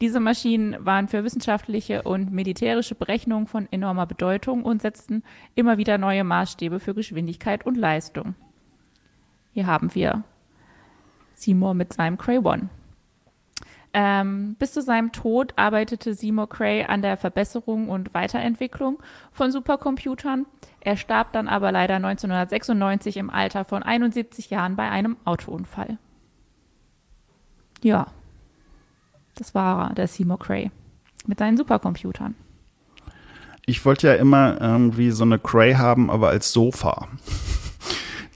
Diese 0.00 0.20
Maschinen 0.20 0.76
waren 0.84 1.08
für 1.08 1.24
wissenschaftliche 1.24 2.02
und 2.02 2.32
militärische 2.32 2.94
Berechnungen 2.94 3.46
von 3.46 3.66
enormer 3.70 4.06
Bedeutung 4.06 4.62
und 4.64 4.82
setzten 4.82 5.24
immer 5.54 5.78
wieder 5.78 5.98
neue 5.98 6.24
Maßstäbe 6.24 6.80
für 6.80 6.94
Geschwindigkeit 6.94 7.66
und 7.66 7.76
Leistung. 7.76 8.34
Hier 9.52 9.66
haben 9.66 9.94
wir 9.94 10.22
Seymour 11.34 11.74
mit 11.74 11.92
seinem 11.92 12.16
Cray 12.16 12.38
1. 12.38 12.68
Ähm, 13.94 14.56
bis 14.58 14.72
zu 14.72 14.80
seinem 14.80 15.12
Tod 15.12 15.52
arbeitete 15.56 16.14
Seymour 16.14 16.48
Cray 16.48 16.84
an 16.84 17.02
der 17.02 17.18
Verbesserung 17.18 17.90
und 17.90 18.14
Weiterentwicklung 18.14 19.02
von 19.30 19.52
Supercomputern. 19.52 20.46
Er 20.80 20.96
starb 20.96 21.32
dann 21.32 21.46
aber 21.46 21.72
leider 21.72 21.96
1996 21.96 23.18
im 23.18 23.28
Alter 23.28 23.64
von 23.64 23.82
71 23.82 24.48
Jahren 24.48 24.76
bei 24.76 24.88
einem 24.88 25.18
Autounfall. 25.24 25.98
Ja, 27.82 28.06
das 29.34 29.54
war 29.54 29.92
der 29.94 30.08
Seymour 30.08 30.38
Cray 30.38 30.70
mit 31.26 31.38
seinen 31.38 31.56
Supercomputern. 31.56 32.34
Ich 33.66 33.84
wollte 33.84 34.08
ja 34.08 34.14
immer 34.14 34.60
irgendwie 34.60 35.10
so 35.10 35.24
eine 35.24 35.38
Cray 35.38 35.74
haben, 35.74 36.10
aber 36.10 36.30
als 36.30 36.52
Sofa. 36.52 37.08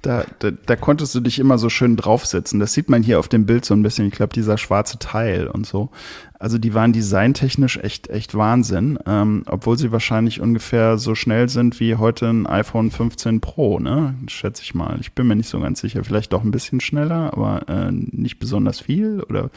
Da, 0.06 0.24
da, 0.38 0.52
da 0.52 0.76
konntest 0.76 1.16
du 1.16 1.20
dich 1.20 1.40
immer 1.40 1.58
so 1.58 1.68
schön 1.68 1.96
draufsetzen. 1.96 2.60
Das 2.60 2.72
sieht 2.72 2.88
man 2.88 3.02
hier 3.02 3.18
auf 3.18 3.26
dem 3.26 3.44
Bild 3.44 3.64
so 3.64 3.74
ein 3.74 3.82
bisschen. 3.82 4.06
Ich 4.06 4.14
glaube, 4.14 4.32
dieser 4.32 4.56
schwarze 4.56 5.00
Teil 5.00 5.48
und 5.48 5.66
so. 5.66 5.90
Also 6.38 6.58
die 6.58 6.74
waren 6.74 6.92
designtechnisch 6.92 7.78
echt, 7.78 8.08
echt 8.08 8.36
Wahnsinn. 8.36 9.00
Ähm, 9.04 9.42
obwohl 9.46 9.76
sie 9.76 9.90
wahrscheinlich 9.90 10.40
ungefähr 10.40 10.96
so 10.96 11.16
schnell 11.16 11.48
sind 11.48 11.80
wie 11.80 11.96
heute 11.96 12.28
ein 12.28 12.46
iPhone 12.46 12.92
15 12.92 13.40
Pro, 13.40 13.80
ne? 13.80 14.14
Schätze 14.28 14.62
ich 14.62 14.76
mal. 14.76 14.96
Ich 15.00 15.12
bin 15.12 15.26
mir 15.26 15.34
nicht 15.34 15.48
so 15.48 15.58
ganz 15.58 15.80
sicher. 15.80 16.04
Vielleicht 16.04 16.32
doch 16.32 16.44
ein 16.44 16.52
bisschen 16.52 16.78
schneller, 16.78 17.32
aber 17.32 17.68
äh, 17.68 17.90
nicht 17.90 18.38
besonders 18.38 18.78
viel. 18.78 19.24
Oder 19.24 19.50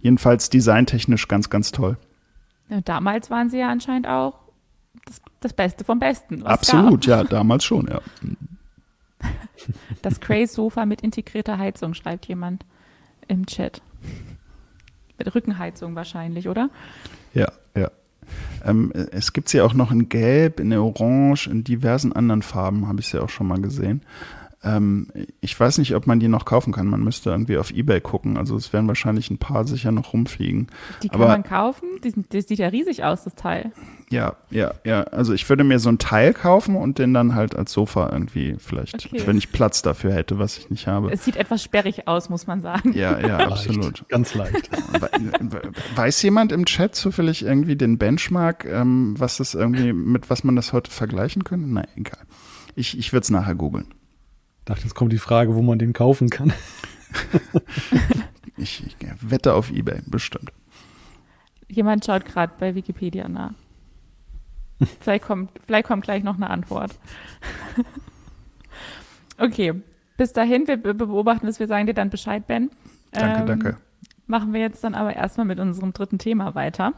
jedenfalls 0.00 0.50
designtechnisch 0.50 1.28
ganz, 1.28 1.48
ganz 1.48 1.70
toll. 1.70 1.96
Ja, 2.70 2.80
damals 2.80 3.30
waren 3.30 3.50
sie 3.50 3.58
ja 3.58 3.68
anscheinend 3.68 4.08
auch 4.08 4.34
das, 5.04 5.22
das 5.38 5.52
Beste 5.52 5.84
vom 5.84 6.00
Besten. 6.00 6.42
Absolut, 6.42 7.06
ja, 7.06 7.22
damals 7.22 7.64
schon, 7.64 7.86
ja. 7.86 8.00
Das 10.02 10.20
Cray-Sofa 10.20 10.86
mit 10.86 11.00
integrierter 11.00 11.58
Heizung, 11.58 11.94
schreibt 11.94 12.26
jemand 12.26 12.64
im 13.26 13.46
Chat. 13.46 13.82
Mit 15.18 15.34
Rückenheizung 15.34 15.96
wahrscheinlich, 15.96 16.48
oder? 16.48 16.70
Ja, 17.34 17.50
ja. 17.74 17.90
Ähm, 18.64 18.92
es 19.12 19.32
gibt 19.32 19.48
sie 19.48 19.60
auch 19.60 19.74
noch 19.74 19.90
in 19.90 20.08
Gelb, 20.08 20.60
in 20.60 20.72
Orange, 20.72 21.48
in 21.48 21.64
diversen 21.64 22.12
anderen 22.12 22.42
Farben, 22.42 22.86
habe 22.86 23.00
ich 23.00 23.08
sie 23.08 23.20
auch 23.20 23.28
schon 23.28 23.48
mal 23.48 23.60
gesehen. 23.60 24.02
Ähm, 24.66 25.06
ich 25.40 25.58
weiß 25.58 25.78
nicht, 25.78 25.94
ob 25.94 26.06
man 26.06 26.18
die 26.18 26.28
noch 26.28 26.44
kaufen 26.44 26.72
kann. 26.72 26.88
Man 26.88 27.04
müsste 27.04 27.30
irgendwie 27.30 27.56
auf 27.56 27.70
Ebay 27.70 28.00
gucken. 28.00 28.36
Also 28.36 28.56
es 28.56 28.72
werden 28.72 28.88
wahrscheinlich 28.88 29.30
ein 29.30 29.38
paar 29.38 29.66
sicher 29.66 29.92
noch 29.92 30.12
rumfliegen. 30.12 30.66
Die 31.02 31.08
kann 31.08 31.20
Aber, 31.20 31.30
man 31.30 31.44
kaufen? 31.44 31.88
Die 32.02 32.10
sind, 32.10 32.34
das 32.34 32.48
sieht 32.48 32.58
ja 32.58 32.68
riesig 32.68 33.04
aus, 33.04 33.22
das 33.24 33.36
Teil. 33.36 33.70
Ja, 34.10 34.36
ja, 34.50 34.74
ja. 34.84 35.02
Also 35.04 35.34
ich 35.34 35.48
würde 35.48 35.62
mir 35.62 35.78
so 35.78 35.88
ein 35.88 35.98
Teil 35.98 36.32
kaufen 36.32 36.76
und 36.76 36.98
den 36.98 37.14
dann 37.14 37.34
halt 37.34 37.54
als 37.54 37.72
Sofa 37.72 38.10
irgendwie 38.12 38.56
vielleicht, 38.58 39.06
okay. 39.06 39.22
wenn 39.24 39.36
ich 39.36 39.52
Platz 39.52 39.82
dafür 39.82 40.12
hätte, 40.12 40.38
was 40.38 40.58
ich 40.58 40.70
nicht 40.70 40.86
habe. 40.86 41.12
Es 41.12 41.24
sieht 41.24 41.36
etwas 41.36 41.62
sperrig 41.62 42.08
aus, 42.08 42.28
muss 42.28 42.46
man 42.46 42.60
sagen. 42.60 42.92
Ja, 42.92 43.18
ja, 43.20 43.38
absolut. 43.38 44.08
Ganz 44.08 44.34
leicht. 44.34 44.70
Weiß 45.96 46.22
jemand 46.22 46.50
im 46.52 46.66
Chat 46.66 46.94
zufällig 46.94 47.44
irgendwie 47.44 47.76
den 47.76 47.98
Benchmark, 47.98 48.64
ähm, 48.64 49.14
was 49.18 49.36
das 49.36 49.54
irgendwie, 49.54 49.92
mit 49.92 50.28
was 50.28 50.44
man 50.44 50.56
das 50.56 50.72
heute 50.72 50.90
vergleichen 50.90 51.44
könnte? 51.44 51.68
Nein, 51.68 51.88
egal. 51.96 52.18
Ich, 52.74 52.98
ich 52.98 53.12
würde 53.12 53.22
es 53.22 53.30
nachher 53.30 53.54
googeln. 53.54 53.86
Ich 54.66 54.68
dachte, 54.68 54.82
jetzt 54.82 54.94
kommt 54.96 55.12
die 55.12 55.18
Frage, 55.18 55.54
wo 55.54 55.62
man 55.62 55.78
den 55.78 55.92
kaufen 55.92 56.28
kann. 56.28 56.52
ich, 58.56 58.84
ich 58.84 58.96
wette 59.20 59.54
auf 59.54 59.70
Ebay, 59.70 60.00
bestimmt. 60.06 60.50
Jemand 61.68 62.04
schaut 62.04 62.24
gerade 62.24 62.52
bei 62.58 62.74
Wikipedia 62.74 63.28
nach. 63.28 63.52
Vielleicht 64.98 65.22
kommt, 65.22 65.52
vielleicht 65.66 65.86
kommt 65.86 66.02
gleich 66.02 66.24
noch 66.24 66.34
eine 66.34 66.50
Antwort. 66.50 66.98
okay, 69.38 69.74
bis 70.16 70.32
dahin, 70.32 70.66
wir 70.66 70.78
beobachten 70.78 71.46
es, 71.46 71.60
wir 71.60 71.68
sagen 71.68 71.86
dir 71.86 71.94
dann 71.94 72.10
Bescheid, 72.10 72.44
Ben. 72.48 72.68
Danke, 73.12 73.40
ähm, 73.42 73.46
danke. 73.46 73.76
Machen 74.26 74.52
wir 74.52 74.58
jetzt 74.58 74.82
dann 74.82 74.96
aber 74.96 75.14
erstmal 75.14 75.46
mit 75.46 75.60
unserem 75.60 75.92
dritten 75.92 76.18
Thema 76.18 76.56
weiter. 76.56 76.92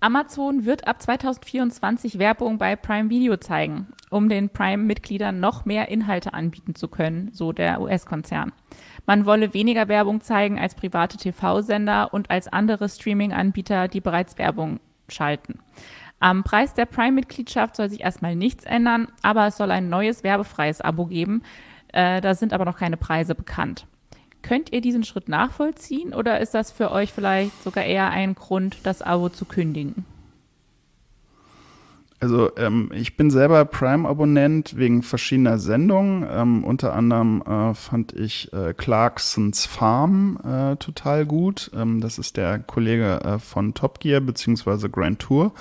Amazon 0.00 0.64
wird 0.64 0.86
ab 0.86 1.02
2024 1.02 2.20
Werbung 2.20 2.56
bei 2.56 2.76
Prime 2.76 3.10
Video 3.10 3.36
zeigen, 3.36 3.88
um 4.10 4.28
den 4.28 4.48
Prime-Mitgliedern 4.48 5.40
noch 5.40 5.64
mehr 5.64 5.88
Inhalte 5.88 6.34
anbieten 6.34 6.76
zu 6.76 6.86
können, 6.86 7.30
so 7.32 7.52
der 7.52 7.80
US-Konzern. 7.80 8.52
Man 9.06 9.26
wolle 9.26 9.54
weniger 9.54 9.88
Werbung 9.88 10.20
zeigen 10.20 10.56
als 10.56 10.76
private 10.76 11.16
TV-Sender 11.16 12.14
und 12.14 12.30
als 12.30 12.46
andere 12.46 12.88
Streaming-Anbieter, 12.88 13.88
die 13.88 14.00
bereits 14.00 14.38
Werbung 14.38 14.78
schalten. 15.08 15.58
Am 16.20 16.44
Preis 16.44 16.74
der 16.74 16.86
Prime-Mitgliedschaft 16.86 17.74
soll 17.74 17.90
sich 17.90 18.02
erstmal 18.02 18.36
nichts 18.36 18.64
ändern, 18.64 19.08
aber 19.22 19.48
es 19.48 19.56
soll 19.56 19.72
ein 19.72 19.88
neues 19.88 20.22
werbefreies 20.22 20.80
Abo 20.80 21.06
geben. 21.06 21.42
Äh, 21.92 22.20
da 22.20 22.36
sind 22.36 22.52
aber 22.52 22.64
noch 22.64 22.76
keine 22.76 22.98
Preise 22.98 23.34
bekannt. 23.34 23.86
Könnt 24.42 24.72
ihr 24.72 24.80
diesen 24.80 25.04
Schritt 25.04 25.28
nachvollziehen 25.28 26.14
oder 26.14 26.40
ist 26.40 26.54
das 26.54 26.70
für 26.70 26.90
euch 26.90 27.12
vielleicht 27.12 27.62
sogar 27.62 27.84
eher 27.84 28.10
ein 28.10 28.34
Grund, 28.34 28.78
das 28.84 29.02
Abo 29.02 29.28
zu 29.28 29.44
kündigen? 29.44 30.04
Also 32.20 32.50
ähm, 32.56 32.90
ich 32.92 33.16
bin 33.16 33.30
selber 33.30 33.64
Prime-Abonnent 33.64 34.76
wegen 34.76 35.02
verschiedener 35.02 35.58
Sendungen. 35.58 36.26
Ähm, 36.28 36.64
unter 36.64 36.92
anderem 36.92 37.42
äh, 37.42 37.74
fand 37.74 38.12
ich 38.12 38.52
äh, 38.52 38.74
Clarksons 38.74 39.66
Farm 39.66 40.38
äh, 40.42 40.76
total 40.76 41.26
gut. 41.26 41.70
Ähm, 41.76 42.00
das 42.00 42.18
ist 42.18 42.36
der 42.36 42.58
Kollege 42.58 43.20
äh, 43.22 43.38
von 43.38 43.72
Top 43.74 44.00
Gear 44.00 44.20
beziehungsweise 44.20 44.90
Grand 44.90 45.20
Tour. 45.20 45.52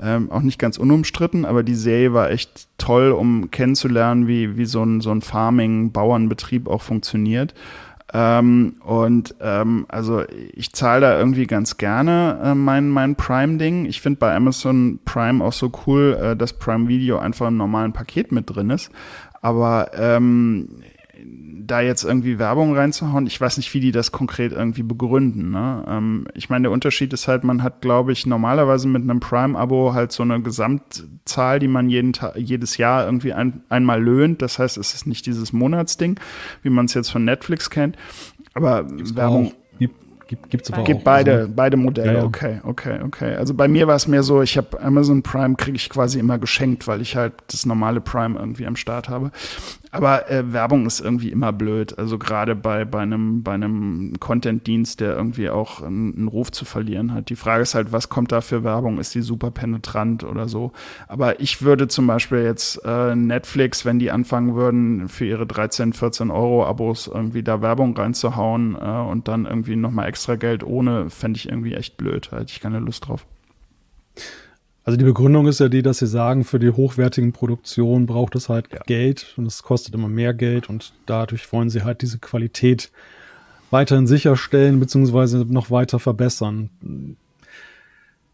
Ähm, 0.00 0.30
auch 0.30 0.40
nicht 0.40 0.58
ganz 0.58 0.78
unumstritten, 0.78 1.44
aber 1.44 1.62
die 1.62 1.74
Serie 1.74 2.14
war 2.14 2.30
echt 2.30 2.68
toll, 2.78 3.10
um 3.10 3.50
kennenzulernen, 3.50 4.26
wie, 4.26 4.56
wie 4.56 4.64
so 4.64 4.82
ein, 4.82 5.02
so 5.02 5.10
ein 5.10 5.20
Farming-Bauernbetrieb 5.20 6.66
auch 6.66 6.80
funktioniert. 6.80 7.52
Ähm, 8.12 8.74
und 8.84 9.34
ähm, 9.40 9.86
also 9.88 10.24
ich 10.28 10.72
zahle 10.72 11.00
da 11.00 11.18
irgendwie 11.18 11.46
ganz 11.46 11.76
gerne 11.76 12.40
äh, 12.42 12.54
mein, 12.54 12.88
mein 12.88 13.14
Prime-Ding. 13.14 13.84
Ich 13.86 14.00
finde 14.00 14.18
bei 14.18 14.34
Amazon 14.34 14.98
Prime 15.04 15.44
auch 15.44 15.52
so 15.52 15.70
cool, 15.86 16.18
äh, 16.20 16.36
dass 16.36 16.52
Prime 16.54 16.88
Video 16.88 17.18
einfach 17.18 17.48
im 17.48 17.56
normalen 17.56 17.92
Paket 17.92 18.32
mit 18.32 18.54
drin 18.54 18.70
ist. 18.70 18.90
Aber 19.42 19.92
ähm, 19.94 20.82
da 21.66 21.80
jetzt 21.80 22.04
irgendwie 22.04 22.38
Werbung 22.38 22.74
reinzuhauen, 22.74 23.26
ich 23.26 23.40
weiß 23.40 23.56
nicht, 23.56 23.72
wie 23.74 23.80
die 23.80 23.92
das 23.92 24.12
konkret 24.12 24.52
irgendwie 24.52 24.82
begründen. 24.82 25.50
Ne? 25.50 25.84
Ähm, 25.88 26.26
ich 26.34 26.50
meine, 26.50 26.64
der 26.64 26.72
Unterschied 26.72 27.12
ist 27.12 27.28
halt, 27.28 27.44
man 27.44 27.62
hat, 27.62 27.80
glaube 27.80 28.12
ich, 28.12 28.26
normalerweise 28.26 28.88
mit 28.88 29.02
einem 29.02 29.20
Prime-Abo 29.20 29.92
halt 29.94 30.12
so 30.12 30.22
eine 30.22 30.40
Gesamtzahl, 30.40 31.58
die 31.58 31.68
man 31.68 31.88
jeden 31.88 32.12
jedes 32.36 32.76
Jahr 32.76 33.04
irgendwie 33.04 33.32
ein, 33.32 33.62
einmal 33.68 34.02
löhnt. 34.02 34.42
Das 34.42 34.58
heißt, 34.58 34.78
es 34.78 34.94
ist 34.94 35.06
nicht 35.06 35.26
dieses 35.26 35.52
Monatsding, 35.52 36.18
wie 36.62 36.70
man 36.70 36.86
es 36.86 36.94
jetzt 36.94 37.10
von 37.10 37.24
Netflix 37.24 37.70
kennt. 37.70 37.96
Aber 38.54 38.84
Gibt's 38.84 39.14
Werbung. 39.14 39.52
Gibt, 40.30 40.48
gibt's 40.48 40.72
aber 40.72 40.84
gibt 40.84 41.00
auch. 41.00 41.04
beide, 41.04 41.32
also, 41.32 41.52
beide 41.56 41.76
Modelle. 41.76 42.12
Ja, 42.12 42.18
ja. 42.20 42.24
Okay, 42.24 42.60
okay, 42.62 43.00
okay. 43.02 43.34
Also 43.34 43.52
bei 43.52 43.66
mir 43.66 43.88
war 43.88 43.96
es 43.96 44.06
mehr 44.06 44.22
so, 44.22 44.42
ich 44.42 44.56
habe 44.56 44.80
Amazon 44.80 45.24
Prime 45.24 45.56
kriege 45.56 45.74
ich 45.74 45.90
quasi 45.90 46.20
immer 46.20 46.38
geschenkt, 46.38 46.86
weil 46.86 47.00
ich 47.00 47.16
halt 47.16 47.32
das 47.48 47.66
normale 47.66 48.00
Prime 48.00 48.38
irgendwie 48.38 48.64
am 48.64 48.76
Start 48.76 49.08
habe. 49.08 49.32
Aber 49.92 50.30
äh, 50.30 50.52
Werbung 50.52 50.86
ist 50.86 51.00
irgendwie 51.00 51.30
immer 51.30 51.52
blöd. 51.52 51.98
Also 51.98 52.18
gerade 52.18 52.54
bei, 52.54 52.84
bei 52.84 53.00
einem, 53.00 53.42
bei 53.42 53.52
einem 53.52 54.14
Content-Dienst, 54.20 55.00
der 55.00 55.16
irgendwie 55.16 55.50
auch 55.50 55.82
einen, 55.82 56.16
einen, 56.16 56.28
Ruf 56.28 56.52
zu 56.52 56.64
verlieren 56.64 57.12
hat. 57.12 57.28
Die 57.28 57.36
Frage 57.36 57.62
ist 57.62 57.74
halt, 57.74 57.90
was 57.90 58.08
kommt 58.08 58.30
da 58.30 58.40
für 58.40 58.62
Werbung? 58.62 58.98
Ist 58.98 59.14
die 59.14 59.22
super 59.22 59.50
penetrant 59.50 60.22
oder 60.22 60.48
so? 60.48 60.72
Aber 61.08 61.40
ich 61.40 61.62
würde 61.62 61.88
zum 61.88 62.06
Beispiel 62.06 62.42
jetzt 62.42 62.80
äh, 62.84 63.16
Netflix, 63.16 63.84
wenn 63.84 63.98
die 63.98 64.12
anfangen 64.12 64.54
würden, 64.54 65.08
für 65.08 65.24
ihre 65.24 65.46
13, 65.46 65.92
14 65.92 66.30
Euro 66.30 66.64
Abos 66.66 67.08
irgendwie 67.12 67.42
da 67.42 67.60
Werbung 67.60 67.96
reinzuhauen 67.96 68.76
äh, 68.80 69.10
und 69.10 69.26
dann 69.26 69.44
irgendwie 69.44 69.74
nochmal 69.74 70.08
extra 70.08 70.36
Geld 70.36 70.62
ohne, 70.62 71.10
fände 71.10 71.36
ich 71.36 71.48
irgendwie 71.48 71.74
echt 71.74 71.96
blöd. 71.96 72.30
Hätte 72.30 72.52
ich 72.52 72.60
keine 72.60 72.78
Lust 72.78 73.08
drauf. 73.08 73.26
Also 74.84 74.96
die 74.96 75.04
Begründung 75.04 75.46
ist 75.46 75.60
ja 75.60 75.68
die, 75.68 75.82
dass 75.82 75.98
sie 75.98 76.06
sagen, 76.06 76.44
für 76.44 76.58
die 76.58 76.70
hochwertigen 76.70 77.32
Produktionen 77.32 78.06
braucht 78.06 78.34
es 78.34 78.48
halt 78.48 78.68
ja. 78.72 78.80
Geld 78.86 79.34
und 79.36 79.46
es 79.46 79.62
kostet 79.62 79.94
immer 79.94 80.08
mehr 80.08 80.32
Geld 80.32 80.68
und 80.68 80.92
dadurch 81.06 81.52
wollen 81.52 81.70
sie 81.70 81.82
halt 81.82 82.02
diese 82.02 82.18
Qualität 82.18 82.90
weiterhin 83.70 84.06
sicherstellen 84.06 84.80
beziehungsweise 84.80 85.44
noch 85.48 85.70
weiter 85.70 85.98
verbessern. 85.98 86.70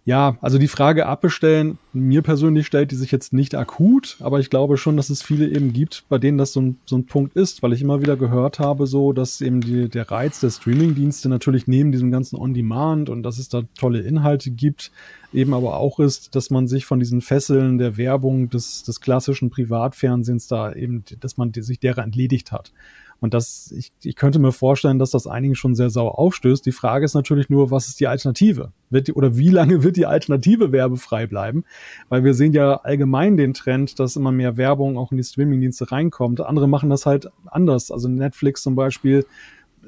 Ja, 0.06 0.38
also 0.40 0.58
die 0.58 0.68
Frage 0.68 1.06
abbestellen, 1.06 1.78
mir 1.92 2.22
persönlich 2.22 2.68
stellt 2.68 2.92
die 2.92 2.94
sich 2.94 3.10
jetzt 3.10 3.32
nicht 3.32 3.56
akut, 3.56 4.18
aber 4.20 4.38
ich 4.38 4.50
glaube 4.50 4.76
schon, 4.76 4.96
dass 4.96 5.10
es 5.10 5.20
viele 5.20 5.48
eben 5.48 5.72
gibt, 5.72 6.04
bei 6.08 6.16
denen 6.16 6.38
das 6.38 6.52
so 6.52 6.60
ein, 6.60 6.78
so 6.86 6.96
ein 6.96 7.06
Punkt 7.06 7.34
ist, 7.34 7.60
weil 7.64 7.72
ich 7.72 7.82
immer 7.82 8.00
wieder 8.00 8.16
gehört 8.16 8.60
habe, 8.60 8.86
so, 8.86 9.12
dass 9.12 9.40
eben 9.40 9.60
die, 9.60 9.88
der 9.88 10.08
Reiz 10.08 10.38
der 10.38 10.50
Streamingdienste 10.50 11.28
natürlich 11.28 11.66
neben 11.66 11.90
diesem 11.90 12.12
ganzen 12.12 12.36
On-Demand 12.36 13.10
und 13.10 13.24
dass 13.24 13.38
es 13.38 13.48
da 13.48 13.62
tolle 13.76 13.98
Inhalte 13.98 14.52
gibt, 14.52 14.92
eben 15.32 15.52
aber 15.52 15.76
auch 15.76 15.98
ist, 15.98 16.36
dass 16.36 16.50
man 16.50 16.68
sich 16.68 16.86
von 16.86 17.00
diesen 17.00 17.20
Fesseln 17.20 17.78
der 17.78 17.96
Werbung 17.96 18.48
des, 18.48 18.84
des 18.84 19.00
klassischen 19.00 19.50
Privatfernsehens 19.50 20.46
da 20.46 20.72
eben, 20.72 21.02
dass 21.18 21.36
man 21.36 21.52
sich 21.52 21.80
derer 21.80 22.04
entledigt 22.04 22.52
hat. 22.52 22.72
Und 23.20 23.34
das, 23.34 23.72
ich, 23.76 23.92
ich 24.02 24.16
könnte 24.16 24.38
mir 24.38 24.52
vorstellen, 24.52 24.98
dass 24.98 25.10
das 25.10 25.26
einigen 25.26 25.54
schon 25.54 25.74
sehr 25.74 25.90
sauer 25.90 26.18
aufstößt. 26.18 26.64
Die 26.66 26.72
Frage 26.72 27.04
ist 27.04 27.14
natürlich 27.14 27.48
nur, 27.48 27.70
was 27.70 27.88
ist 27.88 28.00
die 28.00 28.06
Alternative? 28.06 28.72
Wird 28.90 29.08
die, 29.08 29.14
oder 29.14 29.36
wie 29.36 29.48
lange 29.48 29.82
wird 29.82 29.96
die 29.96 30.06
Alternative 30.06 30.72
werbefrei 30.72 31.26
bleiben? 31.26 31.64
Weil 32.08 32.24
wir 32.24 32.34
sehen 32.34 32.52
ja 32.52 32.76
allgemein 32.76 33.36
den 33.36 33.54
Trend, 33.54 33.98
dass 33.98 34.16
immer 34.16 34.32
mehr 34.32 34.56
Werbung 34.56 34.98
auch 34.98 35.12
in 35.12 35.16
die 35.16 35.24
Streamingdienste 35.24 35.90
reinkommt. 35.90 36.40
Andere 36.40 36.68
machen 36.68 36.90
das 36.90 37.06
halt 37.06 37.30
anders. 37.46 37.90
Also 37.90 38.08
Netflix 38.08 38.62
zum 38.62 38.74
Beispiel 38.76 39.24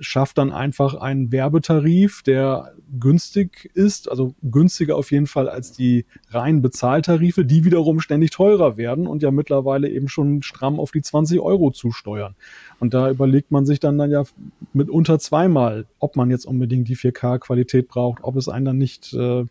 schafft 0.00 0.38
dann 0.38 0.52
einfach 0.52 0.94
einen 0.94 1.32
Werbetarif, 1.32 2.22
der 2.22 2.72
günstig 2.98 3.70
ist, 3.74 4.10
also 4.10 4.34
günstiger 4.42 4.96
auf 4.96 5.10
jeden 5.10 5.26
Fall 5.26 5.48
als 5.48 5.72
die 5.72 6.06
reinen 6.30 6.62
Bezahltarife, 6.62 7.44
die 7.44 7.64
wiederum 7.64 8.00
ständig 8.00 8.30
teurer 8.30 8.76
werden 8.76 9.06
und 9.06 9.22
ja 9.22 9.30
mittlerweile 9.30 9.88
eben 9.88 10.08
schon 10.08 10.42
stramm 10.42 10.80
auf 10.80 10.90
die 10.90 11.02
20 11.02 11.40
Euro 11.40 11.70
zusteuern. 11.70 12.34
Und 12.80 12.94
da 12.94 13.10
überlegt 13.10 13.50
man 13.50 13.66
sich 13.66 13.80
dann, 13.80 13.98
dann 13.98 14.10
ja 14.10 14.24
mitunter 14.72 15.18
zweimal, 15.18 15.86
ob 15.98 16.16
man 16.16 16.30
jetzt 16.30 16.46
unbedingt 16.46 16.88
die 16.88 16.96
4K-Qualität 16.96 17.88
braucht, 17.88 18.22
ob 18.22 18.36
es 18.36 18.48
einen 18.48 18.64
dann 18.64 18.78
nicht 18.78 19.12
äh, 19.14 19.44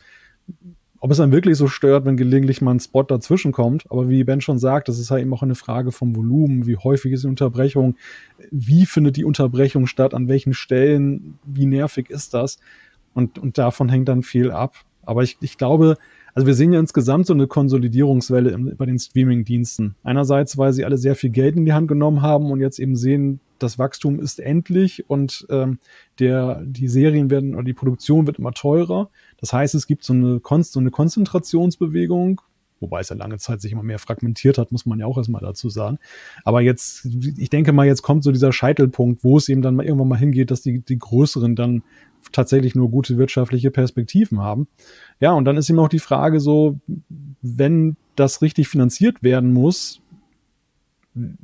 ob 1.00 1.12
es 1.12 1.18
dann 1.18 1.32
wirklich 1.32 1.58
so 1.58 1.68
stört, 1.68 2.06
wenn 2.06 2.18
gelegentlich 2.18 2.62
mal 2.62 2.72
ein 2.72 2.80
Spot 2.80 3.04
dazwischen 3.04 3.52
kommt. 3.52 3.89
Aber 3.91 4.10
wie 4.10 4.24
Ben 4.24 4.41
schon 4.41 4.58
sagt, 4.58 4.88
das 4.88 5.00
ist 5.00 5.12
halt 5.12 5.22
eben 5.22 5.34
auch 5.34 5.43
eine 5.43 5.56
Frage 5.56 5.91
vom 5.91 6.16
Volumen. 6.16 6.66
Wie 6.66 6.78
häufig 6.78 7.12
ist 7.12 7.24
die 7.24 7.28
Unterbrechung? 7.28 7.95
Wie 8.52 8.86
findet 8.86 9.18
die 9.18 9.26
Unterbrechung 9.26 9.86
statt? 9.86 10.14
An 10.14 10.28
welchen 10.28 10.54
Stellen? 10.54 11.38
Wie 11.45 11.66
nervig 11.66 12.10
ist 12.10 12.34
das? 12.34 12.58
Und, 13.14 13.39
und 13.39 13.58
davon 13.58 13.89
hängt 13.89 14.10
dann 14.10 14.24
viel 14.24 14.52
ab. 14.52 14.76
Aber 15.04 15.24
ich, 15.24 15.38
ich 15.41 15.58
glaube, 15.58 15.98
also 16.34 16.45
wir 16.45 16.54
sehen 16.54 16.74
ja 16.74 16.80
insgesamt 16.80 17.26
so 17.26 17.34
eine 17.34 17.48
Konsolidierungswelle 17.48 18.58
bei 18.76 18.86
den 18.86 19.00
Streaming-Diensten. 19.00 19.95
Einerseits, 20.04 20.58
weil 20.58 20.74
sie 20.74 20.86
alle 20.86 20.98
sehr 20.98 21.16
viel 21.16 21.30
Geld 21.30 21.56
in 21.56 21.66
die 21.66 21.74
Hand 21.74 21.88
genommen 21.88 22.22
haben 22.22 22.52
und 22.52 22.60
jetzt 22.60 22.80
eben 22.80 22.95
sehen, 22.95 23.39
das 23.60 23.80
Wachstum 23.80 24.20
ist 24.20 24.39
endlich 24.39 25.10
und 25.10 25.45
ähm, 25.49 25.80
der, 26.20 26.62
die 26.66 26.88
Serien 26.88 27.30
werden 27.30 27.55
oder 27.55 27.64
die 27.64 27.74
Produktion 27.74 28.28
wird 28.28 28.39
immer 28.39 28.53
teurer. 28.53 29.10
Das 29.39 29.53
heißt, 29.53 29.76
es 29.76 29.88
gibt 29.88 30.03
so 30.03 30.14
eine, 30.14 30.41
so 30.62 30.80
eine 30.80 30.91
Konzentrationsbewegung, 30.91 32.41
wobei 32.80 32.99
es 32.99 33.10
ja 33.10 33.16
lange 33.16 33.38
Zeit 33.38 33.62
sich 33.62 33.72
immer 33.72 33.84
mehr 33.84 33.99
fragmentiert 33.99 34.58
hat, 34.58 34.72
muss 34.72 34.86
man 34.86 34.99
ja 34.99 35.05
auch 35.05 35.18
erstmal 35.18 35.41
dazu 35.41 35.70
sagen. 35.70 35.99
Aber 36.43 36.62
jetzt, 36.62 37.05
ich 37.38 37.49
denke 37.49 37.74
mal, 37.74 37.86
jetzt 37.86 38.01
kommt 38.01 38.24
so 38.24 38.32
dieser 38.32 38.51
Scheitelpunkt, 38.51 39.24
wo 39.24 39.38
es 39.38 39.49
eben 39.49 39.62
dann 39.62 39.76
mal 39.76 39.86
irgendwann 39.86 40.10
mal 40.10 40.20
hingeht, 40.20 40.51
dass 40.51 40.62
die, 40.62 40.80
die 40.80 40.99
größeren 40.99 41.55
dann 41.55 41.84
tatsächlich 42.32 42.76
nur 42.76 42.89
gute 42.89 43.18
wirtschaftliche 43.18 43.72
Perspektiven 43.72 44.41
haben. 44.41 44.68
Ja, 45.20 45.32
und 45.32 45.45
dann 45.45 45.58
ist 45.58 45.70
eben 45.70 45.80
auch 45.80 45.89
die 45.89 45.99
Frage 45.99 46.39
so, 46.39 46.80
wenn 47.41 47.95
das 48.16 48.41
richtig 48.41 48.68
finanziert 48.68 49.24
werden 49.24 49.53
muss, 49.53 50.01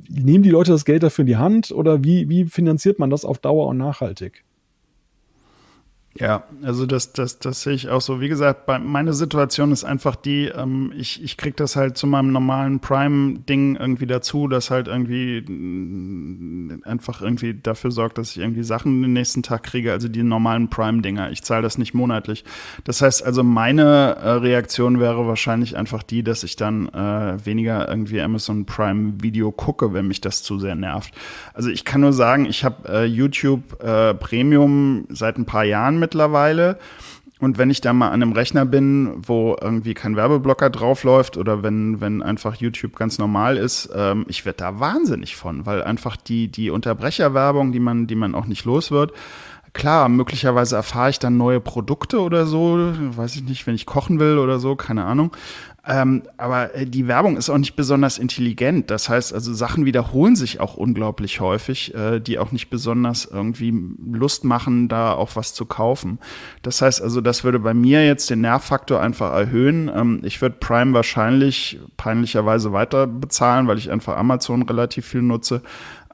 nehmen 0.08 0.42
die 0.42 0.50
Leute 0.50 0.72
das 0.72 0.84
Geld 0.84 1.02
dafür 1.02 1.22
in 1.22 1.26
die 1.26 1.36
Hand 1.36 1.72
oder 1.72 2.04
wie, 2.04 2.28
wie 2.28 2.44
finanziert 2.44 2.98
man 2.98 3.10
das 3.10 3.24
auf 3.24 3.38
Dauer 3.38 3.66
und 3.66 3.78
nachhaltig? 3.78 4.44
Ja, 6.16 6.44
also 6.62 6.86
das, 6.86 7.12
das, 7.12 7.40
das 7.40 7.62
sehe 7.62 7.72
ich 7.72 7.88
auch 7.88 8.00
so. 8.00 8.20
Wie 8.20 8.28
gesagt, 8.28 8.66
bei, 8.66 8.78
meine 8.78 9.12
Situation 9.12 9.72
ist 9.72 9.82
einfach 9.82 10.14
die, 10.14 10.44
ähm, 10.44 10.92
ich, 10.96 11.20
ich 11.24 11.36
krieg 11.36 11.56
das 11.56 11.74
halt 11.74 11.96
zu 11.96 12.06
meinem 12.06 12.30
normalen 12.30 12.78
Prime-Ding 12.78 13.74
irgendwie 13.74 14.06
dazu, 14.06 14.46
das 14.46 14.70
halt 14.70 14.86
irgendwie 14.86 15.38
äh, 15.38 16.88
einfach 16.88 17.20
irgendwie 17.20 17.54
dafür 17.54 17.90
sorgt, 17.90 18.18
dass 18.18 18.30
ich 18.30 18.38
irgendwie 18.38 18.62
Sachen 18.62 19.02
den 19.02 19.12
nächsten 19.12 19.42
Tag 19.42 19.64
kriege, 19.64 19.90
also 19.90 20.06
die 20.06 20.22
normalen 20.22 20.70
Prime-Dinger. 20.70 21.32
Ich 21.32 21.42
zahle 21.42 21.62
das 21.62 21.78
nicht 21.78 21.94
monatlich. 21.94 22.44
Das 22.84 23.02
heißt 23.02 23.26
also, 23.26 23.42
meine 23.42 24.16
äh, 24.22 24.30
Reaktion 24.30 25.00
wäre 25.00 25.26
wahrscheinlich 25.26 25.76
einfach 25.76 26.04
die, 26.04 26.22
dass 26.22 26.44
ich 26.44 26.54
dann 26.54 26.90
äh, 26.90 27.44
weniger 27.44 27.88
irgendwie 27.88 28.20
Amazon 28.20 28.66
Prime 28.66 29.14
Video 29.20 29.50
gucke, 29.50 29.92
wenn 29.92 30.06
mich 30.06 30.20
das 30.20 30.44
zu 30.44 30.60
sehr 30.60 30.76
nervt. 30.76 31.12
Also 31.54 31.70
ich 31.70 31.84
kann 31.84 32.02
nur 32.02 32.12
sagen, 32.12 32.46
ich 32.46 32.64
habe 32.64 32.88
äh, 32.88 33.04
YouTube 33.04 33.82
äh, 33.82 34.14
Premium 34.14 35.06
seit 35.08 35.38
ein 35.38 35.44
paar 35.44 35.64
Jahren 35.64 36.03
mittlerweile. 36.04 36.78
Und 37.40 37.58
wenn 37.58 37.70
ich 37.70 37.80
da 37.80 37.92
mal 37.92 38.08
an 38.08 38.22
einem 38.22 38.32
Rechner 38.32 38.64
bin, 38.64 39.12
wo 39.16 39.56
irgendwie 39.60 39.94
kein 39.94 40.16
Werbeblocker 40.16 40.70
draufläuft 40.70 41.36
oder 41.36 41.62
wenn, 41.62 42.00
wenn 42.00 42.22
einfach 42.22 42.54
YouTube 42.54 42.96
ganz 42.96 43.18
normal 43.18 43.56
ist, 43.56 43.90
ähm, 43.94 44.24
ich 44.28 44.44
werde 44.44 44.58
da 44.58 44.80
wahnsinnig 44.80 45.34
von, 45.34 45.66
weil 45.66 45.82
einfach 45.82 46.16
die, 46.16 46.48
die 46.48 46.70
Unterbrecherwerbung, 46.70 47.72
die 47.72 47.80
man, 47.80 48.06
die 48.06 48.14
man 48.14 48.34
auch 48.34 48.46
nicht 48.46 48.64
los 48.64 48.90
wird, 48.90 49.12
klar, 49.72 50.08
möglicherweise 50.08 50.76
erfahre 50.76 51.10
ich 51.10 51.18
dann 51.18 51.36
neue 51.36 51.60
Produkte 51.60 52.20
oder 52.20 52.46
so, 52.46 52.92
weiß 53.16 53.34
ich 53.34 53.42
nicht, 53.42 53.66
wenn 53.66 53.74
ich 53.74 53.84
kochen 53.84 54.20
will 54.20 54.38
oder 54.38 54.60
so, 54.60 54.76
keine 54.76 55.04
Ahnung. 55.04 55.32
Ähm, 55.86 56.22
aber 56.38 56.74
äh, 56.74 56.86
die 56.86 57.08
Werbung 57.08 57.36
ist 57.36 57.50
auch 57.50 57.58
nicht 57.58 57.76
besonders 57.76 58.18
intelligent. 58.18 58.90
Das 58.90 59.08
heißt, 59.08 59.34
also 59.34 59.52
Sachen 59.52 59.84
wiederholen 59.84 60.34
sich 60.34 60.58
auch 60.58 60.76
unglaublich 60.76 61.40
häufig, 61.40 61.94
äh, 61.94 62.20
die 62.20 62.38
auch 62.38 62.52
nicht 62.52 62.70
besonders 62.70 63.26
irgendwie 63.26 63.74
Lust 64.10 64.44
machen, 64.44 64.88
da 64.88 65.12
auch 65.12 65.36
was 65.36 65.52
zu 65.52 65.66
kaufen. 65.66 66.18
Das 66.62 66.80
heißt 66.80 67.02
also, 67.02 67.20
das 67.20 67.44
würde 67.44 67.58
bei 67.58 67.74
mir 67.74 68.06
jetzt 68.06 68.30
den 68.30 68.40
Nervfaktor 68.40 69.00
einfach 69.00 69.32
erhöhen. 69.32 69.90
Ähm, 69.94 70.20
ich 70.22 70.40
würde 70.40 70.56
Prime 70.58 70.94
wahrscheinlich 70.94 71.78
peinlicherweise 71.98 72.72
weiter 72.72 73.06
bezahlen, 73.06 73.68
weil 73.68 73.76
ich 73.76 73.90
einfach 73.90 74.16
Amazon 74.16 74.62
relativ 74.62 75.06
viel 75.06 75.22
nutze. 75.22 75.60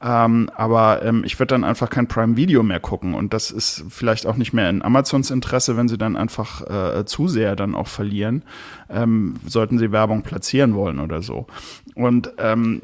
Ähm, 0.02 0.50
aber 0.54 1.02
ähm, 1.02 1.24
ich 1.24 1.38
würde 1.38 1.54
dann 1.54 1.64
einfach 1.64 1.90
kein 1.90 2.08
Prime 2.08 2.36
Video 2.36 2.62
mehr 2.62 2.80
gucken. 2.80 3.14
Und 3.14 3.34
das 3.34 3.50
ist 3.50 3.84
vielleicht 3.90 4.26
auch 4.26 4.36
nicht 4.36 4.52
mehr 4.52 4.70
in 4.70 4.82
Amazons 4.82 5.30
Interesse, 5.30 5.76
wenn 5.76 5.88
sie 5.88 5.98
dann 5.98 6.16
einfach 6.16 6.62
äh, 6.98 7.04
zu 7.04 7.28
sehr 7.28 7.54
dann 7.54 7.74
auch 7.74 7.88
verlieren, 7.88 8.42
ähm, 8.88 9.34
sollten 9.46 9.78
sie 9.78 9.92
Werbung 9.92 10.22
platzieren 10.22 10.74
wollen 10.74 11.00
oder 11.00 11.20
so. 11.20 11.46
Und 11.94 12.32
ähm, 12.38 12.80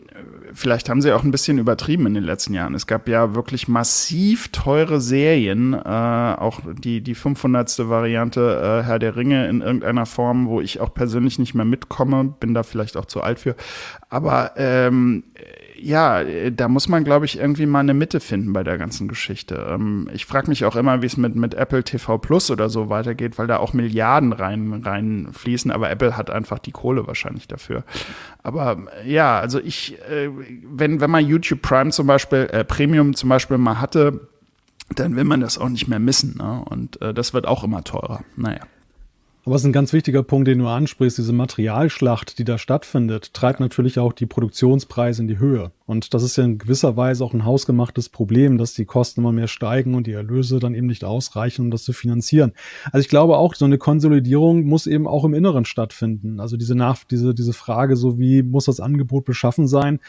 vielleicht 0.53 0.91
haben 0.91 1.01
sie 1.01 1.13
auch 1.13 1.25
ein 1.25 1.31
bisschen 1.31 1.59
übertrieben 1.59 2.07
in 2.07 2.15
den 2.15 2.25
letzten 2.25 2.53
Jahren. 2.53 2.75
Es 2.75 2.87
gab 2.87 3.09
ja 3.09 3.35
wirklich 3.35 3.67
massiv 3.67 4.49
teure 4.49 5.01
Serien, 5.01 5.73
äh, 5.73 5.79
auch 5.79 6.61
die, 6.79 7.01
die 7.01 7.15
500. 7.15 7.89
Variante 7.89 8.81
äh, 8.83 8.87
Herr 8.87 8.99
der 8.99 9.17
Ringe 9.17 9.49
in 9.49 9.63
irgendeiner 9.63 10.05
Form, 10.05 10.49
wo 10.49 10.61
ich 10.61 10.81
auch 10.81 10.93
persönlich 10.93 11.39
nicht 11.39 11.55
mehr 11.55 11.65
mitkomme, 11.65 12.35
bin 12.39 12.53
da 12.53 12.63
vielleicht 12.63 12.97
auch 12.99 13.07
zu 13.07 13.23
alt 13.23 13.39
für. 13.39 13.57
Aber 14.11 14.53
ähm, 14.57 15.25
ja, 15.79 16.25
da 16.51 16.69
muss 16.69 16.89
man, 16.89 17.05
glaube 17.05 17.25
ich, 17.25 17.39
irgendwie 17.39 17.67
mal 17.67 17.81
eine 17.81 17.95
Mitte 17.95 18.21
finden 18.21 18.53
bei 18.53 18.65
der 18.65 18.79
ganzen 18.79 19.09
Geschichte. 19.09 19.67
Ähm, 19.69 20.09
ich 20.13 20.27
frage 20.27 20.49
mich 20.49 20.65
auch 20.65 20.77
immer, 20.77 21.03
wie 21.03 21.07
es 21.07 21.17
mit, 21.17 21.35
mit 21.37 21.55
Apple 21.55 21.85
TV 21.85 22.19
Plus 22.19 22.51
oder 22.51 22.69
so 22.69 22.89
weitergeht, 22.89 23.39
weil 23.39 23.47
da 23.47 23.59
auch 23.59 23.73
Milliarden 23.73 24.33
rein, 24.33 24.83
reinfließen, 24.85 25.71
aber 25.71 25.91
Apple 25.91 26.17
hat 26.17 26.31
einfach 26.31 26.59
die 26.59 26.73
Kohle 26.73 27.07
wahrscheinlich 27.07 27.49
dafür. 27.49 27.85
Aber 28.43 28.79
ja, 29.05 29.39
also 29.39 29.61
ich, 29.61 29.99
äh, 30.11 30.31
wenn, 30.65 31.01
wenn 31.01 31.11
man 31.11 31.27
YouTube 31.27 31.63
Prime 31.63 31.91
zum 31.91 32.07
Beispiel, 32.07 32.49
äh, 32.51 32.65
Premium 32.65 33.15
zum 33.15 33.29
Beispiel 33.29 33.59
mal 33.59 33.81
hatte, 33.81 34.29
dann 34.95 35.17
will 35.17 35.25
man 35.25 35.41
das 35.41 35.59
auch 35.59 35.69
nicht 35.69 35.89
mehr 35.89 35.99
missen. 35.99 36.37
Ne? 36.39 36.65
Und 36.65 37.01
äh, 37.03 37.13
das 37.13 37.35
wird 37.35 37.47
auch 37.47 37.65
immer 37.65 37.83
teurer. 37.85 38.21
Naja. 38.37 38.61
Aber 39.47 39.55
es 39.55 39.63
ist 39.63 39.67
ein 39.67 39.73
ganz 39.73 39.93
wichtiger 39.93 40.25
Punkt, 40.25 40.49
den 40.49 40.59
du 40.59 40.67
ansprichst. 40.67 41.19
Diese 41.19 41.33
Materialschlacht, 41.33 42.41
die 42.41 42.45
da 42.45 42.59
stattfindet, 42.59 43.33
treibt 43.33 43.61
natürlich 43.61 44.01
auch 44.01 44.13
die 44.13 44.27
Produktionspreise 44.27 45.23
in 45.23 45.29
die 45.29 45.39
Höhe. 45.39 45.71
Und 45.87 46.15
das 46.15 46.25
ist 46.25 46.37
ja 46.37 46.43
in 46.43 46.59
gewisser 46.59 46.97
Weise 46.97 47.25
auch 47.25 47.33
ein 47.33 47.45
hausgemachtes 47.45 48.09
Problem, 48.09 48.59
dass 48.59 48.75
die 48.75 48.87
Kosten 48.87 49.21
immer 49.21 49.31
mehr 49.31 49.47
steigen 49.47 49.95
und 49.95 50.09
die 50.09 50.15
Erlöse 50.15 50.59
dann 50.59 50.75
eben 50.75 50.89
nicht 50.89 51.05
ausreichen, 51.05 51.63
um 51.63 51.71
das 51.71 51.85
zu 51.85 51.93
finanzieren. 51.93 52.55
Also 52.87 52.99
ich 52.99 53.09
glaube 53.09 53.37
auch, 53.37 53.55
so 53.55 53.65
eine 53.65 53.79
Konsolidierung 53.79 54.65
muss 54.65 54.89
eben 54.89 55.07
auch 55.07 55.25
im 55.25 55.33
Inneren 55.33 55.65
stattfinden. 55.65 56.41
Also 56.41 56.57
diese, 56.57 56.75
Nach 56.75 57.05
diese, 57.05 57.33
diese 57.33 57.53
Frage, 57.53 57.95
so 57.95 58.19
wie 58.19 58.43
muss 58.43 58.65
das 58.65 58.81
Angebot 58.81 59.25
beschaffen 59.25 59.69
sein? 59.69 60.01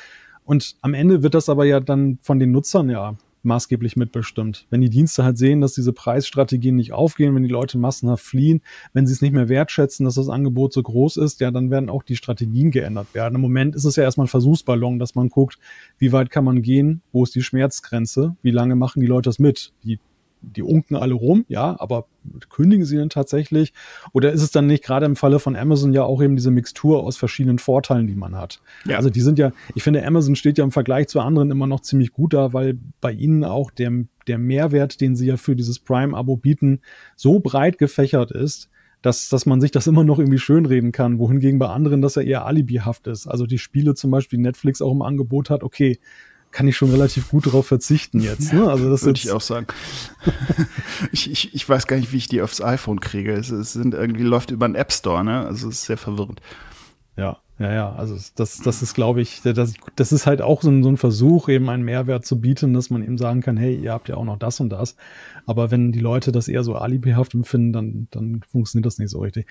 Und 0.46 0.78
am 0.82 0.96
Ende 0.96 1.22
wird 1.22 1.36
das 1.36 1.48
aber 1.48 1.66
ja 1.66 1.80
dann 1.80 2.18
von 2.24 2.40
den 2.40 2.50
Nutzern 2.50 2.90
ja 2.90 3.18
maßgeblich 3.48 3.96
mitbestimmt. 3.96 4.68
Wenn 4.70 4.82
die 4.82 4.90
Dienste 4.90 5.24
halt 5.24 5.38
sehen, 5.40 5.62
dass 5.62 5.74
diese 5.74 5.94
Preisstrategien 5.94 6.76
nicht 6.76 6.94
aufgehen, 6.94 7.34
wenn 7.34 7.44
die 7.44 7.50
Leute 7.50 7.80
massenhaft 7.80 8.24
fliehen, 8.24 8.62
wenn 8.94 9.08
sie 9.08 9.14
es 9.14 9.22
nicht 9.22 9.34
mehr 9.34 9.50
wertschätzen, 9.50 10.06
dass 10.06 10.16
das 10.16 10.30
Angebot 10.30 10.74
so 10.74 10.84
groß 10.84 11.18
ist, 11.18 11.40
ja, 11.40 11.50
dann 11.50 11.72
werden 11.72 11.90
auch 11.90 12.04
die 12.04 12.16
Strategien 12.16 12.70
geändert 12.70 13.14
werden. 13.14 13.36
Im 13.36 13.42
Moment 13.42 13.76
ist 13.76 13.86
es 13.86 13.96
ja 13.96 14.04
erstmal 14.04 14.26
ein 14.26 14.30
Versuchsballon, 14.30 15.00
dass 15.00 15.16
man 15.16 15.30
guckt, 15.30 15.58
wie 15.98 16.12
weit 16.12 16.30
kann 16.30 16.46
man 16.46 16.62
gehen, 16.62 17.02
wo 17.12 17.24
ist 17.24 17.34
die 17.34 17.42
Schmerzgrenze, 17.42 18.36
wie 18.44 18.52
lange 18.52 18.76
machen 18.76 19.00
die 19.00 19.08
Leute 19.08 19.30
das 19.30 19.40
mit. 19.40 19.74
Die 19.84 20.00
die 20.56 20.64
unken 20.64 20.96
alle 20.96 21.14
rum, 21.14 21.46
ja, 21.48 21.76
aber 21.80 22.08
kündigen 22.50 22.86
sie 22.86 22.98
denn 22.98 23.10
tatsächlich? 23.10 23.74
Oder 24.14 24.32
ist 24.32 24.42
es 24.42 24.52
dann 24.52 24.68
nicht 24.68 24.84
gerade 24.84 25.06
im 25.06 25.16
Falle 25.16 25.40
von 25.40 25.56
Amazon 25.56 25.94
ja 25.94 26.04
auch 26.04 26.22
eben 26.22 26.36
diese 26.36 26.52
Mixtur 26.52 27.04
aus 27.04 27.18
verschiedenen 27.18 27.60
Vorteilen, 27.60 28.08
die 28.08 28.16
man 28.16 28.36
hat? 28.36 28.62
Ja. 28.86 28.98
Also 28.98 29.10
die 29.10 29.22
sind 29.22 29.40
ja, 29.40 29.52
ich 29.76 29.84
finde, 29.84 30.06
Amazon 30.06 30.36
steht 30.36 30.58
ja 30.58 30.64
im 30.64 30.72
Vergleich 30.72 31.08
zu 31.08 31.20
anderen 31.20 31.52
immer 31.52 31.68
noch 31.68 31.82
ziemlich 31.82 32.12
gut 32.12 32.34
da, 32.34 32.54
weil 32.54 32.78
bei 33.02 33.12
ihnen 33.12 33.44
auch 33.44 33.72
der, 33.72 33.92
der 34.28 34.38
Mehrwert, 34.38 35.02
den 35.02 35.16
sie 35.16 35.28
ja 35.28 35.38
für 35.38 35.56
dieses 35.56 35.80
Prime-Abo 35.80 36.38
bieten, 36.38 36.82
so 37.16 37.40
breit 37.40 37.78
gefächert 37.78 38.32
ist, 38.32 38.70
dass, 39.02 39.30
dass 39.30 39.46
man 39.46 39.62
sich 39.62 39.72
das 39.72 39.88
immer 39.88 40.04
noch 40.04 40.20
irgendwie 40.20 40.40
schönreden 40.40 40.92
kann, 40.92 41.20
wohingegen 41.20 41.60
bei 41.60 41.68
anderen 41.68 42.02
das 42.02 42.16
ja 42.16 42.24
eher 42.24 42.46
alibihaft 42.46 43.08
ist. 43.08 43.28
Also 43.28 43.46
die 43.46 43.60
Spiele 43.60 43.94
zum 43.94 44.12
Beispiel 44.12 44.40
Netflix 44.40 44.82
auch 44.82 44.92
im 44.92 45.02
Angebot 45.02 45.50
hat, 45.50 45.64
okay, 45.64 46.00
kann 46.52 46.68
ich 46.68 46.76
schon 46.76 46.92
relativ 46.92 47.30
gut 47.30 47.48
darauf 47.48 47.68
verzichten 47.68 48.20
jetzt. 48.20 48.54
Ne? 48.54 48.68
Also 48.68 48.90
das 48.90 49.04
würde 49.04 49.20
ich 49.20 49.32
auch 49.32 49.42
sagen. 49.42 49.68
ich, 51.12 51.30
ich, 51.32 51.54
ich 51.54 51.68
weiß 51.68 51.88
gar 51.88 51.98
nicht, 51.98 52.12
wie 52.14 52.18
ich 52.18 52.28
die 52.28 52.42
aufs 52.42 52.62
iPhone 52.62 53.00
kriege. 53.00 53.34
Es, 53.34 53.50
es 53.50 53.74
sind 53.74 53.94
irgendwie 53.94 54.24
läuft 54.24 54.52
über 54.52 54.66
einen 54.66 54.76
App 54.76 54.92
Store, 54.92 55.24
ne? 55.24 55.46
Also 55.46 55.70
es 55.70 55.76
ist 55.76 55.86
sehr 55.86 55.98
verwirrend. 55.98 56.42
Ja, 57.16 57.38
ja, 57.60 57.74
ja. 57.74 57.92
Also 57.94 58.16
das, 58.36 58.60
das 58.60 58.82
ist, 58.82 58.94
glaube 58.94 59.22
ich, 59.22 59.42
das, 59.42 59.74
das 59.96 60.12
ist 60.12 60.28
halt 60.28 60.42
auch 60.42 60.62
so 60.62 60.70
ein, 60.70 60.84
so 60.84 60.90
ein 60.90 60.98
Versuch, 60.98 61.50
eben 61.50 61.70
einen 61.70 61.84
Mehrwert 61.84 62.26
zu 62.26 62.40
bieten, 62.40 62.74
dass 62.74 62.90
man 62.90 63.04
eben 63.04 63.18
sagen 63.18 63.42
kann, 63.42 63.58
hey, 63.58 63.76
ihr 63.76 63.92
habt 63.92 64.10
ja 64.10 64.16
auch 64.16 64.26
noch 64.26 64.38
das 64.38 64.60
und 64.60 64.70
das. 64.70 64.96
Aber 65.46 65.72
wenn 65.72 65.92
die 65.92 66.00
Leute 66.00 66.32
das 66.32 66.48
eher 66.48 66.64
so 66.64 66.76
alibihaft 66.76 67.34
empfinden, 67.34 67.74
dann, 67.74 68.08
dann 68.12 68.42
funktioniert 68.50 68.86
das 68.86 69.00
nicht 69.00 69.10
so 69.10 69.20
richtig. 69.20 69.48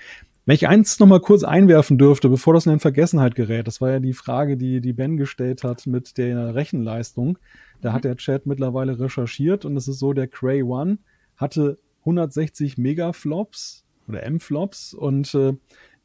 Wenn 0.47 0.55
ich 0.55 0.67
eins 0.69 0.99
noch 1.01 1.09
mal 1.09 1.21
kurz 1.21 1.43
einwerfen 1.43 1.99
dürfte, 1.99 2.29
bevor 2.29 2.55
das 2.55 2.67
in 2.67 2.79
Vergessenheit 2.79 3.35
gerät, 3.35 3.67
das 3.67 3.81
war 3.81 3.91
ja 3.91 3.99
die 3.99 4.13
Frage, 4.13 4.57
die, 4.57 4.81
die 4.81 4.93
Ben 4.93 5.17
gestellt 5.17 5.65
hat 5.65 5.89
mit 5.89 6.19
der 6.19 6.55
Rechenleistung. 6.55 7.37
Da 7.81 7.93
hat 7.93 8.05
mhm. 8.05 8.09
der 8.09 8.17
Chat 8.17 8.47
mittlerweile 8.47 9.01
recherchiert 9.01 9.65
und 9.65 9.77
es 9.77 9.89
ist 9.89 9.99
so, 9.99 10.13
der 10.13 10.29
Cray 10.29 10.63
One 10.63 10.99
hatte 11.37 11.79
160 12.01 12.79
Megaflops 12.79 13.85
oder 14.07 14.23
M-Flops 14.23 14.95
und 14.95 15.35
äh, 15.35 15.55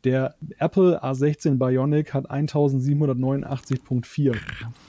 der 0.04 0.34
Apple 0.58 1.04
A16 1.04 1.60
Bionic 1.60 2.16
hat 2.16 2.32
1789.4 2.32 4.36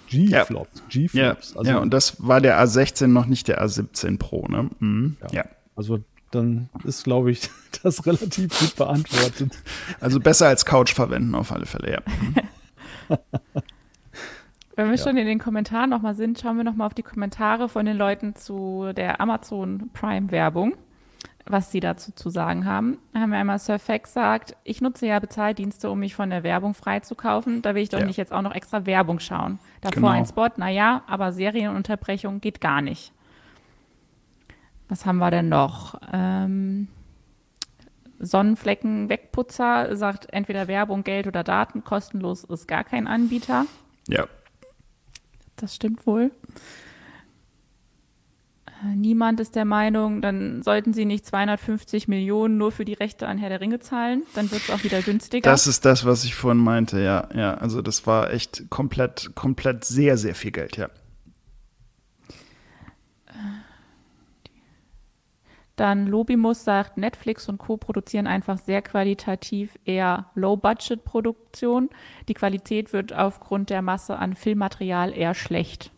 G-Flops. 0.09 0.79
Ja. 0.79 0.85
G-Flops. 0.89 1.53
Ja. 1.53 1.59
Also, 1.59 1.71
ja, 1.71 1.79
und 1.79 1.93
das 1.93 2.27
war 2.27 2.41
der 2.41 2.59
A16 2.59 3.09
noch 3.09 3.27
nicht 3.27 3.49
der 3.49 3.63
A17 3.63 4.19
Pro, 4.19 4.47
ne? 4.49 4.71
Mhm. 4.79 5.19
Ja. 5.21 5.29
ja. 5.33 5.45
Also 5.77 5.99
dann 6.35 6.69
ist, 6.85 7.05
glaube 7.05 7.31
ich, 7.31 7.49
das 7.83 8.05
relativ 8.07 8.59
gut 8.59 8.77
beantwortet. 8.77 9.53
Also 10.01 10.19
besser 10.21 10.49
als 10.49 10.65
Couch 10.65 10.93
verwenden 10.93 11.35
auf 11.35 11.53
alle 11.53 11.67
Fälle, 11.67 11.93
ja. 11.93 12.01
Wenn 14.75 14.87
wir 14.87 14.97
ja. 14.97 15.03
schon 15.03 15.17
in 15.17 15.27
den 15.27 15.39
Kommentaren 15.39 15.91
nochmal 15.91 16.15
sind, 16.15 16.41
schauen 16.41 16.57
wir 16.57 16.65
nochmal 16.65 16.87
auf 16.87 16.95
die 16.95 17.03
Kommentare 17.03 17.69
von 17.69 17.85
den 17.85 17.97
Leuten 17.97 18.35
zu 18.35 18.93
der 18.97 19.21
Amazon 19.21 19.91
Prime 19.93 20.31
Werbung, 20.31 20.75
was 21.45 21.71
sie 21.71 21.81
dazu 21.81 22.13
zu 22.13 22.31
sagen 22.31 22.65
haben. 22.65 22.97
Da 23.13 23.21
haben 23.21 23.31
wir 23.31 23.39
einmal 23.39 23.59
Surfax 23.59 24.15
sagt, 24.15 24.57
ich 24.65 24.81
nutze 24.81 25.07
ja 25.07 25.19
Bezahldienste, 25.19 25.91
um 25.91 25.99
mich 25.99 26.15
von 26.15 26.31
der 26.31 26.43
Werbung 26.43 26.73
freizukaufen. 26.73 27.61
Da 27.61 27.75
will 27.75 27.83
ich 27.83 27.91
doch 27.91 28.01
ja. 28.01 28.07
nicht 28.07 28.17
jetzt 28.17 28.33
auch 28.33 28.41
noch 28.41 28.55
extra 28.55 28.87
Werbung 28.87 29.21
schauen. 29.21 29.59
Davor 29.83 29.95
genau. 29.95 30.09
ein 30.09 30.25
Spot, 30.27 30.49
naja, 30.57 31.03
aber 31.07 31.33
Serienunterbrechung 31.33 32.41
geht 32.41 32.63
gar 32.63 32.81
nicht. 32.81 33.13
Was 34.93 35.07
haben 35.07 35.17
wir 35.17 35.31
denn 35.31 35.49
noch? 35.49 35.99
Ähm, 36.13 36.87
Sonnenflecken 38.19 39.09
Wegputzer 39.09 39.97
sagt 39.97 40.31
entweder 40.31 40.69
Werbung, 40.69 41.03
Geld 41.03 41.27
oder 41.27 41.43
Daten. 41.43 41.83
Kostenlos 41.83 42.45
ist 42.45 42.69
gar 42.69 42.85
kein 42.85 43.07
Anbieter. 43.07 43.65
Ja. 44.07 44.27
Das 45.57 45.75
stimmt 45.75 46.07
wohl. 46.07 46.31
Äh, 48.67 48.95
niemand 48.95 49.41
ist 49.41 49.57
der 49.57 49.65
Meinung, 49.65 50.21
dann 50.21 50.63
sollten 50.63 50.93
sie 50.93 51.07
nicht 51.07 51.25
250 51.25 52.07
Millionen 52.07 52.59
nur 52.59 52.71
für 52.71 52.85
die 52.85 52.93
Rechte 52.93 53.27
an 53.27 53.39
Herr 53.39 53.49
der 53.49 53.63
Ringe 53.63 53.81
zahlen. 53.81 54.25
Dann 54.35 54.51
wird 54.51 54.61
es 54.61 54.71
auch 54.71 54.85
wieder 54.85 55.01
günstiger. 55.01 55.51
Das 55.51 55.67
ist 55.67 55.87
das, 55.87 56.05
was 56.05 56.25
ich 56.25 56.35
vorhin 56.35 56.63
meinte, 56.63 57.01
ja. 57.01 57.31
Ja, 57.35 57.55
also 57.55 57.81
das 57.81 58.07
war 58.07 58.31
echt 58.31 58.69
komplett, 58.69 59.31
komplett 59.35 59.87
sehr, 59.87 60.19
sehr 60.19 60.35
viel 60.35 60.51
Geld, 60.51 60.77
ja. 60.77 60.91
Dann 65.77 66.07
Lobimus 66.07 66.65
sagt, 66.65 66.99
Netflix 66.99 67.49
und 67.49 67.59
Co. 67.59 67.77
produzieren 67.77 68.27
einfach 68.27 68.59
sehr 68.59 68.83
qualitativ 68.83 69.79
eher 69.85 70.27
Low-Budget-Produktion. 70.35 71.89
Die 72.29 72.35
Qualität 72.35 72.93
wird 72.93 73.13
aufgrund 73.13 73.71
der 73.71 73.83
Masse 73.83 74.19
an 74.19 74.35
Filmmaterial 74.35 75.17
eher 75.17 75.35
schlecht. 75.35 75.91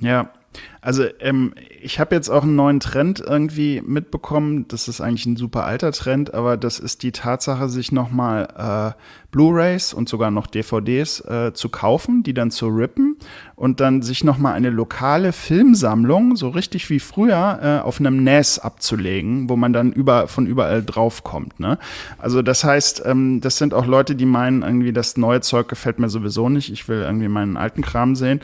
Ja, 0.00 0.32
also 0.80 1.04
ähm, 1.20 1.54
ich 1.80 2.00
habe 2.00 2.14
jetzt 2.14 2.28
auch 2.28 2.42
einen 2.42 2.56
neuen 2.56 2.80
Trend 2.80 3.20
irgendwie 3.20 3.80
mitbekommen. 3.84 4.66
Das 4.68 4.88
ist 4.88 5.00
eigentlich 5.00 5.26
ein 5.26 5.36
super 5.36 5.64
alter 5.64 5.92
Trend, 5.92 6.34
aber 6.34 6.56
das 6.56 6.80
ist 6.80 7.02
die 7.04 7.12
Tatsache, 7.12 7.68
sich 7.68 7.92
nochmal 7.92 8.48
äh, 8.96 9.00
Blu-rays 9.30 9.94
und 9.94 10.08
sogar 10.08 10.30
noch 10.30 10.46
DVDs 10.46 11.20
äh, 11.20 11.52
zu 11.54 11.68
kaufen, 11.68 12.22
die 12.22 12.34
dann 12.34 12.50
zu 12.50 12.66
rippen 12.66 13.16
und 13.54 13.80
dann 13.80 14.02
sich 14.02 14.24
nochmal 14.24 14.54
eine 14.54 14.70
lokale 14.70 15.32
Filmsammlung, 15.32 16.36
so 16.36 16.48
richtig 16.48 16.90
wie 16.90 17.00
früher, 17.00 17.60
äh, 17.62 17.86
auf 17.86 18.00
einem 18.00 18.22
NAS 18.24 18.58
abzulegen, 18.58 19.48
wo 19.48 19.56
man 19.56 19.72
dann 19.72 19.92
über, 19.92 20.26
von 20.26 20.46
überall 20.46 20.82
draufkommt. 20.82 21.60
Ne? 21.60 21.78
Also 22.18 22.42
das 22.42 22.64
heißt, 22.64 23.04
ähm, 23.06 23.40
das 23.40 23.56
sind 23.56 23.72
auch 23.72 23.86
Leute, 23.86 24.16
die 24.16 24.26
meinen, 24.26 24.62
irgendwie 24.62 24.92
das 24.92 25.16
neue 25.16 25.40
Zeug 25.40 25.68
gefällt 25.68 25.98
mir 25.98 26.08
sowieso 26.08 26.48
nicht. 26.48 26.70
Ich 26.72 26.88
will 26.88 27.02
irgendwie 27.02 27.28
meinen 27.28 27.56
alten 27.56 27.82
Kram 27.82 28.16
sehen. 28.16 28.40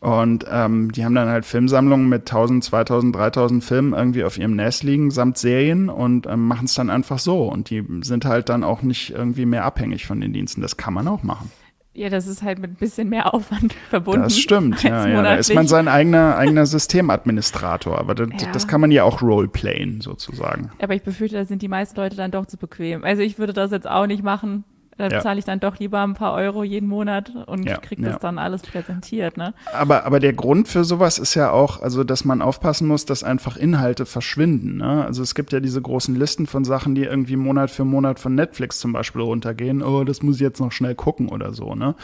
Und 0.00 0.44
ähm, 0.50 0.92
die 0.92 1.04
haben 1.04 1.14
dann 1.14 1.28
halt 1.28 1.46
Filmsammlungen 1.46 2.08
mit 2.08 2.22
1000, 2.22 2.62
2000, 2.62 3.16
3000 3.16 3.64
Filmen 3.64 3.94
irgendwie 3.94 4.24
auf 4.24 4.38
ihrem 4.38 4.54
NAS 4.54 4.82
liegen, 4.82 5.10
samt 5.10 5.38
Serien 5.38 5.88
und 5.88 6.26
ähm, 6.26 6.46
machen 6.46 6.66
es 6.66 6.74
dann 6.74 6.90
einfach 6.90 7.18
so. 7.18 7.50
Und 7.50 7.70
die 7.70 7.84
sind 8.02 8.24
halt 8.24 8.48
dann 8.48 8.62
auch 8.62 8.82
nicht 8.82 9.10
irgendwie 9.10 9.46
mehr 9.46 9.64
abhängig 9.64 10.06
von 10.06 10.20
den 10.20 10.32
Diensten. 10.32 10.60
Das 10.60 10.76
kann 10.76 10.94
man 10.94 11.08
auch 11.08 11.22
machen. 11.22 11.50
Ja, 11.96 12.10
das 12.10 12.26
ist 12.26 12.42
halt 12.42 12.58
mit 12.58 12.72
ein 12.72 12.76
bisschen 12.76 13.08
mehr 13.08 13.32
Aufwand 13.32 13.72
verbunden. 13.88 14.24
Das 14.24 14.38
stimmt, 14.38 14.82
ja, 14.82 15.08
ja. 15.08 15.22
Da 15.22 15.34
ist 15.36 15.54
man 15.54 15.66
sein 15.66 15.88
eigener, 15.88 16.36
eigener 16.36 16.66
Systemadministrator. 16.66 17.98
Aber 17.98 18.14
das, 18.14 18.28
ja. 18.38 18.52
das 18.52 18.68
kann 18.68 18.82
man 18.82 18.90
ja 18.90 19.02
auch 19.02 19.22
roleplayen, 19.22 20.02
sozusagen. 20.02 20.70
Aber 20.82 20.94
ich 20.94 21.02
befürchte, 21.02 21.36
da 21.38 21.46
sind 21.46 21.62
die 21.62 21.68
meisten 21.68 21.96
Leute 21.96 22.14
dann 22.14 22.30
doch 22.30 22.44
zu 22.44 22.58
bequem. 22.58 23.02
Also 23.02 23.22
ich 23.22 23.38
würde 23.38 23.54
das 23.54 23.70
jetzt 23.70 23.88
auch 23.88 24.06
nicht 24.06 24.22
machen. 24.22 24.64
Da 24.98 25.08
ja. 25.08 25.20
zahle 25.20 25.38
ich 25.38 25.44
dann 25.44 25.60
doch 25.60 25.78
lieber 25.78 26.02
ein 26.02 26.14
paar 26.14 26.32
Euro 26.32 26.64
jeden 26.64 26.88
Monat 26.88 27.30
und 27.46 27.64
ja, 27.64 27.76
kriege 27.76 28.02
das 28.02 28.14
ja. 28.14 28.18
dann 28.18 28.38
alles 28.38 28.62
präsentiert. 28.62 29.36
Ne? 29.36 29.52
Aber, 29.74 30.06
aber 30.06 30.20
der 30.20 30.32
Grund 30.32 30.68
für 30.68 30.84
sowas 30.84 31.18
ist 31.18 31.34
ja 31.34 31.50
auch, 31.50 31.82
also 31.82 32.02
dass 32.02 32.24
man 32.24 32.40
aufpassen 32.40 32.88
muss, 32.88 33.04
dass 33.04 33.22
einfach 33.22 33.56
Inhalte 33.56 34.06
verschwinden. 34.06 34.78
Ne? 34.78 35.04
Also 35.04 35.22
es 35.22 35.34
gibt 35.34 35.52
ja 35.52 35.60
diese 35.60 35.82
großen 35.82 36.14
Listen 36.16 36.46
von 36.46 36.64
Sachen, 36.64 36.94
die 36.94 37.04
irgendwie 37.04 37.36
Monat 37.36 37.70
für 37.70 37.84
Monat 37.84 38.18
von 38.18 38.34
Netflix 38.34 38.80
zum 38.80 38.94
Beispiel 38.94 39.20
runtergehen. 39.20 39.82
Oh, 39.82 40.04
das 40.04 40.22
muss 40.22 40.36
ich 40.36 40.42
jetzt 40.42 40.60
noch 40.60 40.72
schnell 40.72 40.94
gucken 40.94 41.28
oder 41.28 41.52
so. 41.52 41.74
Ne? 41.74 41.94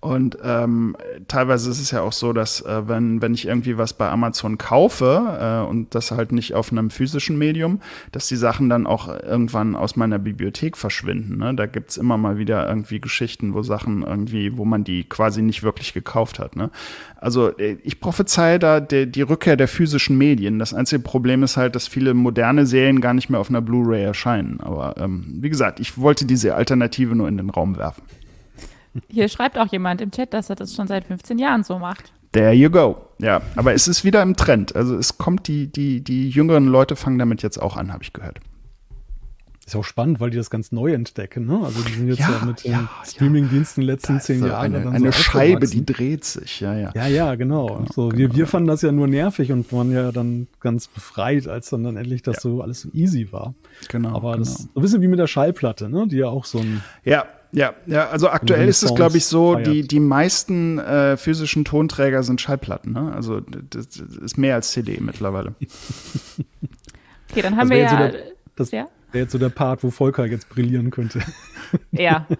Und 0.00 0.38
ähm, 0.44 0.96
teilweise 1.26 1.70
ist 1.70 1.80
es 1.80 1.90
ja 1.90 2.02
auch 2.02 2.12
so, 2.12 2.32
dass 2.32 2.60
äh, 2.60 2.86
wenn, 2.86 3.20
wenn 3.20 3.34
ich 3.34 3.48
irgendwie 3.48 3.78
was 3.78 3.94
bei 3.94 4.08
Amazon 4.08 4.56
kaufe 4.56 5.64
äh, 5.64 5.68
und 5.68 5.92
das 5.92 6.12
halt 6.12 6.30
nicht 6.30 6.54
auf 6.54 6.70
einem 6.70 6.90
physischen 6.90 7.36
Medium, 7.36 7.80
dass 8.12 8.28
die 8.28 8.36
Sachen 8.36 8.68
dann 8.68 8.86
auch 8.86 9.08
irgendwann 9.08 9.74
aus 9.74 9.96
meiner 9.96 10.20
Bibliothek 10.20 10.76
verschwinden. 10.76 11.38
Ne? 11.38 11.52
Da 11.56 11.66
gibt's 11.66 11.96
immer 11.96 12.16
mal 12.16 12.38
wieder 12.38 12.68
irgendwie 12.68 13.00
Geschichten, 13.00 13.54
wo 13.54 13.62
Sachen 13.62 14.04
irgendwie, 14.04 14.56
wo 14.56 14.64
man 14.64 14.84
die 14.84 15.02
quasi 15.02 15.42
nicht 15.42 15.64
wirklich 15.64 15.92
gekauft 15.94 16.38
hat. 16.38 16.54
Ne? 16.54 16.70
Also 17.16 17.48
äh, 17.58 17.78
ich 17.82 17.98
prophezeie 17.98 18.60
da 18.60 18.78
die, 18.78 19.10
die 19.10 19.22
Rückkehr 19.22 19.56
der 19.56 19.66
physischen 19.66 20.16
Medien. 20.16 20.60
Das 20.60 20.74
einzige 20.74 21.02
Problem 21.02 21.42
ist 21.42 21.56
halt, 21.56 21.74
dass 21.74 21.88
viele 21.88 22.14
moderne 22.14 22.66
Serien 22.66 23.00
gar 23.00 23.14
nicht 23.14 23.30
mehr 23.30 23.40
auf 23.40 23.50
einer 23.50 23.62
Blu-ray 23.62 24.04
erscheinen. 24.04 24.60
Aber 24.60 24.94
ähm, 24.96 25.24
wie 25.40 25.50
gesagt, 25.50 25.80
ich 25.80 25.98
wollte 25.98 26.24
diese 26.24 26.54
Alternative 26.54 27.16
nur 27.16 27.26
in 27.26 27.36
den 27.36 27.50
Raum 27.50 27.76
werfen. 27.76 28.04
Hier 29.08 29.28
schreibt 29.28 29.58
auch 29.58 29.70
jemand 29.70 30.00
im 30.00 30.10
Chat, 30.10 30.32
dass 30.34 30.50
er 30.50 30.56
das 30.56 30.74
schon 30.74 30.86
seit 30.86 31.04
15 31.04 31.38
Jahren 31.38 31.62
so 31.64 31.78
macht. 31.78 32.12
There 32.32 32.52
you 32.52 32.70
go. 32.70 32.96
Ja, 33.18 33.40
aber 33.56 33.72
es 33.72 33.88
ist 33.88 34.04
wieder 34.04 34.22
im 34.22 34.36
Trend. 34.36 34.76
Also 34.76 34.96
es 34.96 35.18
kommt, 35.18 35.48
die, 35.48 35.66
die, 35.66 36.02
die 36.02 36.28
jüngeren 36.28 36.66
Leute 36.66 36.94
fangen 36.94 37.18
damit 37.18 37.42
jetzt 37.42 37.60
auch 37.60 37.76
an, 37.76 37.92
habe 37.92 38.02
ich 38.02 38.12
gehört. 38.12 38.40
Ist 39.68 39.76
auch 39.76 39.84
spannend, 39.84 40.18
weil 40.18 40.30
die 40.30 40.38
das 40.38 40.48
ganz 40.48 40.72
neu 40.72 40.94
entdecken. 40.94 41.44
Ne? 41.46 41.60
Also 41.62 41.82
die 41.82 41.92
sind 41.92 42.08
jetzt 42.08 42.20
ja, 42.20 42.38
ja 42.38 42.44
mit 42.46 42.64
den 42.64 42.72
ja, 42.72 42.88
Streaming-Diensten 43.04 43.82
ja. 43.82 43.88
letzten 43.88 44.18
zehn 44.18 44.46
Jahren. 44.46 44.74
Eine, 44.74 44.90
eine 44.90 45.12
so 45.12 45.18
Scheibe, 45.18 45.66
die 45.66 45.84
dreht 45.84 46.24
sich. 46.24 46.60
Ja, 46.60 46.74
ja. 46.74 46.90
Ja, 46.94 47.06
ja, 47.06 47.34
genau. 47.34 47.66
genau 47.66 47.86
so, 47.92 48.08
genau. 48.08 48.18
Wir, 48.18 48.34
wir 48.34 48.46
fanden 48.46 48.68
das 48.68 48.80
ja 48.80 48.92
nur 48.92 49.08
nervig 49.08 49.52
und 49.52 49.70
waren 49.70 49.92
ja 49.92 50.10
dann 50.10 50.48
ganz 50.60 50.88
befreit, 50.88 51.48
als 51.48 51.68
dann, 51.68 51.84
dann 51.84 51.98
endlich 51.98 52.22
das 52.22 52.40
so 52.40 52.62
alles 52.62 52.80
so 52.80 52.88
easy 52.94 53.30
war. 53.30 53.52
Genau. 53.90 54.16
Aber 54.16 54.32
genau. 54.32 54.44
das 54.44 54.54
so 54.54 54.68
ein 54.74 54.80
bisschen 54.80 55.02
wie 55.02 55.08
mit 55.08 55.18
der 55.18 55.26
Schallplatte, 55.26 55.90
ne? 55.90 56.06
die 56.08 56.16
ja 56.16 56.28
auch 56.28 56.46
so 56.46 56.60
ein. 56.60 56.82
Ja, 57.04 57.26
ja, 57.52 57.74
ja, 57.86 58.08
also 58.08 58.28
aktuell 58.28 58.68
ist 58.68 58.82
es, 58.82 58.94
glaube 58.94 59.16
ich, 59.16 59.24
so, 59.24 59.54
die, 59.54 59.86
die 59.86 60.00
meisten 60.00 60.78
äh, 60.78 61.16
physischen 61.16 61.64
Tonträger 61.64 62.22
sind 62.22 62.40
Schallplatten. 62.40 62.92
Ne? 62.92 63.12
Also 63.14 63.40
das, 63.40 63.96
ist 63.96 64.36
mehr 64.36 64.54
als 64.54 64.72
CD 64.72 64.98
mittlerweile. 65.00 65.54
okay, 67.30 67.42
dann 67.42 67.56
haben 67.56 67.70
das 67.70 67.76
wir 67.76 67.78
ja. 67.78 67.90
So 67.90 67.96
der, 67.96 68.14
das 68.56 68.70
ja? 68.70 68.88
wäre 69.12 69.24
jetzt 69.24 69.32
so 69.32 69.38
der 69.38 69.48
Part, 69.48 69.82
wo 69.82 69.90
Volker 69.90 70.26
jetzt 70.26 70.48
brillieren 70.48 70.90
könnte. 70.90 71.20
Ja. 71.90 72.26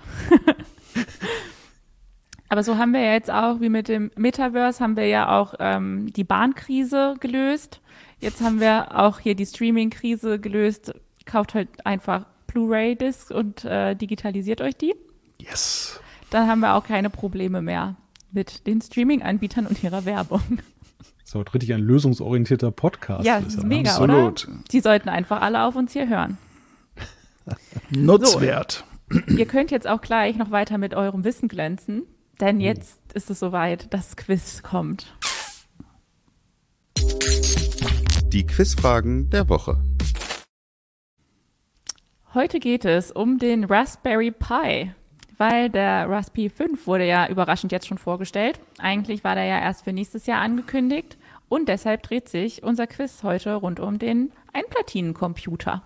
Aber 2.49 2.63
so 2.63 2.79
haben 2.79 2.93
wir 2.93 3.01
ja 3.01 3.13
jetzt 3.13 3.31
auch, 3.31 3.61
wie 3.61 3.69
mit 3.69 3.89
dem 3.89 4.11
Metaverse, 4.17 4.83
haben 4.83 4.97
wir 4.97 5.07
ja 5.07 5.39
auch 5.39 5.53
ähm, 5.59 6.11
die 6.15 6.25
Bahnkrise 6.25 7.15
gelöst. 7.21 7.83
Jetzt 8.21 8.41
haben 8.41 8.59
wir 8.59 8.99
auch 8.99 9.19
hier 9.19 9.35
die 9.35 9.45
Streaming-Krise 9.45 10.39
gelöst. 10.39 10.95
Kauft 11.27 11.53
halt 11.53 11.69
einfach 11.85 12.25
Blu-ray-Discs 12.49 13.31
und 13.31 13.65
äh, 13.65 13.95
digitalisiert 13.95 14.61
euch 14.61 14.77
die. 14.77 14.95
Yes. 15.41 16.01
Dann 16.31 16.49
haben 16.49 16.61
wir 16.61 16.75
auch 16.75 16.85
keine 16.85 17.11
Probleme 17.11 17.63
mehr 17.63 17.97
mit 18.33 18.67
den 18.67 18.81
Streaming-Anbietern 18.81 19.67
und 19.67 19.83
ihrer 19.83 20.05
Werbung. 20.05 20.43
Das 20.99 21.35
ist 21.35 21.37
aber 21.37 21.55
richtig 21.55 21.73
ein 21.73 21.81
lösungsorientierter 21.81 22.71
Podcast. 22.71 23.25
Ja, 23.27 23.41
das 23.41 23.55
ist 23.55 23.63
mega, 23.63 23.91
Absolut. 23.91 24.49
oder? 24.49 24.59
Die 24.73 24.81
sollten 24.81 25.09
einfach 25.09 25.41
alle 25.41 25.63
auf 25.63 25.77
uns 25.77 25.93
hier 25.93 26.09
hören. 26.09 26.39
Nutzwert. 27.91 28.85
So, 29.11 29.37
ihr 29.37 29.47
könnt 29.47 29.71
jetzt 29.71 29.87
auch 29.87 30.01
gleich 30.01 30.37
noch 30.37 30.51
weiter 30.51 30.79
mit 30.79 30.95
eurem 30.95 31.25
Wissen 31.25 31.49
glänzen, 31.49 32.03
denn 32.41 32.57
hm. 32.57 32.61
jetzt 32.61 32.99
oh. 33.09 33.13
ist 33.15 33.31
es 33.31 33.39
soweit, 33.39 33.93
das 33.93 34.17
Quiz 34.17 34.63
kommt. 34.63 35.15
Die 38.33 38.47
Quizfragen 38.47 39.31
der 39.31 39.49
Woche. 39.49 39.83
Heute 42.39 42.61
geht 42.61 42.85
es 42.85 43.11
um 43.11 43.39
den 43.39 43.65
Raspberry 43.65 44.31
Pi, 44.31 44.93
weil 45.39 45.71
der 45.71 46.09
Raspberry 46.09 46.49
5 46.49 46.87
wurde 46.87 47.05
ja 47.05 47.29
überraschend 47.29 47.73
jetzt 47.73 47.89
schon 47.89 47.99
vorgestellt. 47.99 48.61
Eigentlich 48.79 49.25
war 49.25 49.35
der 49.35 49.47
ja 49.47 49.59
erst 49.59 49.83
für 49.83 49.93
nächstes 49.93 50.27
Jahr 50.27 50.41
angekündigt 50.41 51.19
und 51.49 51.69
deshalb 51.69 52.05
dreht 52.05 52.29
sich 52.29 52.63
unser 52.63 52.87
Quiz 52.87 53.25
heute 53.25 53.57
rund 53.57 53.81
um 53.81 53.99
den 53.99 54.31
Einplatinencomputer 54.53 55.83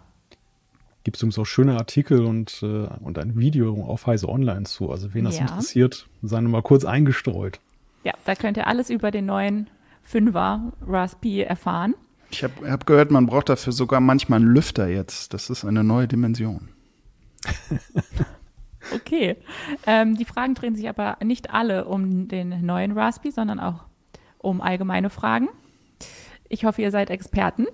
gibt 1.05 1.17
es 1.17 1.23
übrigens 1.23 1.39
auch 1.39 1.47
schöne 1.47 1.77
Artikel 1.79 2.25
und, 2.25 2.63
äh, 2.63 2.87
und 3.01 3.19
ein 3.19 3.37
Video 3.37 3.85
auf 3.87 4.07
Heise 4.07 4.29
Online 4.29 4.65
zu. 4.65 4.91
Also 4.91 5.15
wen 5.15 5.25
das 5.25 5.37
ja. 5.37 5.47
interessiert, 5.47 6.07
seien 6.21 6.45
wir 6.45 6.51
mal 6.51 6.63
kurz 6.63 6.85
eingestreut. 6.85 7.61
Ja, 8.05 8.13
da 8.25 8.37
könnt 8.37 8.59
ihr 8.59 8.69
alles 8.69 8.89
über 8.89 9.11
den 9.11 9.27
neuen 9.27 9.69
Fünfer 10.03 10.73
Raspi 10.87 11.41
erfahren. 11.41 11.95
Ich 12.33 12.43
habe 12.43 12.71
hab 12.71 12.87
gehört, 12.87 13.11
man 13.11 13.27
braucht 13.27 13.51
dafür 13.51 13.73
sogar 13.73 14.01
manchmal 14.01 14.41
einen 14.41 14.49
Lüfter 14.49 14.89
jetzt. 14.89 15.35
Das 15.35 15.51
ist 15.51 15.65
eine 15.65 15.85
neue 15.85 16.09
Dimension. 16.09 16.71
okay. 18.95 19.37
Ähm, 19.87 20.17
die 20.17 20.25
Fragen 20.25 20.55
drehen 20.55 20.75
sich 20.75 20.89
aber 20.89 21.19
nicht 21.23 21.51
alle 21.51 21.85
um 21.85 22.29
den 22.29 22.65
neuen 22.65 22.93
Raspi, 22.93 23.31
sondern 23.31 23.61
auch 23.61 23.85
um 24.39 24.63
allgemeine 24.63 25.11
Fragen. 25.11 25.49
Ich 26.49 26.65
hoffe, 26.65 26.81
ihr 26.81 26.91
seid 26.91 27.11
Experten. 27.11 27.67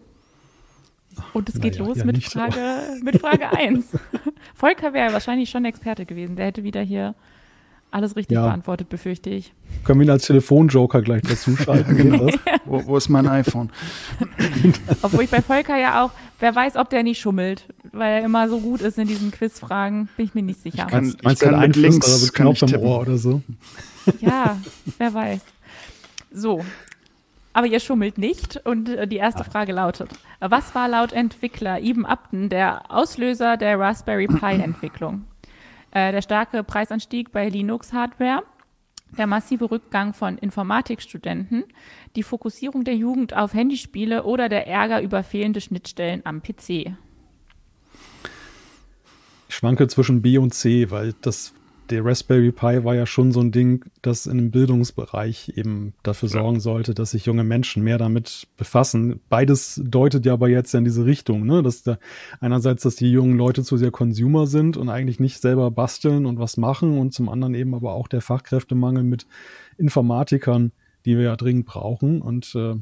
Und 1.32 1.48
es 1.48 1.60
geht 1.60 1.78
naja, 1.78 1.86
los 1.86 1.98
ja 1.98 2.04
mit, 2.04 2.22
Frage, 2.24 2.80
so. 2.98 3.04
mit 3.04 3.20
Frage 3.20 3.52
1. 3.52 3.96
Volker 4.54 4.92
wäre 4.92 5.12
wahrscheinlich 5.12 5.50
schon 5.50 5.64
Experte 5.64 6.04
gewesen. 6.04 6.36
Der 6.36 6.46
hätte 6.46 6.64
wieder 6.64 6.82
hier 6.82 7.14
alles 7.90 8.16
richtig 8.16 8.34
ja. 8.34 8.46
beantwortet, 8.46 8.88
befürchte 8.88 9.30
ich. 9.30 9.52
Können 9.84 10.00
wir 10.00 10.06
ihn 10.06 10.10
als 10.10 10.26
Telefonjoker 10.26 11.02
gleich 11.02 11.22
dazu 11.22 11.56
schalten? 11.56 11.96
genau. 11.96 12.26
wo, 12.64 12.86
wo, 12.86 12.96
ist 12.96 13.08
mein 13.08 13.26
iPhone? 13.26 13.70
Obwohl 15.02 15.24
ich 15.24 15.30
bei 15.30 15.40
Volker 15.40 15.76
ja 15.78 16.04
auch, 16.04 16.10
wer 16.40 16.54
weiß, 16.54 16.76
ob 16.76 16.90
der 16.90 17.02
nicht 17.02 17.20
schummelt, 17.20 17.64
weil 17.92 18.20
er 18.20 18.24
immer 18.24 18.48
so 18.48 18.60
gut 18.60 18.80
ist 18.80 18.98
in 18.98 19.08
diesen 19.08 19.30
Quizfragen, 19.30 20.08
bin 20.16 20.26
ich 20.26 20.34
mir 20.34 20.42
nicht 20.42 20.62
sicher. 20.62 20.84
Ich 20.86 20.90
kann, 20.90 21.16
ich 21.30 21.38
kann 21.38 21.60
mit 21.60 21.76
links 21.76 22.06
oder 22.06 22.16
so 22.16 22.32
Knopf 22.32 22.62
im 22.62 22.80
Ohr 22.80 23.00
oder 23.00 23.16
so. 23.16 23.42
Ja, 24.20 24.58
wer 24.98 25.14
weiß. 25.14 25.40
So, 26.32 26.64
aber 27.58 27.66
ihr 27.66 27.80
schummelt 27.80 28.18
nicht. 28.18 28.60
Und 28.64 28.88
äh, 28.88 29.08
die 29.08 29.16
erste 29.16 29.44
Frage 29.44 29.72
lautet: 29.72 30.10
Was 30.40 30.74
war 30.74 30.88
laut 30.88 31.12
Entwickler 31.12 31.82
Ibn 31.82 32.04
Upton 32.04 32.48
der 32.48 32.90
Auslöser 32.90 33.56
der 33.56 33.78
Raspberry 33.78 34.26
Pi-Entwicklung? 34.28 35.24
Äh, 35.90 36.12
der 36.12 36.22
starke 36.22 36.62
Preisanstieg 36.62 37.32
bei 37.32 37.48
Linux-Hardware, 37.48 38.42
der 39.16 39.26
massive 39.26 39.70
Rückgang 39.70 40.12
von 40.12 40.36
Informatikstudenten, 40.38 41.64
die 42.14 42.22
Fokussierung 42.22 42.84
der 42.84 42.94
Jugend 42.94 43.34
auf 43.34 43.54
Handyspiele 43.54 44.24
oder 44.24 44.48
der 44.48 44.66
Ärger 44.66 45.00
über 45.00 45.22
fehlende 45.22 45.60
Schnittstellen 45.60 46.22
am 46.24 46.42
PC? 46.42 46.92
Ich 49.48 49.54
schwanke 49.54 49.88
zwischen 49.88 50.20
B 50.20 50.36
und 50.36 50.54
C, 50.54 50.90
weil 50.90 51.14
das 51.22 51.54
der 51.90 52.04
Raspberry 52.04 52.52
Pi 52.52 52.84
war 52.84 52.94
ja 52.94 53.06
schon 53.06 53.32
so 53.32 53.40
ein 53.40 53.52
Ding, 53.52 53.84
das 54.02 54.26
in 54.26 54.38
dem 54.38 54.50
Bildungsbereich 54.50 55.52
eben 55.56 55.94
dafür 56.02 56.28
sorgen 56.28 56.60
sollte, 56.60 56.94
dass 56.94 57.12
sich 57.12 57.26
junge 57.26 57.44
Menschen 57.44 57.82
mehr 57.82 57.98
damit 57.98 58.46
befassen. 58.56 59.20
Beides 59.28 59.80
deutet 59.84 60.24
ja 60.26 60.34
aber 60.34 60.48
jetzt 60.48 60.74
in 60.74 60.84
diese 60.84 61.04
Richtung, 61.04 61.46
ne? 61.46 61.62
Dass 61.62 61.82
da 61.82 61.98
einerseits, 62.40 62.82
dass 62.82 62.96
die 62.96 63.10
jungen 63.10 63.36
Leute 63.36 63.62
zu 63.62 63.76
sehr 63.76 63.90
Consumer 63.90 64.46
sind 64.46 64.76
und 64.76 64.88
eigentlich 64.88 65.20
nicht 65.20 65.40
selber 65.40 65.70
basteln 65.70 66.26
und 66.26 66.38
was 66.38 66.56
machen 66.56 66.98
und 66.98 67.12
zum 67.12 67.28
anderen 67.28 67.54
eben 67.54 67.74
aber 67.74 67.92
auch 67.92 68.08
der 68.08 68.20
Fachkräftemangel 68.20 69.02
mit 69.02 69.26
Informatikern, 69.78 70.72
die 71.04 71.16
wir 71.16 71.24
ja 71.24 71.36
dringend 71.36 71.66
brauchen 71.66 72.20
und 72.20 72.54
äh, 72.54 72.76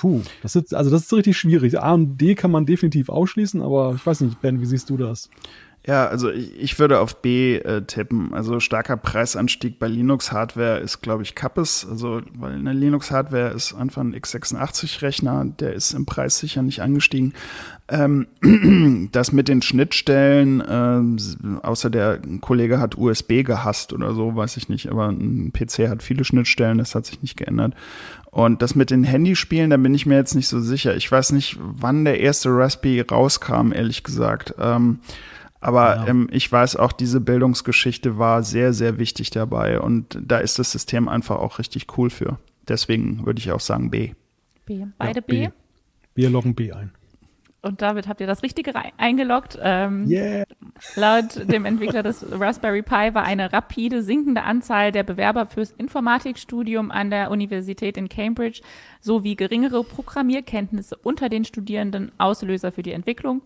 Puh, 0.00 0.22
das 0.42 0.56
ist, 0.56 0.72
also 0.74 0.90
das 0.90 1.02
ist 1.02 1.12
richtig 1.12 1.36
schwierig. 1.36 1.78
A 1.78 1.92
und 1.92 2.16
D 2.16 2.34
kann 2.34 2.50
man 2.50 2.64
definitiv 2.64 3.10
ausschließen, 3.10 3.60
aber 3.60 3.92
ich 3.94 4.06
weiß 4.06 4.22
nicht, 4.22 4.40
Ben, 4.40 4.58
wie 4.58 4.64
siehst 4.64 4.88
du 4.88 4.96
das? 4.96 5.28
Ja, 5.86 6.08
also 6.08 6.30
ich, 6.30 6.78
würde 6.78 7.00
auf 7.00 7.22
B 7.22 7.56
äh, 7.56 7.82
tippen. 7.82 8.34
Also 8.34 8.60
starker 8.60 8.98
Preisanstieg 8.98 9.78
bei 9.78 9.88
Linux-Hardware 9.88 10.78
ist, 10.78 11.00
glaube 11.00 11.22
ich, 11.22 11.34
Kappes. 11.34 11.86
Also, 11.90 12.20
weil 12.34 12.52
eine 12.52 12.74
Linux-Hardware 12.74 13.52
ist 13.52 13.72
einfach 13.72 14.02
ein 14.02 14.14
x86-Rechner, 14.14 15.46
der 15.58 15.72
ist 15.72 15.94
im 15.94 16.04
Preis 16.04 16.38
sicher 16.38 16.60
nicht 16.60 16.82
angestiegen. 16.82 17.32
Ähm, 17.88 18.26
das 19.12 19.32
mit 19.32 19.48
den 19.48 19.62
Schnittstellen, 19.62 20.60
äh, 20.60 21.66
außer 21.66 21.88
der 21.88 22.20
Kollege 22.42 22.78
hat 22.78 22.98
USB 22.98 23.42
gehasst 23.42 23.94
oder 23.94 24.12
so, 24.12 24.36
weiß 24.36 24.58
ich 24.58 24.68
nicht, 24.68 24.90
aber 24.90 25.08
ein 25.08 25.50
PC 25.50 25.88
hat 25.88 26.02
viele 26.02 26.24
Schnittstellen, 26.24 26.76
das 26.76 26.94
hat 26.94 27.06
sich 27.06 27.22
nicht 27.22 27.38
geändert. 27.38 27.72
Und 28.30 28.60
das 28.60 28.74
mit 28.74 28.90
den 28.90 29.02
Handyspielen, 29.02 29.70
da 29.70 29.78
bin 29.78 29.94
ich 29.94 30.04
mir 30.04 30.16
jetzt 30.16 30.34
nicht 30.34 30.46
so 30.46 30.60
sicher. 30.60 30.94
Ich 30.94 31.10
weiß 31.10 31.32
nicht, 31.32 31.58
wann 31.58 32.04
der 32.04 32.20
erste 32.20 32.50
Raspberry 32.50 33.00
rauskam, 33.00 33.72
ehrlich 33.72 34.04
gesagt. 34.04 34.54
Ähm, 34.58 35.00
aber 35.60 35.96
ja. 35.96 36.06
ähm, 36.08 36.28
ich 36.32 36.50
weiß 36.50 36.76
auch, 36.76 36.92
diese 36.92 37.20
Bildungsgeschichte 37.20 38.18
war 38.18 38.42
sehr, 38.42 38.72
sehr 38.72 38.98
wichtig 38.98 39.30
dabei 39.30 39.80
und 39.80 40.18
da 40.20 40.38
ist 40.38 40.58
das 40.58 40.72
System 40.72 41.08
einfach 41.08 41.36
auch 41.36 41.58
richtig 41.58 41.98
cool 41.98 42.10
für. 42.10 42.38
Deswegen 42.68 43.26
würde 43.26 43.40
ich 43.40 43.52
auch 43.52 43.60
sagen 43.60 43.90
B. 43.90 44.12
B. 44.64 44.86
Beide 44.98 45.20
ja, 45.20 45.24
B. 45.26 45.46
B. 45.48 45.52
Wir 46.14 46.30
loggen 46.30 46.54
B 46.54 46.72
ein. 46.72 46.92
Und 47.62 47.82
damit 47.82 48.08
habt 48.08 48.22
ihr 48.22 48.26
das 48.26 48.42
Richtige 48.42 48.72
eingeloggt. 48.96 49.58
Ähm, 49.60 50.06
yeah. 50.08 50.44
Laut 50.96 51.36
dem 51.52 51.66
Entwickler 51.66 52.02
des 52.02 52.24
Raspberry 52.30 52.82
Pi 52.82 53.14
war 53.14 53.24
eine 53.24 53.52
rapide 53.52 54.02
sinkende 54.02 54.44
Anzahl 54.44 54.92
der 54.92 55.02
Bewerber 55.02 55.44
fürs 55.44 55.72
Informatikstudium 55.72 56.90
an 56.90 57.10
der 57.10 57.30
Universität 57.30 57.98
in 57.98 58.08
Cambridge 58.08 58.62
sowie 59.00 59.36
geringere 59.36 59.84
Programmierkenntnisse 59.84 60.96
unter 60.96 61.28
den 61.28 61.44
Studierenden 61.44 62.12
Auslöser 62.16 62.72
für 62.72 62.82
die 62.82 62.92
Entwicklung. 62.92 63.42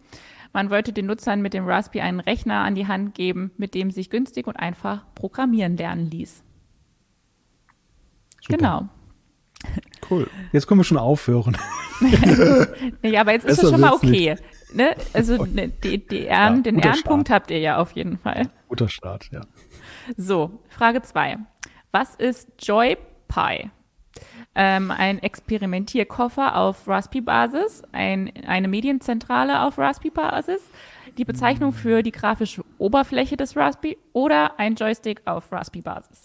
Man 0.55 0.71
wollte 0.71 0.93
den 0.93 1.07
Nutzern 1.07 1.43
mit 1.43 1.53
dem 1.53 1.67
Raspberry 1.67 2.01
einen 2.01 2.21
Rechner 2.21 2.61
an 2.61 2.77
die 2.77 2.87
Hand 2.87 3.15
geben, 3.15 3.51
mit 3.57 3.75
dem 3.75 3.91
sich 3.91 4.09
günstig 4.09 4.47
und 4.47 4.55
einfach 4.57 5.05
programmieren 5.17 5.77
lernen 5.77 6.09
ließ. 6.09 6.45
Super. 8.41 8.57
Genau. 8.57 8.89
Cool. 10.09 10.31
Jetzt 10.53 10.69
können 10.69 10.79
wir 10.79 10.85
schon 10.85 10.99
aufhören. 10.99 11.57
ja, 13.03 13.23
aber 13.23 13.33
jetzt 13.33 13.47
ist 13.47 13.63
es 13.63 13.71
schon 13.71 13.81
mal 13.81 13.95
okay. 13.95 14.37
Ne? 14.73 14.95
Also 15.13 15.45
ne, 15.45 15.71
die, 15.71 16.07
die 16.07 16.23
Ehren, 16.23 16.57
ja, 16.57 16.63
den 16.63 16.79
Ehrenpunkt 16.79 17.29
Start. 17.29 17.43
habt 17.43 17.51
ihr 17.51 17.59
ja 17.59 17.79
auf 17.79 17.93
jeden 17.93 18.19
Fall. 18.19 18.49
Guter 18.69 18.89
Start, 18.89 19.31
ja. 19.33 19.41
So, 20.17 20.61
Frage 20.69 21.03
2. 21.03 21.39
Was 21.91 22.15
ist 22.15 22.51
JoyPi? 22.61 23.71
Ähm, 24.55 24.91
ein 24.91 25.23
Experimentierkoffer 25.23 26.57
auf 26.57 26.87
Raspi-Basis, 26.87 27.83
ein, 27.93 28.33
eine 28.47 28.69
Medienzentrale 28.69 29.63
auf 29.63 29.79
Raspi-Basis, 29.79 30.63
die 31.19 31.25
Bezeichnung 31.25 31.73
für 31.73 32.03
die 32.03 32.13
grafische 32.13 32.65
Oberfläche 32.79 33.37
des 33.37 33.57
Raspi 33.57 33.99
oder 34.13 34.59
ein 34.59 34.75
Joystick 34.75 35.23
auf 35.25 35.51
Raspi-Basis. 35.53 36.25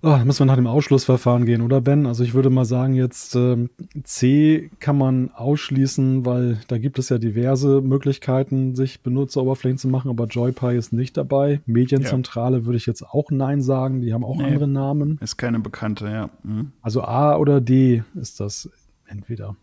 Oh, 0.00 0.16
müssen 0.24 0.40
wir 0.40 0.46
nach 0.46 0.56
dem 0.56 0.68
Ausschlussverfahren 0.68 1.44
gehen, 1.44 1.60
oder 1.60 1.80
Ben? 1.80 2.06
Also 2.06 2.22
ich 2.22 2.32
würde 2.32 2.50
mal 2.50 2.64
sagen, 2.64 2.94
jetzt 2.94 3.34
ähm, 3.34 3.68
C 4.04 4.70
kann 4.78 4.96
man 4.96 5.30
ausschließen, 5.32 6.24
weil 6.24 6.60
da 6.68 6.78
gibt 6.78 7.00
es 7.00 7.08
ja 7.08 7.18
diverse 7.18 7.80
Möglichkeiten, 7.80 8.76
sich 8.76 9.02
Benutzeroberflächen 9.02 9.78
zu 9.78 9.88
machen, 9.88 10.08
aber 10.08 10.26
JoyPi 10.26 10.76
ist 10.76 10.92
nicht 10.92 11.16
dabei. 11.16 11.60
Medienzentrale 11.66 12.58
ja. 12.58 12.64
würde 12.64 12.76
ich 12.76 12.86
jetzt 12.86 13.02
auch 13.02 13.30
Nein 13.32 13.60
sagen, 13.60 14.00
die 14.00 14.14
haben 14.14 14.24
auch 14.24 14.36
nee, 14.36 14.44
andere 14.44 14.68
Namen. 14.68 15.18
Ist 15.20 15.36
keine 15.36 15.58
bekannte, 15.58 16.06
ja. 16.06 16.30
Mhm. 16.44 16.70
Also 16.80 17.02
A 17.02 17.36
oder 17.36 17.60
D 17.60 18.04
ist 18.14 18.38
das 18.38 18.70
entweder. 19.08 19.56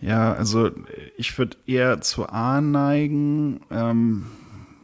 Ja, 0.00 0.32
also 0.34 0.70
ich 1.16 1.36
würde 1.38 1.56
eher 1.66 2.02
zu 2.02 2.28
A 2.28 2.60
neigen. 2.60 3.60
Ähm, 3.70 4.26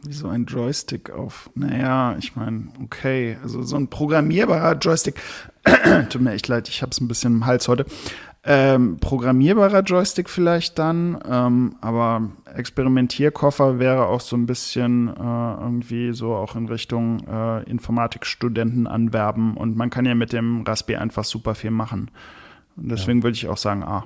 wie 0.07 0.13
so 0.13 0.27
ein 0.27 0.45
Joystick 0.45 1.09
auf. 1.11 1.49
Naja, 1.55 2.15
ich 2.19 2.35
meine, 2.35 2.69
okay, 2.83 3.37
also 3.41 3.61
so 3.63 3.75
ein 3.75 3.87
programmierbarer 3.87 4.77
Joystick. 4.77 5.15
Tut 6.09 6.21
mir 6.21 6.33
echt 6.33 6.47
leid, 6.47 6.69
ich 6.69 6.81
habe 6.81 6.91
es 6.91 6.99
ein 6.99 7.07
bisschen 7.07 7.33
im 7.33 7.45
Hals 7.45 7.67
heute. 7.67 7.85
Ähm, 8.47 8.97
programmierbarer 8.97 9.81
Joystick 9.81 10.29
vielleicht 10.29 10.77
dann, 10.77 11.19
ähm, 11.27 11.77
aber 11.81 12.29
Experimentierkoffer 12.53 13.79
wäre 13.79 14.05
auch 14.05 14.21
so 14.21 14.37
ein 14.37 14.45
bisschen 14.45 15.07
äh, 15.07 15.11
irgendwie 15.61 16.13
so 16.13 16.35
auch 16.35 16.55
in 16.55 16.67
Richtung 16.67 17.25
äh, 17.27 17.63
Informatikstudenten 17.63 18.85
anwerben 18.85 19.57
und 19.57 19.75
man 19.75 19.89
kann 19.89 20.05
ja 20.05 20.13
mit 20.13 20.31
dem 20.31 20.61
Raspberry 20.61 20.99
einfach 20.99 21.23
super 21.23 21.55
viel 21.55 21.71
machen. 21.71 22.11
Und 22.77 22.89
deswegen 22.89 23.19
ja. 23.19 23.23
würde 23.23 23.35
ich 23.35 23.47
auch 23.47 23.57
sagen 23.57 23.83
A. 23.83 24.05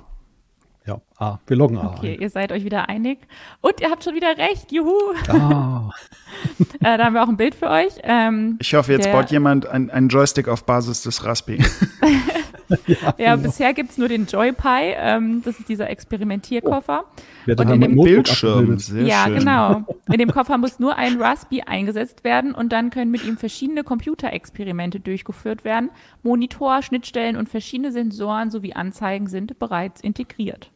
Ja, 0.86 1.02
A. 1.20 1.38
Wir 1.46 1.56
loggen 1.56 1.78
A. 1.78 1.94
Okay, 1.96 2.14
ein. 2.14 2.20
ihr 2.20 2.30
seid 2.30 2.52
euch 2.52 2.64
wieder 2.64 2.88
einig. 2.88 3.18
Und 3.60 3.80
ihr 3.80 3.90
habt 3.90 4.04
schon 4.04 4.14
wieder 4.14 4.36
recht. 4.38 4.72
Juhu. 4.72 4.96
Ah. 5.28 5.90
äh, 6.80 6.98
da 6.98 7.04
haben 7.04 7.14
wir 7.14 7.22
auch 7.22 7.28
ein 7.28 7.36
Bild 7.36 7.54
für 7.54 7.68
euch. 7.68 7.94
Ähm, 8.02 8.56
ich 8.60 8.74
hoffe, 8.74 8.92
jetzt 8.92 9.10
baut 9.10 9.30
jemand 9.30 9.66
einen 9.66 10.08
Joystick 10.08 10.48
auf 10.48 10.64
Basis 10.64 11.02
des 11.02 11.24
Raspberry. 11.24 11.60
ja, 12.86 13.14
ja 13.18 13.34
genau. 13.34 13.48
bisher 13.48 13.72
gibt 13.74 13.90
es 13.90 13.98
nur 13.98 14.08
den 14.08 14.26
JoyPi. 14.26 14.94
Ähm, 14.96 15.42
das 15.44 15.58
ist 15.58 15.68
dieser 15.68 15.90
Experimentierkoffer. 15.90 17.04
Oh, 17.46 17.50
und 17.50 17.70
in 17.70 17.80
dem 17.80 17.96
Bildschirm. 17.96 18.78
Sehr 18.78 19.02
ja, 19.02 19.24
schön. 19.24 19.40
genau. 19.40 19.84
In 20.10 20.18
dem 20.18 20.30
Koffer 20.30 20.58
muss 20.58 20.78
nur 20.78 20.96
ein 20.96 21.20
Raspberry 21.20 21.62
eingesetzt 21.62 22.24
werden 22.24 22.54
und 22.54 22.72
dann 22.72 22.90
können 22.90 23.10
mit 23.10 23.24
ihm 23.24 23.36
verschiedene 23.36 23.84
Computerexperimente 23.84 25.00
durchgeführt 25.00 25.64
werden. 25.64 25.90
Monitor, 26.22 26.82
Schnittstellen 26.82 27.36
und 27.36 27.48
verschiedene 27.48 27.92
Sensoren 27.92 28.50
sowie 28.50 28.72
Anzeigen 28.74 29.26
sind 29.26 29.58
bereits 29.58 30.00
integriert. 30.00 30.70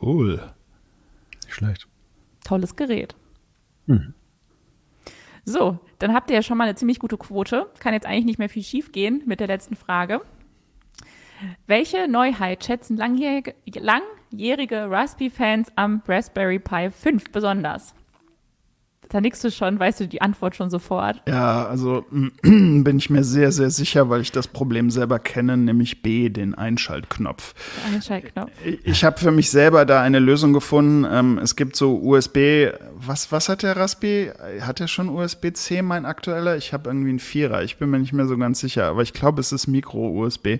Cool. 0.00 0.52
Nicht 1.44 1.54
schlecht. 1.54 1.88
Tolles 2.44 2.76
Gerät. 2.76 3.14
Mhm. 3.86 4.14
So, 5.44 5.78
dann 5.98 6.12
habt 6.12 6.30
ihr 6.30 6.36
ja 6.36 6.42
schon 6.42 6.58
mal 6.58 6.64
eine 6.64 6.74
ziemlich 6.74 6.98
gute 6.98 7.16
Quote. 7.16 7.70
Kann 7.78 7.94
jetzt 7.94 8.06
eigentlich 8.06 8.26
nicht 8.26 8.38
mehr 8.38 8.50
viel 8.50 8.62
schief 8.62 8.92
gehen 8.92 9.22
mit 9.24 9.40
der 9.40 9.46
letzten 9.46 9.76
Frage. 9.76 10.20
Welche 11.66 12.08
Neuheit 12.08 12.64
schätzen 12.64 12.96
langjährige, 12.96 13.54
langjährige 13.64 14.90
Raspberry-Fans 14.90 15.72
am 15.76 16.02
Raspberry 16.06 16.58
Pi 16.58 16.90
5 16.90 17.30
besonders? 17.30 17.94
Da 19.08 19.20
nickst 19.20 19.42
du 19.42 19.50
schon, 19.50 19.78
weißt 19.78 20.00
du 20.00 20.08
die 20.08 20.20
Antwort 20.20 20.54
schon 20.54 20.68
sofort. 20.68 21.22
Ja, 21.26 21.66
also 21.66 22.04
bin 22.42 22.98
ich 22.98 23.08
mir 23.08 23.24
sehr, 23.24 23.52
sehr 23.52 23.70
sicher, 23.70 24.10
weil 24.10 24.20
ich 24.20 24.32
das 24.32 24.48
Problem 24.48 24.90
selber 24.90 25.18
kenne, 25.18 25.56
nämlich 25.56 26.02
B, 26.02 26.28
den 26.28 26.54
Einschaltknopf. 26.54 27.54
Der 27.84 27.94
Einschaltknopf. 27.94 28.50
Ich, 28.64 28.86
ich 28.86 29.04
habe 29.04 29.18
für 29.18 29.30
mich 29.30 29.50
selber 29.50 29.86
da 29.86 30.02
eine 30.02 30.18
Lösung 30.18 30.52
gefunden. 30.52 31.06
Ähm, 31.10 31.38
es 31.38 31.56
gibt 31.56 31.76
so 31.76 31.98
USB, 31.98 32.68
was, 32.94 33.32
was 33.32 33.48
hat 33.48 33.62
der 33.62 33.76
Raspi? 33.76 34.30
Hat 34.60 34.80
er 34.80 34.88
schon 34.88 35.08
USB-C, 35.08 35.80
mein 35.82 36.04
aktueller? 36.04 36.56
Ich 36.56 36.72
habe 36.72 36.90
irgendwie 36.90 37.10
einen 37.10 37.18
Vierer, 37.18 37.62
ich 37.62 37.78
bin 37.78 37.88
mir 37.90 37.98
nicht 37.98 38.12
mehr 38.12 38.26
so 38.26 38.36
ganz 38.36 38.60
sicher, 38.60 38.84
aber 38.86 39.02
ich 39.02 39.14
glaube, 39.14 39.40
es 39.40 39.52
ist 39.52 39.68
Micro-USB. 39.68 40.58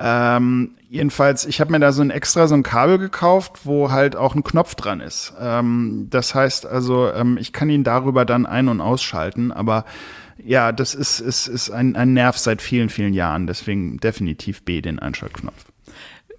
Ähm, 0.00 0.76
jedenfalls, 0.88 1.44
ich 1.44 1.60
habe 1.60 1.72
mir 1.72 1.80
da 1.80 1.90
so 1.90 2.02
ein 2.02 2.10
extra 2.10 2.46
so 2.46 2.54
ein 2.54 2.62
Kabel 2.62 2.98
gekauft, 2.98 3.60
wo 3.64 3.90
halt 3.90 4.14
auch 4.14 4.34
ein 4.34 4.44
Knopf 4.44 4.76
dran 4.76 5.00
ist. 5.00 5.34
Ähm, 5.40 6.06
das 6.10 6.34
heißt 6.34 6.66
also, 6.66 7.10
ähm, 7.12 7.36
ich 7.38 7.52
kann 7.52 7.68
ihn 7.68 7.82
darüber 7.82 8.24
dann 8.24 8.46
ein- 8.46 8.68
und 8.68 8.80
ausschalten, 8.80 9.50
aber 9.50 9.84
ja, 10.42 10.70
das 10.70 10.94
ist, 10.94 11.18
ist, 11.18 11.48
ist 11.48 11.70
ein, 11.70 11.96
ein 11.96 12.12
Nerv 12.12 12.38
seit 12.38 12.62
vielen, 12.62 12.90
vielen 12.90 13.12
Jahren. 13.12 13.48
Deswegen 13.48 13.98
definitiv 13.98 14.62
B, 14.62 14.80
den 14.80 15.00
Einschaltknopf. 15.00 15.64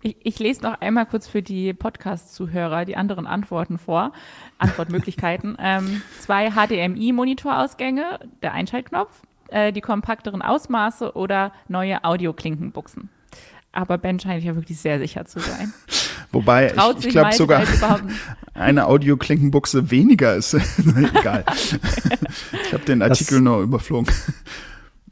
Ich, 0.02 0.16
ich 0.24 0.40
lese 0.40 0.64
noch 0.64 0.80
einmal 0.80 1.06
kurz 1.06 1.28
für 1.28 1.42
die 1.42 1.74
Podcast-Zuhörer 1.74 2.86
die 2.86 2.96
anderen 2.96 3.28
Antworten 3.28 3.78
vor, 3.78 4.14
Antwortmöglichkeiten. 4.58 5.58
ähm, 5.62 6.02
zwei 6.20 6.52
HDMI-Monitorausgänge, 6.52 8.20
der 8.42 8.54
Einschaltknopf, 8.54 9.12
äh, 9.50 9.74
die 9.74 9.82
kompakteren 9.82 10.42
Ausmaße 10.42 11.14
oder 11.14 11.52
neue 11.68 12.06
Audio-Klinkenbuchsen. 12.06 13.10
Aber 13.80 13.98
Ben 13.98 14.20
scheint 14.20 14.44
ja 14.44 14.56
wirklich 14.56 14.78
sehr 14.78 15.00
sicher 15.00 15.26
zu 15.26 15.40
sein. 15.40 15.74
Wobei, 16.34 16.68
Traut 16.68 17.00
ich, 17.00 17.06
ich 17.08 17.12
glaube 17.12 17.32
sogar 17.32 17.64
eine 18.54 18.88
Audio-Klinkenbuchse 18.88 19.90
weniger 19.90 20.36
ist. 20.36 20.54
Egal. 21.18 21.46
ich 22.66 22.74
habe 22.74 22.84
den 22.86 23.02
Artikel 23.02 23.36
das, 23.36 23.42
nur 23.42 23.62
überflogen. 23.62 24.14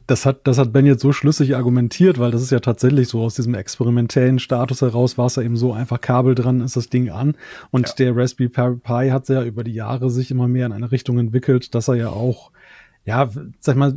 Das 0.06 0.26
hat, 0.26 0.46
das 0.46 0.58
hat 0.58 0.72
Ben 0.72 0.84
jetzt 0.84 1.00
so 1.00 1.12
schlüssig 1.12 1.56
argumentiert, 1.56 2.18
weil 2.18 2.30
das 2.30 2.42
ist 2.42 2.50
ja 2.50 2.60
tatsächlich 2.60 3.08
so 3.08 3.22
aus 3.22 3.34
diesem 3.34 3.54
experimentellen 3.54 4.38
Status 4.38 4.82
heraus, 4.82 5.16
war 5.16 5.26
es 5.26 5.36
ja 5.36 5.42
eben 5.42 5.56
so 5.56 5.72
einfach 5.72 6.00
Kabel 6.00 6.34
dran, 6.34 6.60
ist 6.60 6.76
das 6.76 6.90
Ding 6.90 7.10
an. 7.10 7.36
Und 7.70 7.88
ja. 7.88 7.94
der 7.94 8.16
Raspberry 8.16 8.50
Pi 8.50 9.08
hat 9.10 9.28
ja 9.30 9.42
über 9.42 9.64
die 9.64 9.74
Jahre 9.74 10.10
sich 10.10 10.30
immer 10.30 10.46
mehr 10.46 10.66
in 10.66 10.72
eine 10.72 10.92
Richtung 10.92 11.18
entwickelt, 11.18 11.74
dass 11.74 11.88
er 11.88 11.94
ja 11.94 12.08
auch 12.10 12.52
ja, 13.08 13.30
sag 13.60 13.76
mal, 13.76 13.96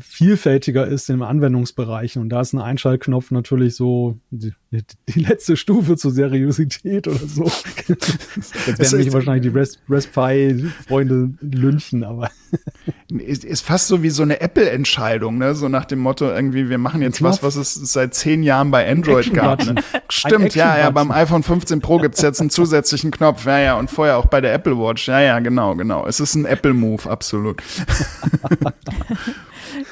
vielfältiger 0.00 0.86
ist 0.86 1.10
im 1.10 1.22
Anwendungsbereich. 1.22 2.16
Und 2.16 2.28
da 2.28 2.42
ist 2.42 2.52
ein 2.52 2.60
Einschaltknopf 2.60 3.30
natürlich 3.30 3.74
so 3.74 4.18
die, 4.30 4.52
die 4.70 5.20
letzte 5.20 5.56
Stufe 5.56 5.96
zur 5.96 6.12
Seriosität 6.12 7.08
oder 7.08 7.26
so. 7.26 7.50
Jetzt 7.88 8.78
werden 8.78 8.98
mich 8.98 9.12
wahrscheinlich 9.12 9.52
die 9.52 9.58
Ras 9.58 9.78
Raspberry-Freunde 9.88 11.30
lünchen, 11.40 12.04
aber. 12.04 12.30
ist, 13.18 13.44
ist 13.44 13.62
fast 13.62 13.88
so 13.88 14.02
wie 14.02 14.10
so 14.10 14.22
eine 14.22 14.40
Apple-Entscheidung, 14.40 15.38
ne? 15.38 15.56
So 15.56 15.68
nach 15.68 15.84
dem 15.84 15.98
Motto, 15.98 16.26
irgendwie, 16.26 16.68
wir 16.68 16.78
machen 16.78 17.02
jetzt 17.02 17.20
was, 17.20 17.42
was 17.42 17.56
es 17.56 17.74
seit 17.74 18.14
zehn 18.14 18.44
Jahren 18.44 18.70
bei 18.70 18.88
Android 18.88 19.34
gab. 19.34 19.64
Ne? 19.64 19.74
Stimmt, 20.08 20.54
ja, 20.54 20.78
ja, 20.78 20.90
beim 20.90 21.10
iPhone 21.10 21.42
15 21.42 21.80
Pro 21.80 21.98
gibt's 21.98 22.22
jetzt 22.22 22.40
einen 22.40 22.50
zusätzlichen 22.50 23.10
Knopf, 23.10 23.44
ja, 23.46 23.58
ja, 23.58 23.78
und 23.78 23.90
vorher 23.90 24.18
auch 24.18 24.26
bei 24.26 24.40
der 24.40 24.54
Apple 24.54 24.78
Watch. 24.78 25.08
Ja, 25.08 25.20
ja, 25.20 25.40
genau, 25.40 25.74
genau. 25.74 26.06
Es 26.06 26.20
ist 26.20 26.36
ein 26.36 26.44
Apple-Move, 26.44 27.10
absolut. 27.10 27.60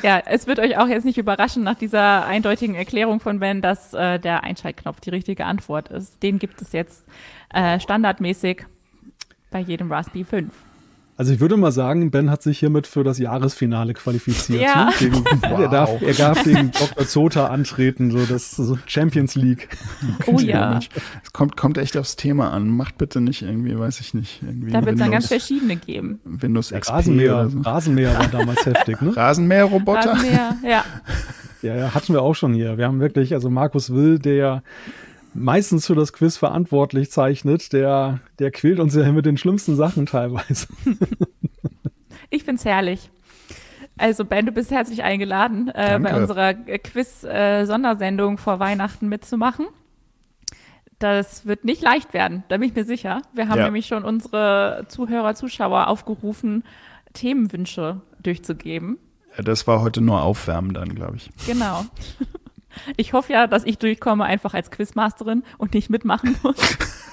Ja, 0.02 0.22
es 0.24 0.46
wird 0.46 0.60
euch 0.60 0.78
auch 0.78 0.86
jetzt 0.86 1.04
nicht 1.04 1.18
überraschen 1.18 1.64
nach 1.64 1.74
dieser 1.74 2.24
eindeutigen 2.24 2.76
Erklärung 2.76 3.18
von 3.18 3.40
Ben, 3.40 3.60
dass 3.60 3.94
äh, 3.94 4.18
der 4.20 4.44
Einschaltknopf 4.44 5.00
die 5.00 5.10
richtige 5.10 5.44
Antwort 5.44 5.88
ist. 5.88 6.22
Den 6.22 6.38
gibt 6.38 6.62
es 6.62 6.72
jetzt 6.72 7.04
äh, 7.52 7.80
standardmäßig 7.80 8.64
bei 9.50 9.58
jedem 9.58 9.90
Raspberry 9.90 10.24
5. 10.24 10.67
Also 11.18 11.32
ich 11.32 11.40
würde 11.40 11.56
mal 11.56 11.72
sagen, 11.72 12.12
Ben 12.12 12.30
hat 12.30 12.42
sich 12.44 12.60
hiermit 12.60 12.86
für 12.86 13.02
das 13.02 13.18
Jahresfinale 13.18 13.92
qualifiziert. 13.92 14.62
Ja. 14.62 14.90
Gegen, 15.00 15.24
wow. 15.24 15.58
er, 15.58 15.68
darf, 15.68 16.00
er 16.00 16.14
darf 16.14 16.44
gegen 16.44 16.70
Dr. 16.70 17.08
Zota 17.08 17.48
antreten, 17.48 18.12
so 18.12 18.24
das 18.24 18.52
so 18.52 18.78
Champions 18.86 19.34
League. 19.34 19.68
Okay. 20.20 20.32
Oh 20.32 20.38
ja. 20.38 20.78
Es 21.24 21.32
kommt, 21.32 21.56
kommt 21.56 21.76
echt 21.76 21.96
aufs 21.96 22.14
Thema 22.14 22.52
an. 22.52 22.68
Macht 22.68 22.98
bitte 22.98 23.20
nicht 23.20 23.42
irgendwie, 23.42 23.76
weiß 23.76 23.98
ich 23.98 24.14
nicht. 24.14 24.40
Irgendwie 24.42 24.70
da 24.70 24.84
wird 24.84 24.94
es 24.94 25.00
dann 25.00 25.10
ganz 25.10 25.26
verschiedene 25.26 25.74
geben. 25.74 26.20
Windows 26.24 26.70
XP 26.70 26.92
Rasenmäher, 26.92 27.34
oder 27.34 27.50
so. 27.50 27.60
Rasenmäher 27.62 28.16
war 28.16 28.28
damals 28.28 28.64
heftig, 28.64 29.00
ne? 29.00 29.16
Rasenmäher-Roboter? 29.16 30.12
Rasenmäher, 30.12 30.56
ja. 30.62 30.84
Ja, 31.62 31.94
hatten 31.94 32.12
wir 32.12 32.22
auch 32.22 32.34
schon 32.34 32.54
hier. 32.54 32.78
Wir 32.78 32.86
haben 32.86 33.00
wirklich, 33.00 33.34
also 33.34 33.50
Markus 33.50 33.92
Will, 33.92 34.20
der 34.20 34.62
meistens 35.34 35.86
für 35.86 35.94
das 35.94 36.12
Quiz 36.12 36.36
verantwortlich 36.36 37.10
zeichnet, 37.10 37.72
der, 37.72 38.20
der 38.38 38.50
quält 38.50 38.80
uns 38.80 38.94
ja 38.94 39.10
mit 39.12 39.26
den 39.26 39.36
schlimmsten 39.36 39.76
Sachen 39.76 40.06
teilweise. 40.06 40.66
ich 42.30 42.44
find's 42.44 42.64
herrlich. 42.64 43.10
Also 43.96 44.24
Ben, 44.24 44.46
du 44.46 44.52
bist 44.52 44.70
herzlich 44.70 45.02
eingeladen, 45.02 45.68
äh, 45.74 45.98
bei 46.00 46.16
unserer 46.16 46.54
Quiz-Sondersendung 46.54 48.34
äh, 48.34 48.38
vor 48.38 48.60
Weihnachten 48.60 49.08
mitzumachen. 49.08 49.66
Das 51.00 51.46
wird 51.46 51.64
nicht 51.64 51.82
leicht 51.82 52.14
werden, 52.14 52.44
da 52.48 52.56
bin 52.56 52.68
ich 52.68 52.74
mir 52.74 52.84
sicher. 52.84 53.22
Wir 53.32 53.48
haben 53.48 53.58
ja. 53.58 53.64
nämlich 53.64 53.86
schon 53.86 54.04
unsere 54.04 54.84
Zuhörer, 54.88 55.34
Zuschauer 55.34 55.88
aufgerufen, 55.88 56.64
Themenwünsche 57.12 58.00
durchzugeben. 58.22 58.98
Ja, 59.36 59.42
das 59.44 59.66
war 59.66 59.80
heute 59.80 60.00
nur 60.00 60.22
Aufwärmen 60.22 60.74
dann, 60.74 60.94
glaube 60.94 61.16
ich. 61.16 61.30
Genau. 61.46 61.84
Ich 62.96 63.12
hoffe 63.12 63.32
ja, 63.32 63.46
dass 63.46 63.64
ich 63.64 63.78
durchkomme 63.78 64.24
einfach 64.24 64.54
als 64.54 64.70
Quizmasterin 64.70 65.42
und 65.58 65.74
nicht 65.74 65.90
mitmachen 65.90 66.36
muss. 66.42 66.56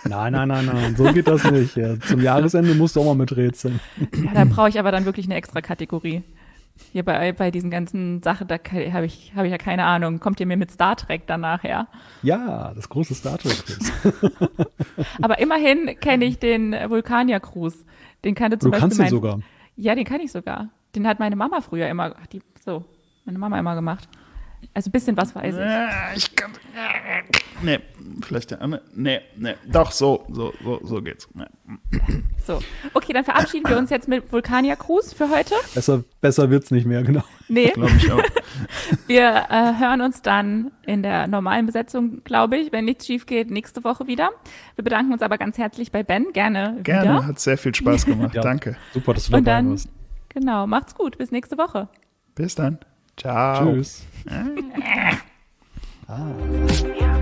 Nein, 0.07 0.33
nein, 0.33 0.47
nein, 0.47 0.65
nein, 0.65 0.95
so 0.95 1.05
geht 1.05 1.27
das 1.27 1.49
nicht. 1.49 1.75
Ja, 1.75 1.99
zum 1.99 2.21
Jahresende 2.21 2.75
musst 2.75 2.95
du 2.95 3.01
auch 3.01 3.05
mal 3.05 3.15
miträtseln. 3.15 3.79
Ja, 4.23 4.33
da 4.33 4.45
brauche 4.45 4.69
ich 4.69 4.79
aber 4.79 4.91
dann 4.91 5.05
wirklich 5.05 5.25
eine 5.25 5.35
extra 5.35 5.61
Kategorie. 5.61 6.23
Hier 6.91 7.03
bei, 7.03 7.31
bei 7.31 7.51
diesen 7.51 7.71
ganzen 7.71 8.21
Sachen, 8.21 8.47
da 8.47 8.57
habe 8.91 9.05
ich, 9.05 9.33
hab 9.35 9.45
ich 9.45 9.51
ja 9.51 9.57
keine 9.57 9.85
Ahnung. 9.85 10.19
Kommt 10.19 10.39
ihr 10.39 10.45
mir 10.45 10.57
mit 10.57 10.71
Star 10.71 10.95
Trek 10.97 11.25
dann 11.25 11.41
nachher? 11.41 11.87
Ja, 12.21 12.73
das 12.75 12.89
große 12.89 13.15
Star 13.15 13.37
Trek-Quiz. 13.37 13.91
aber 15.21 15.39
immerhin 15.39 15.97
kenne 15.99 16.25
ich 16.25 16.37
den 16.37 16.73
Vulkanier-Cruise. 16.73 17.85
Den 18.25 18.35
kannte 18.35 18.59
zum 18.59 18.71
du 18.71 18.71
Beispiel 18.71 18.81
kannst 18.81 18.97
mein, 18.97 19.07
den 19.07 19.11
sogar. 19.11 19.39
Ja, 19.77 19.95
den 19.95 20.03
kann 20.03 20.19
ich 20.19 20.31
sogar. 20.31 20.69
Den 20.95 21.07
hat 21.07 21.19
meine 21.19 21.35
Mama 21.35 21.61
früher 21.61 21.87
immer, 21.87 22.13
die, 22.31 22.41
so, 22.63 22.83
meine 23.23 23.39
Mama 23.39 23.57
immer 23.57 23.75
gemacht. 23.75 24.09
Also 24.73 24.89
ein 24.89 24.91
bisschen 24.91 25.17
was 25.17 25.35
weiß 25.35 25.55
ich. 25.55 26.17
Ich 26.17 26.35
kann. 26.35 26.51
Nee, 27.61 27.79
vielleicht 28.21 28.51
der 28.51 28.61
andere. 28.61 28.81
Nee, 28.93 29.21
nee. 29.37 29.55
Doch, 29.65 29.91
so, 29.91 30.25
so, 30.29 30.53
so, 30.63 30.79
so 30.83 31.01
geht's. 31.01 31.27
Nee. 31.33 31.45
So. 32.45 32.59
Okay, 32.93 33.13
dann 33.13 33.23
verabschieden 33.23 33.67
wir 33.69 33.77
uns 33.77 33.89
jetzt 33.89 34.07
mit 34.07 34.31
Vulkania 34.31 34.75
Cruise 34.75 35.15
für 35.15 35.29
heute. 35.29 35.55
Besser, 35.73 36.03
besser 36.21 36.49
wird's 36.49 36.71
nicht 36.71 36.85
mehr, 36.85 37.03
genau. 37.03 37.23
Nee. 37.47 37.71
Glaube 37.71 37.93
ich 37.97 38.11
auch. 38.11 38.23
wir 39.07 39.45
äh, 39.49 39.79
hören 39.79 40.01
uns 40.01 40.21
dann 40.21 40.71
in 40.85 41.03
der 41.03 41.27
normalen 41.27 41.65
Besetzung, 41.65 42.23
glaube 42.23 42.57
ich, 42.57 42.71
wenn 42.71 42.85
nichts 42.85 43.05
schief 43.05 43.25
geht, 43.25 43.49
nächste 43.49 43.83
Woche 43.83 44.07
wieder. 44.07 44.31
Wir 44.75 44.83
bedanken 44.83 45.13
uns 45.13 45.21
aber 45.21 45.37
ganz 45.37 45.57
herzlich 45.57 45.91
bei 45.91 46.03
Ben. 46.03 46.33
Gerne. 46.33 46.79
Gerne, 46.83 47.03
wieder. 47.03 47.27
hat 47.27 47.39
sehr 47.39 47.57
viel 47.57 47.73
Spaß 47.73 48.05
gemacht. 48.05 48.33
ja, 48.35 48.41
Danke. 48.41 48.77
Super, 48.93 49.13
dass 49.13 49.25
du 49.25 49.31
dabei 49.31 49.39
Und 49.39 49.45
dann, 49.45 49.69
warst. 49.71 49.89
Genau, 50.29 50.67
macht's 50.67 50.95
gut. 50.95 51.17
Bis 51.17 51.31
nächste 51.31 51.57
Woche. 51.57 51.87
Bis 52.35 52.55
dann. 52.55 52.79
Ciao. 53.17 53.73
Tschüss. 53.73 54.03
ah. 56.07 57.21